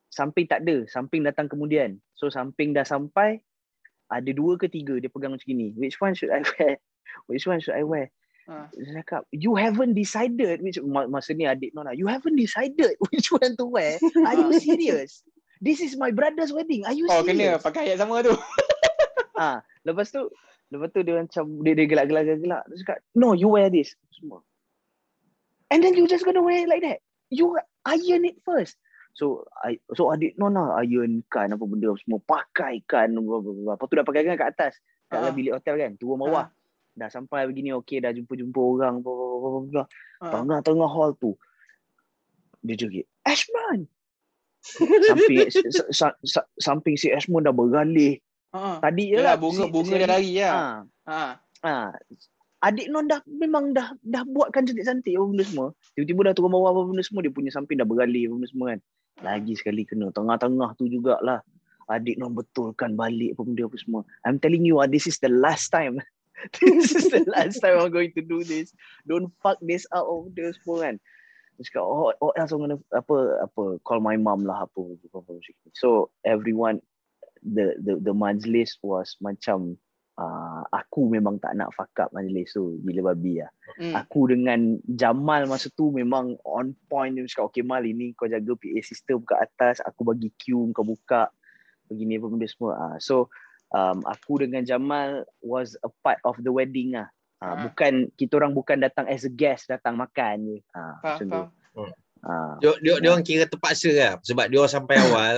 [0.08, 3.42] samping tak ada samping datang kemudian so samping dah sampai
[4.08, 6.80] ada dua ke tiga dia pegang macam gini which one should I wear
[7.30, 8.10] which one should I wear
[8.48, 8.72] Ah.
[8.72, 13.28] Dia cakap, you haven't decided which ma- masa ni adik Nona, you haven't decided which
[13.28, 14.00] one to wear.
[14.24, 15.20] Are you serious?
[15.60, 16.88] This is my brother's wedding.
[16.88, 17.68] Are you Oh kena serious?
[17.68, 18.32] pakai ayat sama tu.
[19.36, 20.32] Ah, lepas tu
[20.72, 22.64] lepas tu dia macam dia, dia gelak-gelak gelak.
[22.72, 24.40] Dia cakap, "No, you wear this." Semua.
[25.68, 27.04] And then you just gonna wear it like that.
[27.28, 27.52] You
[27.90, 28.76] iron it first.
[29.12, 29.26] So
[29.58, 33.74] I so adik Nona iron kan apa benda semua pakai kan bla, bla, bla.
[33.74, 34.74] Lepas tu dah pakai kan kat atas
[35.06, 35.24] kat Ah.
[35.24, 36.48] dalam bilik hotel kan turun bawah.
[36.94, 39.84] Dah sampai begini okey dah jumpa-jumpa orang bla, bla, bla, bla, bla.
[40.20, 40.32] Ah.
[40.34, 41.34] Tengah-tengah hall tu
[42.60, 43.86] dia jerit Ashman
[45.08, 48.20] samping sa- sa- sa- samping si Ashman dah bergalih
[48.50, 48.80] Ha.
[48.82, 50.52] tadi je lah bunga si- bunga si- dah lari lah.
[50.52, 50.66] ha,
[51.06, 51.24] Ha.
[51.62, 51.76] ha.
[52.66, 55.68] Adik non dah memang dah dah buatkan cantik-cantik apa benda semua.
[55.94, 58.68] Tiba-tiba dah turun bawah apa benda semua dia punya samping dah bergalih apa benda semua
[58.74, 58.80] kan.
[59.22, 60.10] Lagi sekali kena.
[60.14, 61.42] Tengah-tengah tu jugalah.
[61.88, 64.02] Adik non betulkan balik apa benda apa semua.
[64.26, 66.02] I'm telling you ah, this is the last time.
[66.62, 68.70] This is the last time I'm going to do this.
[69.10, 70.96] Don't fuck this out of the semua kan.
[71.58, 75.34] Dia cakap oh, oh else I'm gonna apa apa call my mom lah apa, apa.
[75.74, 76.78] so everyone
[77.42, 79.74] the the the majlis was macam
[80.18, 83.94] uh, aku memang tak nak fuck up majlis tu gila babi lah Hmm.
[83.94, 88.58] aku dengan Jamal masa tu memang on point dia cakap okay Mal ini kau jaga
[88.58, 91.30] PA system kat atas aku bagi cue kau buka
[91.86, 93.30] begini apa benda semua ah so
[93.70, 97.06] um, aku dengan Jamal was a part of the wedding lah
[97.38, 97.54] Ah.
[97.54, 101.26] ah bukan kita orang bukan datang as a guest datang makan je ah Faham, macam
[101.30, 101.42] tu
[101.78, 101.90] faham.
[102.26, 104.14] ah Dia, dia, dia orang kira terpaksa lah.
[104.26, 105.36] Sebab dia orang sampai awal.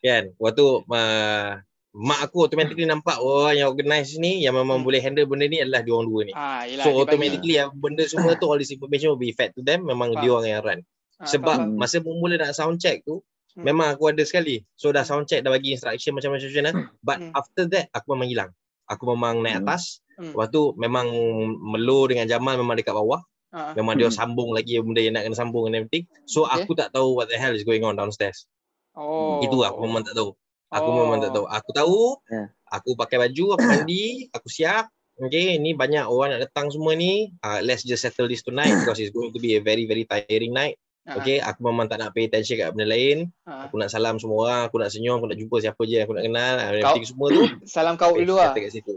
[0.00, 0.32] kan.
[0.40, 1.50] Waktu uh,
[1.94, 4.86] mak aku automatically nampak orang yang organize ni yang memang Hmm.
[4.86, 6.32] boleh handle benda ni adalah dia orang dua ni.
[6.34, 9.62] Ah, yelah, So automatically yang benda semua tu all this information will be fed to
[9.62, 10.20] them memang Faham.
[10.20, 10.80] dia orang yang run.
[11.14, 11.78] Ah, Sebab faham.
[11.78, 13.22] masa mula nak sound check tu
[13.54, 13.62] Hmm.
[13.64, 14.66] memang aku ada sekali.
[14.74, 16.72] So dah sound check dah bagi instruction macam-macam macam mana.
[17.00, 17.30] But Hmm.
[17.32, 18.50] after that aku memang hilang.
[18.84, 19.64] Aku memang naik Hmm.
[19.64, 20.02] atas.
[20.14, 20.34] Hmm.
[20.34, 21.06] Lepas tu memang
[21.46, 23.22] Melo dengan Jamal memang dekat bawah.
[23.48, 24.18] Ah, Memang dia Hmm.
[24.18, 26.10] sambung lagi benda yang nak kena sambung and everything.
[26.26, 26.58] So Okay.
[26.60, 28.50] aku tak tahu what the hell is going on downstairs.
[28.92, 29.38] Oh.
[29.40, 30.34] Itu aku memang tak tahu.
[30.74, 30.96] Aku Oh.
[31.00, 31.46] memang tak tahu.
[31.46, 32.50] Aku tahu, Ya.
[32.68, 34.90] aku pakai baju, aku mandi, aku siap.
[35.16, 37.30] Okay, ni banyak orang nak datang semua ni.
[37.38, 40.50] Uh, let's just settle this tonight because it's going to be a very very tiring
[40.50, 40.74] night.
[41.04, 43.30] Ah, Okay, aku memang tak nak pay attention kat benda lain.
[43.44, 43.64] ah.
[43.64, 46.24] Aku nak salam semua orang, aku nak senyum, aku nak jumpa siapa je aku nak
[46.24, 46.52] kenal.
[46.52, 47.42] Uh, Kau- everything semua tu.
[47.70, 48.50] Salam kau dulu lah.
[48.50, 48.94] kata kat situ.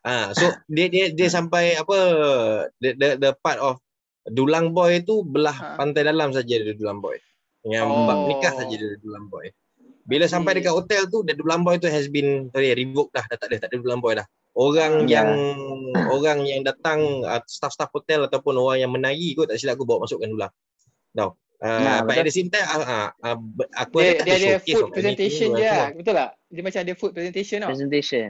[0.00, 1.96] Ah, so dia dia dia sampai apa
[2.76, 3.80] the, the the part of
[4.26, 5.68] dulang boy tu belah Ha.
[5.74, 7.16] pantai dalam saja dia dulang boy.
[7.62, 8.04] Yang Oh.
[8.04, 9.48] bab nikah saja dia dulang boy.
[10.08, 13.36] Bila sampai dekat hotel tu the dulang boy tu has been sorry revoked dah, dah
[13.36, 14.24] tak ada tak ada boy dah.
[14.56, 15.20] Orang Ya.
[15.22, 15.30] yang
[16.10, 20.08] orang yang datang uh, staff-staff hotel ataupun orang yang menari kot tak silap aku bawa
[20.08, 20.52] masukkan dulang.
[21.12, 21.30] Tahu.
[21.58, 22.26] Uh, Nah, but at betul.
[22.30, 23.38] the same time uh, uh, uh,
[23.76, 25.76] aku Dia, ada tak dia ada food presentation je semua.
[25.76, 25.88] lah.
[25.92, 26.30] Betul tak?
[26.48, 27.70] Dia macam ada food presentation tau.
[27.70, 28.28] presentation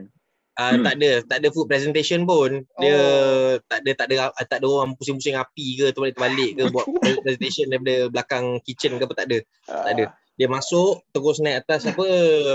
[0.58, 3.62] Uh, tak ada tak ada food presentation pun dia Oh.
[3.70, 6.82] tak ada tak ada tak ada orang pusing-pusing api ke terbalik-terbalik ke buat
[7.22, 9.38] presentation daripada belakang kitchen ke apa tak ada
[9.70, 10.04] tak ada.
[10.38, 12.06] Dia masuk terus naik atas apa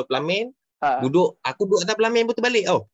[0.04, 0.50] pelamin.
[0.80, 1.00] Ah.
[1.00, 2.88] duduk aku duduk atas pelamin pun terbalik tau.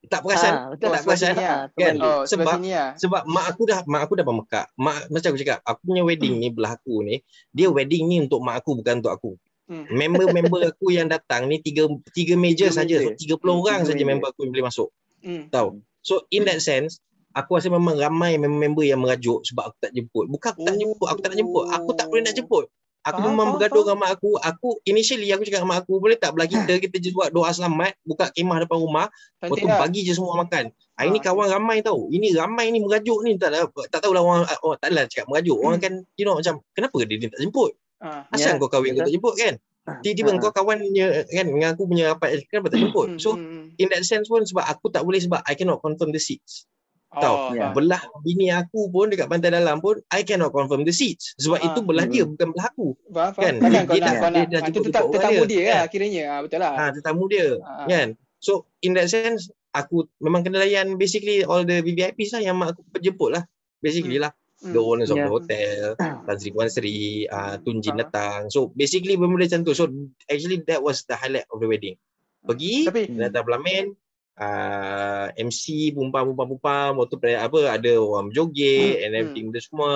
[0.00, 0.50] Tak perasan.
[0.50, 1.02] Ah, betul Oh, tak?
[1.04, 1.60] Perasan sini lah.
[1.70, 1.94] kan?
[2.00, 2.90] Oh, sebab sini lah.
[2.96, 6.34] sebab mak aku dah mak aku dah pemekak mak macam aku cakap aku punya wedding
[6.36, 7.20] ni belah aku ni
[7.50, 9.30] dia wedding ni untuk mak aku bukan untuk aku.
[9.66, 9.86] Hmm.
[9.86, 12.98] member-member aku yang datang ni tiga tiga meja saja.
[12.98, 14.88] so 30 Hmm, orang saja member aku yang boleh masuk.
[15.20, 15.46] Hmm.
[15.46, 15.68] tahu
[16.00, 16.98] so in that sense
[17.30, 20.26] aku rasa memang ramai member yang merajuk sebab aku tak jemput.
[20.26, 20.78] Bukan aku tak Oh.
[20.80, 21.64] jemput aku tak nak jemput.
[21.68, 22.66] Aku tak boleh nak jemput
[23.00, 23.86] aku Faham, memang faham, bergaduh faham.
[23.88, 26.96] dengan mak aku aku initially aku cakap dengan mak aku boleh tak belah kita kita
[27.00, 29.78] just buat doa selamat buka kemah depan rumah lepas Cantik tu lah.
[29.80, 33.40] bagi je semua makan ah, ini Ah, kawan ramai tahu ini ramai ni merajuk ni
[33.40, 36.60] tak tahu tak tahulah orang oh, tak adalah cakap merajuk orang kan you know macam
[36.70, 38.24] kenapa dia, dia tak jemput Ah.
[38.32, 39.54] asal Ya, kau kahwin kau tak jemput kan
[40.00, 40.40] tiba-tiba Ah.
[40.40, 43.64] kau kawan punya kan dengan aku punya apa kenapa tak jemput Hmm, so hmm, hmm.
[43.76, 46.64] in that sense pun sebab aku tak boleh sebab I cannot confirm the seats.
[47.12, 47.66] Oh, Ya.
[47.66, 47.74] faham.
[47.74, 51.66] belah bini aku pun dekat pantai dalam pun I cannot confirm the seats sebab Ah.
[51.66, 52.38] itu belah dia Hmm.
[52.38, 53.42] bukan belah aku Faham, faham.
[53.42, 54.46] Kan, Takkan dia- kau dia nak, dah- dia nak.
[54.46, 55.74] dah Ah, Itu jemput tetap orang tetamu dia, dia kan?
[55.74, 56.22] lah kiranya.
[56.24, 56.72] Ah, Betul lah.
[56.72, 57.84] ha tetamu dia Ah.
[57.84, 58.08] kan
[58.38, 62.72] so in that sense aku memang kena layan basically all the VVIPs lah yang mak
[62.72, 63.42] aku jemput lah
[63.76, 64.70] basically lah Hmm.
[64.70, 65.24] the owners of Ya.
[65.24, 66.94] the hotel Tan Sri Puan Sri
[67.26, 68.06] uh, Tun Jin Ah.
[68.06, 69.90] datang so basically benda-benda macam tu so
[70.24, 71.98] actually that was the highlight of the wedding
[72.40, 73.98] pergi Tapi Dia datang pelamin
[74.40, 79.92] uh, MC pumpam pumpam pumpam waktu apa ada orang berjoget Hmm, and everything benda semua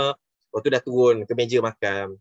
[0.53, 2.21] waktu dah turun ke meja makan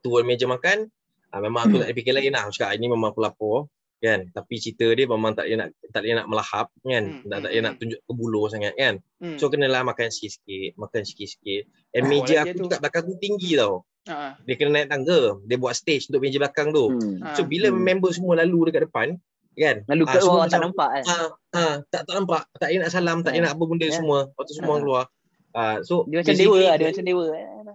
[0.00, 0.88] turun meja makan
[1.30, 3.68] uh, memang aku tak ada fikir lain lah aku cakap ini memang aku lapor
[4.00, 7.36] kan tapi cerita dia memang tak dia nak tak dia nak melahap kan Hmm, tak,
[7.36, 7.80] hmm, tak dia nak hmm.
[7.84, 9.36] tunjuk ke bulu sangat kan hmm.
[9.36, 12.66] so kenalah makan sikit-sikit makan sikit-sikit and Oh, meja aku tu.
[12.66, 16.40] kat belakang tu tinggi tau Ah, dia kena naik tangga dia buat stage untuk meja
[16.40, 17.20] belakang tu Hmm.
[17.20, 17.36] ah.
[17.36, 17.84] so bila Hmm.
[17.84, 19.20] member semua lalu dekat depan
[19.54, 21.04] kan Lalu ah, ke orang tak nampak kan.
[21.04, 23.46] Ah, ah, tak tak nampak, tak payah nak salam, tak payah Ya.
[23.48, 23.94] nak apa benda Ya.
[23.94, 24.18] semua.
[24.30, 24.84] Lepas tu semua orang Ah.
[24.84, 25.04] keluar.
[25.50, 27.24] Ah, so Dia macam dewa lah, dia macam dewa.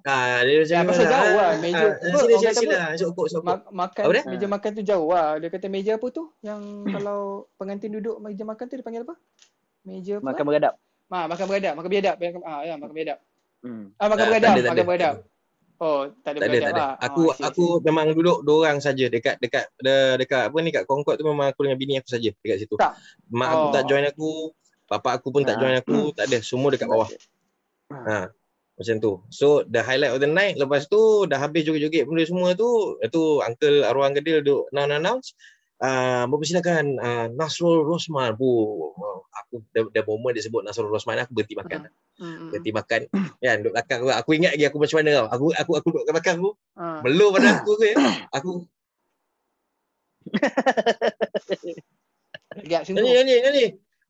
[0.08, 1.54] Ah, dia macam mana pasal lah, jauh lah, ah.
[1.60, 1.86] meja.
[1.86, 2.76] Ah, sila kata sila.
[2.80, 2.96] apa?
[2.96, 3.44] Sokok sokok.
[3.52, 5.28] Ma- makan meja makan tu jauh lah.
[5.36, 6.24] Dia kata meja apa tu?
[6.40, 6.62] Yang
[6.96, 7.20] kalau
[7.60, 9.16] pengantin duduk meja makan tu dia panggil apa?
[9.84, 10.26] Meja apa?
[10.32, 10.74] Makan beradab.
[11.06, 12.16] Ma, makan beradab, makan biadab.
[12.42, 13.18] Ah, ya, makan biadab.
[13.60, 13.84] Hmm.
[14.00, 14.84] Ah, makan beradab, makan ada.
[14.88, 15.16] beradab.
[15.76, 16.80] Oh, tak ada Tak ada, tak ada.
[16.80, 16.92] lah.
[17.04, 17.84] Aku I aku see.
[17.84, 21.52] memang duduk dua orang saja dekat dekat de, dekat apa ni kat Concord tu memang
[21.52, 22.80] aku dengan bini aku saja dekat situ.
[22.80, 22.96] Tak.
[23.28, 23.72] Mak aku Oh.
[23.76, 24.32] tak join aku,
[24.88, 25.60] bapak aku pun tak Ah.
[25.60, 26.40] join aku, tak ada.
[26.40, 27.12] Semua dekat bawah.
[27.92, 28.32] Ha.
[28.76, 29.12] Macam tu.
[29.32, 32.68] So the highlight of the night lepas tu dah habis joget-joget benda semua tu,
[33.00, 35.32] itu uncle arwah uncle dia duk announce
[35.76, 38.40] Uh, mempersilakan uh, Nasrul Rosman.
[38.40, 38.48] Bu,
[39.36, 41.92] aku the, the moment dia sebut Nasrul Rosman aku berhenti makan.
[42.16, 43.02] Hmm, hmm, berhenti makan.
[43.44, 45.28] Kan duduk belakang aku, aku ingat lagi aku macam mana tau.
[45.36, 46.52] Aku aku aku duduk kat belakang aku.
[46.80, 47.04] Ah.
[47.04, 47.92] Belum pada aku ke
[48.32, 48.52] Aku
[52.88, 53.04] sungguh.
[53.04, 53.66] nyanyi nyanyi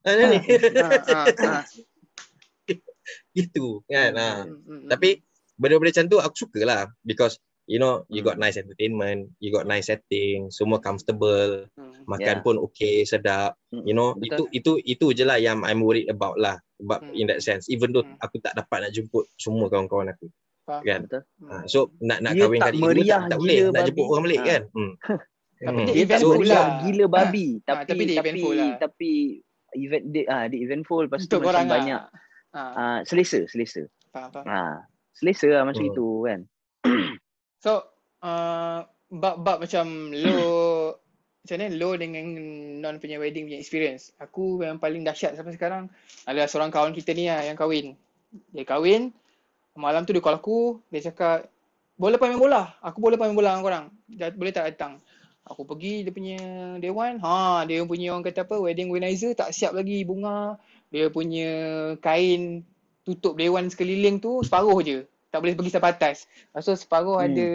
[0.06, 0.40] ah, nyanyi.
[0.80, 1.64] Ah, ah, ah.
[3.38, 4.46] gitu kan ha.
[4.46, 4.90] Hmm, hmm, hmm.
[4.94, 5.10] Tapi
[5.58, 9.66] benda-benda macam tu aku suka lah Because you know you got nice entertainment You got
[9.66, 12.06] nice setting Semua comfortable Hmm.
[12.08, 12.44] Makan Yeah.
[12.44, 14.48] pun okay sedap Hmm, You know betul.
[14.50, 17.14] itu itu itu je lah yang I'm worried about lah About Hmm.
[17.14, 18.18] in that sense Even though Hmm.
[18.20, 20.30] aku tak dapat nak jemput semua kawan-kawan aku
[20.64, 20.82] Faham.
[20.82, 21.22] kan Betul.
[21.40, 21.50] Hmm.
[21.52, 21.64] ha.
[21.66, 24.40] So nak nak Dia kahwin tak kali meriah tak, tak boleh Nak jemput orang balik
[24.40, 24.48] Ha.
[24.48, 24.94] kan hmm.
[25.56, 25.88] Tapi Hmm.
[25.88, 26.78] dia full meriah lah.
[26.78, 28.74] gila babi Ah, tapi tapi dia tapi eventful lah.
[28.78, 29.12] tapi
[29.74, 32.12] event dia ah dia eventful lepas tu Untuk macam korang banyak lah.
[32.52, 33.84] Ah, ah selesa selesa.
[34.10, 34.46] faham, faham.
[34.46, 34.76] Ah
[35.12, 35.92] selesa lah macam Hmm.
[35.92, 36.40] itu kan.
[37.66, 37.82] So,
[38.22, 40.38] uh, bab-bab macam lo
[41.42, 42.26] macam mana lo dengan
[42.78, 44.14] non punya wedding punya experience.
[44.22, 45.90] Aku yang paling dahsyat sampai sekarang
[46.30, 47.98] adalah seorang kawan kita ni lah yang kahwin.
[48.54, 49.10] Dia kahwin,
[49.74, 51.50] malam tu dia call aku, dia cakap,
[51.98, 52.78] boleh main bola?
[52.86, 53.86] Aku boleh main bola dengan korang?
[54.38, 55.02] Boleh tak datang?
[55.50, 56.38] Aku pergi dia punya
[56.78, 60.62] dewan, ha dia punya orang kata apa, wedding organizer tak siap lagi bunga.
[60.94, 61.50] Dia punya
[61.98, 62.62] kain
[63.06, 65.06] tutup dewan sekeliling tu separuh je.
[65.36, 66.18] Tak boleh pergi sampai atas.
[66.32, 67.28] Lepas tu separuh Hmm.
[67.28, 67.48] ada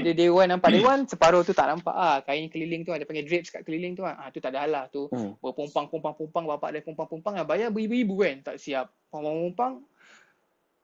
[0.00, 2.24] ada dewan nampak dewan, separuh tu tak nampak ah.
[2.24, 4.16] Kain keliling tu ada panggil drapes kat keliling tu ah.
[4.16, 5.12] Ah tu tak ada halah tu.
[5.12, 5.36] Hmm.
[5.44, 7.44] Berpumpang pumpang pumpang bapak dia pumpang pumpang lah.
[7.44, 8.88] Bayar beribu-ribu kan tak siap.
[9.12, 9.72] Pumpang pumpang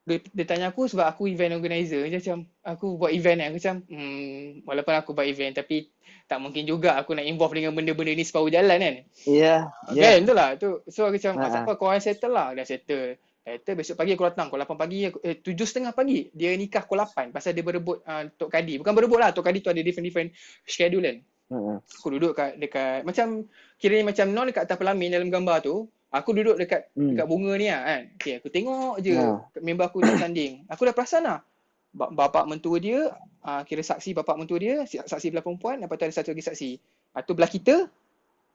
[0.08, 3.58] dia, dia tanya aku sebab aku event organizer dia macam aku buat event kan aku
[3.60, 5.92] macam hmm, walaupun aku buat event tapi
[6.24, 8.94] tak mungkin juga aku nak involve dengan benda-benda ni separuh jalan kan
[9.28, 9.68] Ya.
[9.92, 10.16] yeah.
[10.16, 12.64] kan tu lah tu so aku macam Ha, ah, siapa kau orang settle lah dah
[12.64, 14.46] settle settle besok pagi aku datang.
[14.46, 18.28] Pukul 8 pagi aku, eh, 7.30 pagi dia nikah pukul 8 pasal dia berebut uh,
[18.30, 18.76] Tok Kadi.
[18.76, 20.30] Bukan berebut lah Tok Kadi tu ada different-different
[20.62, 21.18] schedule kan.
[21.48, 21.80] Hmm.
[21.80, 23.48] aku duduk kat dekat macam
[23.80, 27.16] kiranya macam non dekat atas pelamin dalam gambar tu aku duduk dekat Hmm.
[27.16, 28.02] dekat bunga ni lah kan.
[28.14, 29.40] Okay, aku tengok je Ha.
[29.58, 31.40] member aku tak sanding aku dah perasan lah.
[31.88, 35.96] Ba- bapak mentua dia uh, kira saksi bapak mentua dia si- saksi belah perempuan lepas
[35.96, 36.70] tu ada satu lagi saksi.
[37.16, 37.88] Uh, tu belah kita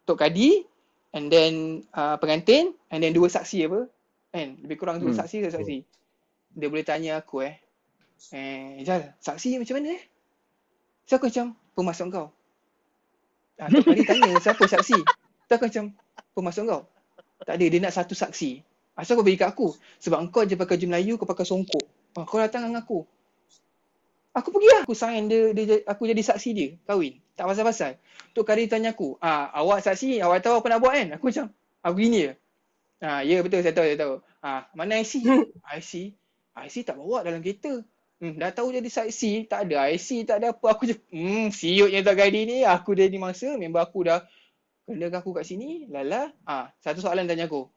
[0.06, 0.62] Tok Kadi
[1.14, 1.54] and then
[1.90, 3.90] uh, pengantin and then dua saksi apa
[4.34, 5.20] kan lebih kurang dua Hmm.
[5.22, 5.78] saksi satu saksi
[6.58, 7.56] dia boleh tanya aku eh
[8.34, 10.04] eh Jal saksi macam mana eh
[11.06, 12.28] so aku macam pemasuk kau
[13.62, 14.98] Ah, Tok Kadi tanya siapa saksi
[15.46, 15.94] tu aku macam
[16.34, 16.82] pemasuk kau
[17.46, 18.66] tak ada dia nak satu saksi
[18.98, 21.86] Asal kau bagi kat aku sebab kau je pakai baju Melayu kau pakai songkok
[22.18, 23.06] ah, kau datang dengan aku
[24.34, 24.82] Aku pergi lah.
[24.82, 26.74] Aku sign dia, dia, aku jadi saksi dia.
[26.90, 27.22] Kahwin.
[27.38, 28.02] Tak pasal-pasal.
[28.34, 31.08] Tok Kadi tanya aku, ah, awak saksi, awak tahu apa nak buat kan?
[31.22, 31.46] Aku macam,
[31.86, 32.32] aku gini je.
[33.04, 34.16] Ah, ya betul, saya tahu, saya tahu.
[34.40, 35.28] Ah, mana IC?
[35.76, 36.16] IC?
[36.56, 37.84] IC tak bawa dalam kereta.
[38.24, 40.66] Hmm, dah tahu jadi saksi, tak ada IC, tak ada apa.
[40.72, 42.58] Aku je, hmm, siutnya Tok Kadi ni.
[42.64, 44.24] Aku dah di masa, member aku dah
[44.88, 45.92] kena aku kat sini.
[45.92, 46.32] Lala.
[46.48, 47.68] Ah, satu soalan tanya aku.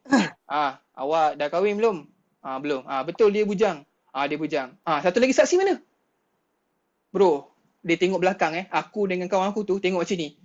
[0.47, 2.07] Ah, awak dah kahwin belum?
[2.39, 2.87] Ah, belum.
[2.87, 3.83] Ah, betul dia bujang.
[4.15, 4.79] Ah, dia bujang.
[4.87, 5.83] Ah, satu lagi saksi mana?
[7.11, 7.51] Bro,
[7.83, 8.71] dia tengok belakang eh.
[8.71, 10.39] Aku dengan kawan aku tu tengok macam ni.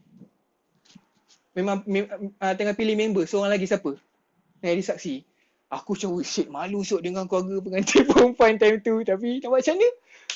[1.53, 2.09] Memang mem,
[2.41, 3.29] uh, tengah pilih member.
[3.29, 3.93] Seorang lagi siapa?
[4.61, 5.15] Yang jadi saksi.
[5.71, 9.01] Aku macam, shit, malu sok dengan keluarga pengantin perempuan time tu.
[9.07, 9.89] Tapi nak buat macam mana?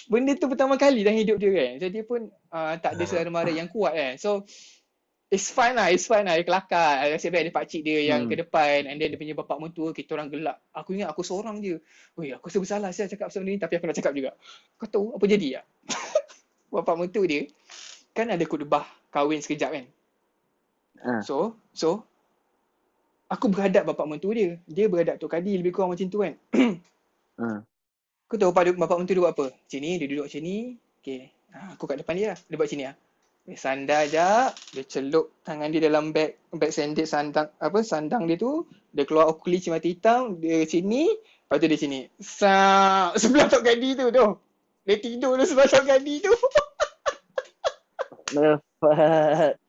[0.06, 1.72] Benda tu pertama kali dalam hidup dia kan.
[1.82, 2.22] So dia pun
[2.56, 4.14] uh, tak ada selera mara yang kuat kan.
[4.16, 4.48] So
[5.28, 6.40] it's fine lah, it's fine lah.
[6.40, 7.12] Dia kelakar.
[7.12, 8.32] Nasib baik ada pakcik dia yang Hmm.
[8.32, 8.88] ke depan.
[8.88, 10.58] And then dia punya bapak mentua, kita orang gelak.
[10.72, 11.84] Aku ingat aku seorang je.
[12.16, 13.60] Weh, aku rasa bersalah saya cakap pasal benda ni.
[13.60, 14.32] Tapi aku nak cakap juga.
[14.80, 15.66] Kau tahu apa jadi tak?
[16.76, 17.44] bapak mentua dia
[18.16, 19.86] kan ada kudubah kahwin sekejap kan.
[21.04, 21.20] Ah.
[21.28, 22.08] So, so
[23.30, 24.50] aku berhadap bapak mentua dia.
[24.70, 26.36] Dia berhadap Tok Kadi lebih kurang macam tu kan.
[27.36, 27.68] Ah.
[28.32, 29.46] Kau tahu bapak, bapak mentua dia buat apa?
[29.52, 30.80] Macam ni, dia duduk macam ni.
[31.04, 31.36] Okay.
[31.52, 32.40] Ha, aku kat depan dia lah.
[32.48, 32.96] Dia buat macam ni lah.
[33.46, 34.50] Dia sandar jap.
[34.72, 38.64] Dia celup tangan dia dalam bag bag sandal sandang apa sandang dia tu.
[38.96, 40.40] Dia keluar okuli mata hitam.
[40.40, 41.12] Dia sini.
[41.12, 42.00] Lepas tu dia sini.
[42.18, 43.14] Sak.
[43.22, 44.28] Sebelah Tok Kadi tu tu.
[44.88, 46.32] Dia tidur tu sebelah Tok Kadi tu.
[48.36, 49.60] Lepas.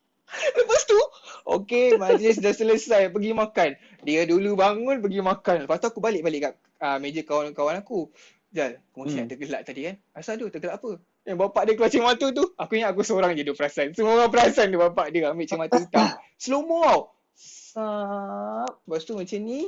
[0.56, 0.98] Lepas tu
[1.46, 3.78] Okey, majlis dah selesai pergi makan.
[4.02, 5.70] Dia dulu bangun pergi makan.
[5.70, 8.10] Lepas tu aku balik-balik kat uh, meja kawan-kawan aku.
[8.50, 9.26] Jal, kongsi Hmm.
[9.26, 9.30] hmm.
[9.30, 9.94] tergelak tadi kan.
[10.10, 10.98] Asal tu tergelak apa?
[11.22, 13.94] Yang bapak dia keluar cermata tu, aku ingat aku seorang je dia perasan.
[13.94, 16.06] Semua orang perasan dia bapak dia ambil cermata hitam.
[16.42, 17.00] Slow mo tau.
[17.36, 18.70] Sap.
[18.88, 19.60] Lepas tu macam ni.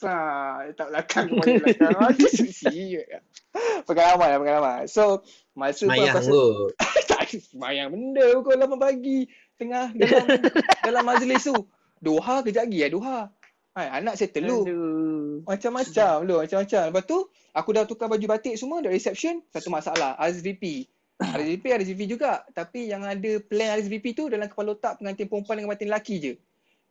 [0.00, 0.72] Sap.
[0.72, 1.96] Letak belakang kepala belakang.
[2.08, 3.06] Aduh, siut.
[3.84, 4.82] Pengalaman lah, pengalaman.
[4.86, 6.72] So, masa tu Mayang aku rasa, kot.
[7.10, 9.18] tak ada semayang benda pukul 8 pagi.
[9.60, 10.24] Tengah dalam
[10.86, 11.56] dalam majlis tu.
[12.02, 13.30] Doha kejap lagi ya Doha.
[13.72, 14.58] Hai, anak settle lu.
[15.48, 16.82] Macam-macam lu, macam-macam.
[16.92, 17.18] Lepas tu,
[17.56, 19.40] aku dah tukar baju batik semua dari reception.
[19.48, 20.84] Satu masalah, RSVP.
[21.16, 22.44] RSVP, RSVP juga.
[22.52, 26.32] Tapi yang ada plan RSVP tu dalam kepala otak pengantin perempuan dengan pengantin lelaki je.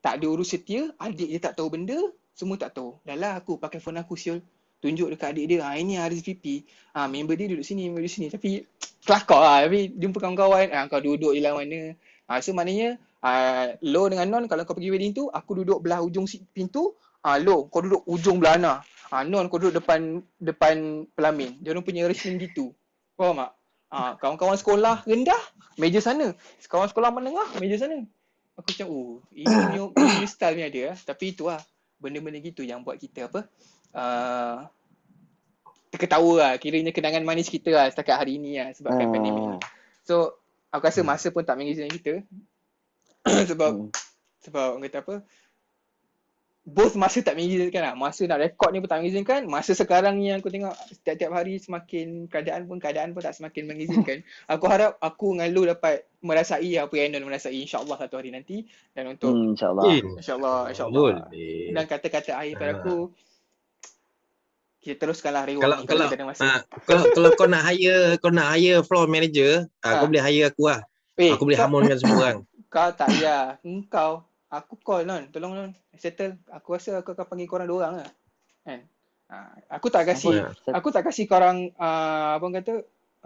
[0.01, 2.01] Tak ada urus setia, adik dia tak tahu benda,
[2.33, 2.97] semua tak tahu.
[3.05, 4.41] Dah lah aku pakai phone aku siul.
[4.81, 6.65] Tunjuk dekat adik dia, ha, ini RSVP.
[6.97, 8.27] Ha, member dia duduk sini, member duduk sini.
[8.33, 8.65] Tapi
[9.05, 9.57] kelakar lah.
[9.69, 11.93] Tapi jumpa kawan-kawan, ha, kau duduk je lah mana.
[12.31, 15.99] Ha, so maknanya, uh, lo dengan Non, kalau kau pergi wedding tu, aku duduk belah
[15.99, 18.73] ujung si- pintu, Ah, lo, kau duduk ujung belah Ana.
[19.07, 21.59] Ah, non, kau duduk depan depan pelamin.
[21.59, 22.71] Dia orang punya arrangement gitu.
[23.13, 23.51] Faham tak?
[23.87, 25.37] Ah, kawan-kawan sekolah rendah,
[25.75, 26.31] meja sana.
[26.63, 28.07] Kawan sekolah menengah, meja sana.
[28.55, 30.95] Aku macam, oh, ini ini punya style ni ada.
[30.95, 30.97] ah.
[30.97, 31.59] Tapi itu lah,
[31.99, 33.45] benda-benda gitu yang buat kita apa,
[33.93, 34.65] uh,
[35.91, 36.51] terketawa lah.
[36.57, 39.11] Kiranya kenangan manis kita lah setakat hari ni lah sebabkan Ah.
[39.11, 39.57] pandemik ni.
[40.01, 40.40] So,
[40.71, 42.13] aku rasa masa pun tak mengizinkan kita.
[43.51, 43.89] sebab Hmm.
[44.41, 45.15] sebab orang kata apa
[46.61, 47.97] both masa tak mengizinkan lah.
[47.97, 49.49] Masa nak rekod ni pun tak mengizinkan.
[49.49, 53.65] Masa sekarang ni yang aku tengok setiap-tiap hari semakin keadaan pun keadaan pun tak semakin
[53.65, 54.21] mengizinkan.
[54.53, 58.61] aku harap aku dengan lu dapat merasai apa yang Anon merasai insyaAllah satu hari nanti.
[58.93, 59.83] Dan untuk Hmm, InsyaAllah.
[59.89, 61.01] Eh, insyaAllah, insyaAllah.
[61.01, 61.73] Boleh.
[61.73, 62.77] Dan kata-kata akhir pada Ah.
[62.77, 62.95] aku
[64.81, 66.41] kita teruskanlah reward Kalau ni kalau kita ada masa.
[66.43, 69.93] ah, kalau kalau kau nak hire kau nak hire floor manager, ah, Ah.
[70.01, 70.81] kau boleh hire aku lah.
[71.15, 72.39] eh, Aku boleh kau, hamonkan semua orang.
[72.73, 73.61] kau tak payah.
[73.61, 74.11] Engkau,
[74.47, 75.29] aku call non.
[75.29, 75.69] Tolong non.
[75.93, 76.33] Settle.
[76.49, 78.09] Aku rasa aku akan panggil korang dua orang lah.
[78.65, 78.79] Kan?
[79.29, 80.75] Ah, aku tak kasih Apa?
[80.75, 82.73] aku tak kasih korang uh, apa kata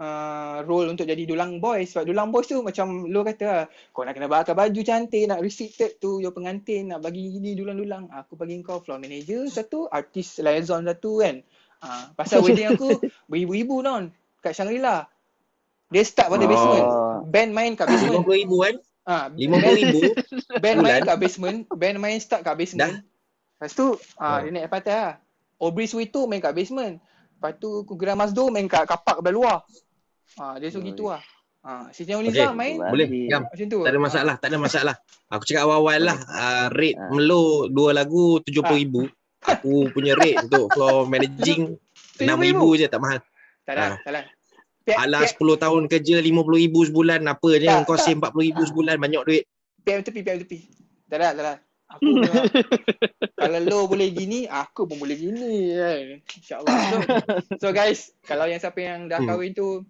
[0.00, 4.04] uh, role untuk jadi dulang boys sebab dulang boys tu macam lo kata lah, kau
[4.04, 8.12] nak kena pakai baju cantik nak restricted tu your pengantin nak bagi gini dulang-dulang.
[8.12, 11.40] Aku bagi kau floor manager satu artis liaison satu kan.
[11.84, 12.88] Uh, pasal wedding aku
[13.30, 14.08] beribu-ibu non
[14.40, 15.08] kat Shangri-La.
[15.92, 16.50] Dia start pada Oh.
[16.50, 16.86] basement.
[17.30, 18.24] Band main kat basement.
[18.26, 18.76] RM50,000 kan?
[19.06, 19.94] ah RM50,000.
[20.64, 21.00] band main bulan.
[21.06, 21.58] kat basement.
[21.70, 22.94] Band main start kat basement.
[23.56, 24.38] Lepas tu ah Ah.
[24.42, 25.14] dia naik pantai lah.
[25.62, 26.98] Aubrey Suito main kat basement.
[27.38, 29.56] Lepas tu Kugira Mazdo main kat kapak belah luar
[30.36, 31.22] ah dia suruh gitu lah
[31.62, 33.42] ah Siti Nurhaliza Okey, main Boleh, jam.
[33.44, 34.94] macam tu Tak ada masalah, tak ada masalah.
[35.28, 37.10] Aku cakap awal-awal lah, uh, rate Ah.
[37.10, 38.94] Melo dua lagu RM70,000.
[39.42, 41.74] Aku punya rate untuk floor managing
[42.16, 43.18] RM6,000 je tak mahal.
[43.60, 43.96] tak ada Ah.
[44.00, 44.22] tak ada
[44.80, 48.04] Pihak, Alah pihak, 10 tahun kerja RM50,000 sebulan apa je Tak, kau tak.
[48.04, 49.44] save RM40,000 sebulan banyak duit.
[49.82, 50.58] pihak tepi pihak tepi
[51.04, 51.54] tak ada tak ada
[51.88, 52.46] aku memang,
[53.38, 56.98] kalau lo boleh gini aku pun boleh gini kan insyaallah so,
[57.56, 59.28] so guys kalau yang siapa yang dah Hmm.
[59.28, 59.82] kahwin tu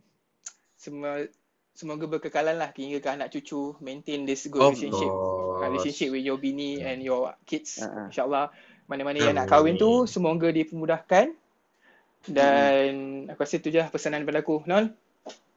[0.86, 1.26] semua
[1.72, 5.60] semoga berkekalan lah hingga ke anak cucu maintain this good Of relationship course.
[5.60, 8.06] relationship with your bini and your kids Ah, ah.
[8.08, 8.44] insyaallah
[8.86, 11.34] mana-mana yang nak kahwin tu semoga dipermudahkan
[12.26, 12.90] dan
[13.26, 14.94] aku rasa tu je lah pesanan daripada aku non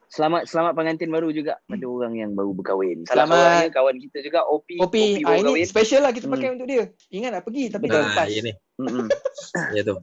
[0.07, 3.06] Selamat selamat pengantin baru juga pada orang yang baru berkahwin.
[3.06, 3.06] Hmm.
[3.06, 3.38] Salah Selamat.
[3.38, 4.76] seorangnya kawan kita juga Opi.
[4.80, 5.65] Opi ah, baru ini kahwin.
[5.69, 6.56] special lah kita pakai Hmm.
[6.57, 7.93] untuk dia ingat nak pergi tapi Betul.
[7.93, 8.53] tak Ah, lepas ya ni.
[8.80, 9.06] Mm-mm.
[9.77, 9.95] Ya tu.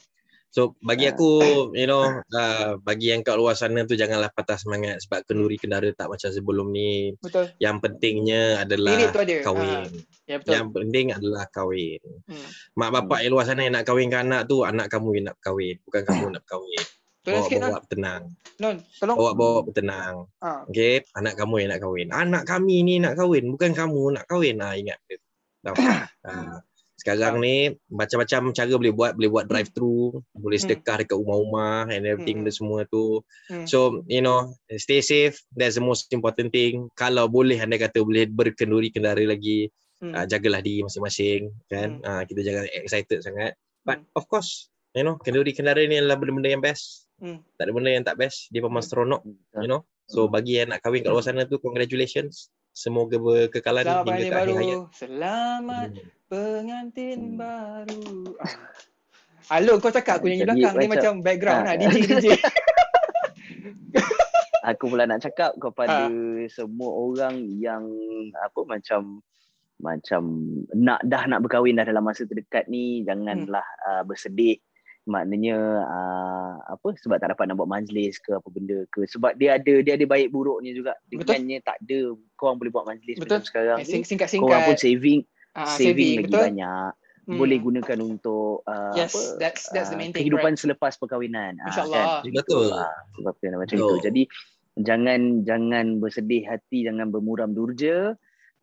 [0.48, 1.12] So bagi Ah.
[1.12, 1.30] aku,
[1.72, 2.00] you know,
[2.32, 6.32] uh, bagi yang kat luar sana tu janganlah patah semangat sebab kenduri kendara tak macam
[6.32, 7.12] sebelum ni.
[7.20, 9.36] betul Yang pentingnya adalah ada.
[9.42, 9.90] kahwin.
[10.24, 12.00] ya betul Yang penting adalah kahwin.
[12.24, 12.48] hmm.
[12.72, 15.76] Mak bapak yang luar sana yang nak kahwinkan anak tu, anak kamu yang nak kahwin,
[15.84, 16.84] bukan kamu nak kahwin.
[17.20, 18.22] tolong Bawa sikit non bawa tenang.
[18.56, 20.14] non tolong Bawa bawa tenang.
[20.40, 22.08] ah Okay, anak kamu yang nak kahwin.
[22.08, 24.56] Anak kami ni nak kahwin, bukan kamu nak kahwin.
[24.58, 25.18] Ah ingat dia.
[25.60, 25.74] Tahu.
[27.06, 30.66] Sekarang ni macam-macam cara boleh buat, boleh buat drive thru, boleh Hmm.
[30.66, 32.50] sedekah dekat rumah-rumah and everything Hmm.
[32.50, 33.22] semua tu.
[33.46, 33.62] Hmm.
[33.62, 35.38] So, you know, stay safe.
[35.54, 36.90] That's the most important thing.
[36.98, 39.70] Kalau boleh anda kata boleh berkenduri kendara lagi,
[40.02, 40.18] Hmm.
[40.18, 42.02] uh, jagalah diri masing-masing kan.
[42.02, 42.04] Hmm.
[42.04, 43.54] Uh, kita jangan excited sangat.
[43.86, 47.06] But of course, you know, kenduri kendara ni adalah benda-benda yang best.
[47.22, 47.40] Hmm.
[47.54, 48.50] Tak ada benda yang tak best.
[48.50, 49.22] Dia memang seronok,
[49.62, 49.86] you know.
[50.10, 50.34] So Hmm.
[50.34, 52.50] bagi yang nak kahwin kat luar sana tu congratulations.
[52.76, 54.52] Semoga berkekalan Selamat hingga ke akhir baru.
[54.54, 54.80] hayat.
[54.92, 56.08] Selamat Hmm.
[56.28, 57.36] pengantin Hmm.
[57.40, 58.04] baru.
[58.36, 58.54] Ah.
[59.48, 60.74] Halo, kau cakap aku nyanyi Jadi belakang.
[60.76, 61.66] Ni macam- background Ah.
[61.66, 61.74] lah.
[61.80, 62.26] DJ, DJ.
[64.66, 66.44] Aku pula nak cakap kepada Ah.
[66.48, 67.86] semua orang yang
[68.36, 69.22] apa macam
[69.76, 70.22] macam
[70.74, 73.88] nak dah nak berkahwin dah dalam masa terdekat ni janganlah Hmm.
[73.88, 74.58] uh, bersedih
[75.06, 75.56] maknanya
[75.86, 79.74] uh, apa sebab tak dapat nak buat majlis ke apa benda ke sebab dia ada
[79.78, 81.98] dia ada baik buruknya juga dengannya tak ada
[82.34, 83.38] korang boleh buat majlis Betul.
[83.38, 85.22] macam sekarang Eh, ni sing- korang pun saving
[85.56, 86.44] Ah, saving, lagi betul?
[86.44, 86.90] banyak
[87.26, 87.42] Hmm.
[87.42, 90.22] boleh gunakan untuk uh, Yes, apa that's that's the uh, main thing.
[90.22, 90.62] kehidupan Correct.
[90.62, 91.96] selepas perkahwinan Ah, InsyaAllah.
[91.96, 92.06] kan?
[92.22, 92.66] Macam Betul.
[92.70, 93.78] ah, sebab tu macam Betul.
[93.80, 94.22] itu jadi
[94.76, 98.14] jangan jangan bersedih hati jangan bermuram durja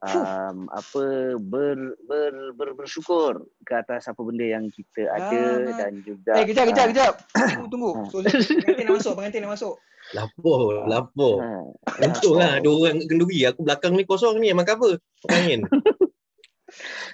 [0.05, 1.03] um, apa
[1.37, 5.75] ber, ber, ber, bersyukur ke atas apa benda yang kita ada Ah.
[5.77, 7.13] dan juga Eh, kejap, kejap, kejap.
[7.49, 7.91] Tunggu, tunggu.
[8.07, 9.75] So, so, pengantin nak masuk, pengantin nak masuk.
[10.11, 11.35] Lapor, lapor.
[11.39, 11.63] ah,
[12.01, 13.39] Untung ah, lah ada orang kenduri.
[13.45, 14.99] Aku belakang ni kosong ni memang cover.
[15.29, 15.63] Angin.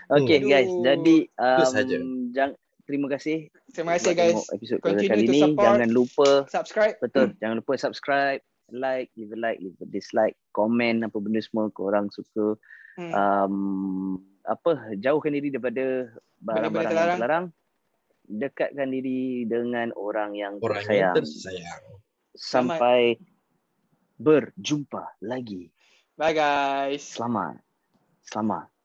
[0.10, 0.48] Okay Hmm.
[0.48, 4.40] guys, jadi um, jang, terima kasih Terima kasih guys.
[4.50, 5.42] episod Continue kali to ni.
[5.44, 5.66] support.
[5.68, 6.96] Jangan lupa Subscribe.
[6.98, 8.40] betul, jangan lupa subscribe,
[8.72, 12.58] like, leave a like, leave a dislike, komen apa benda semua korang suka.
[13.00, 13.12] Hmm.
[13.16, 13.56] Um,
[14.44, 16.10] apa jauhkan diri daripada
[16.42, 17.18] barang-barang yang terlarang.
[17.20, 17.46] terlarang.
[18.30, 21.16] Dekatkan diri dengan orang yang Orang yang tersayang.
[21.18, 21.82] tersayang.
[22.38, 23.18] Sampai
[24.22, 25.72] berjumpa lagi.
[26.20, 27.16] Bye guys.
[27.16, 27.58] Selamat.
[28.28, 28.79] Selamat.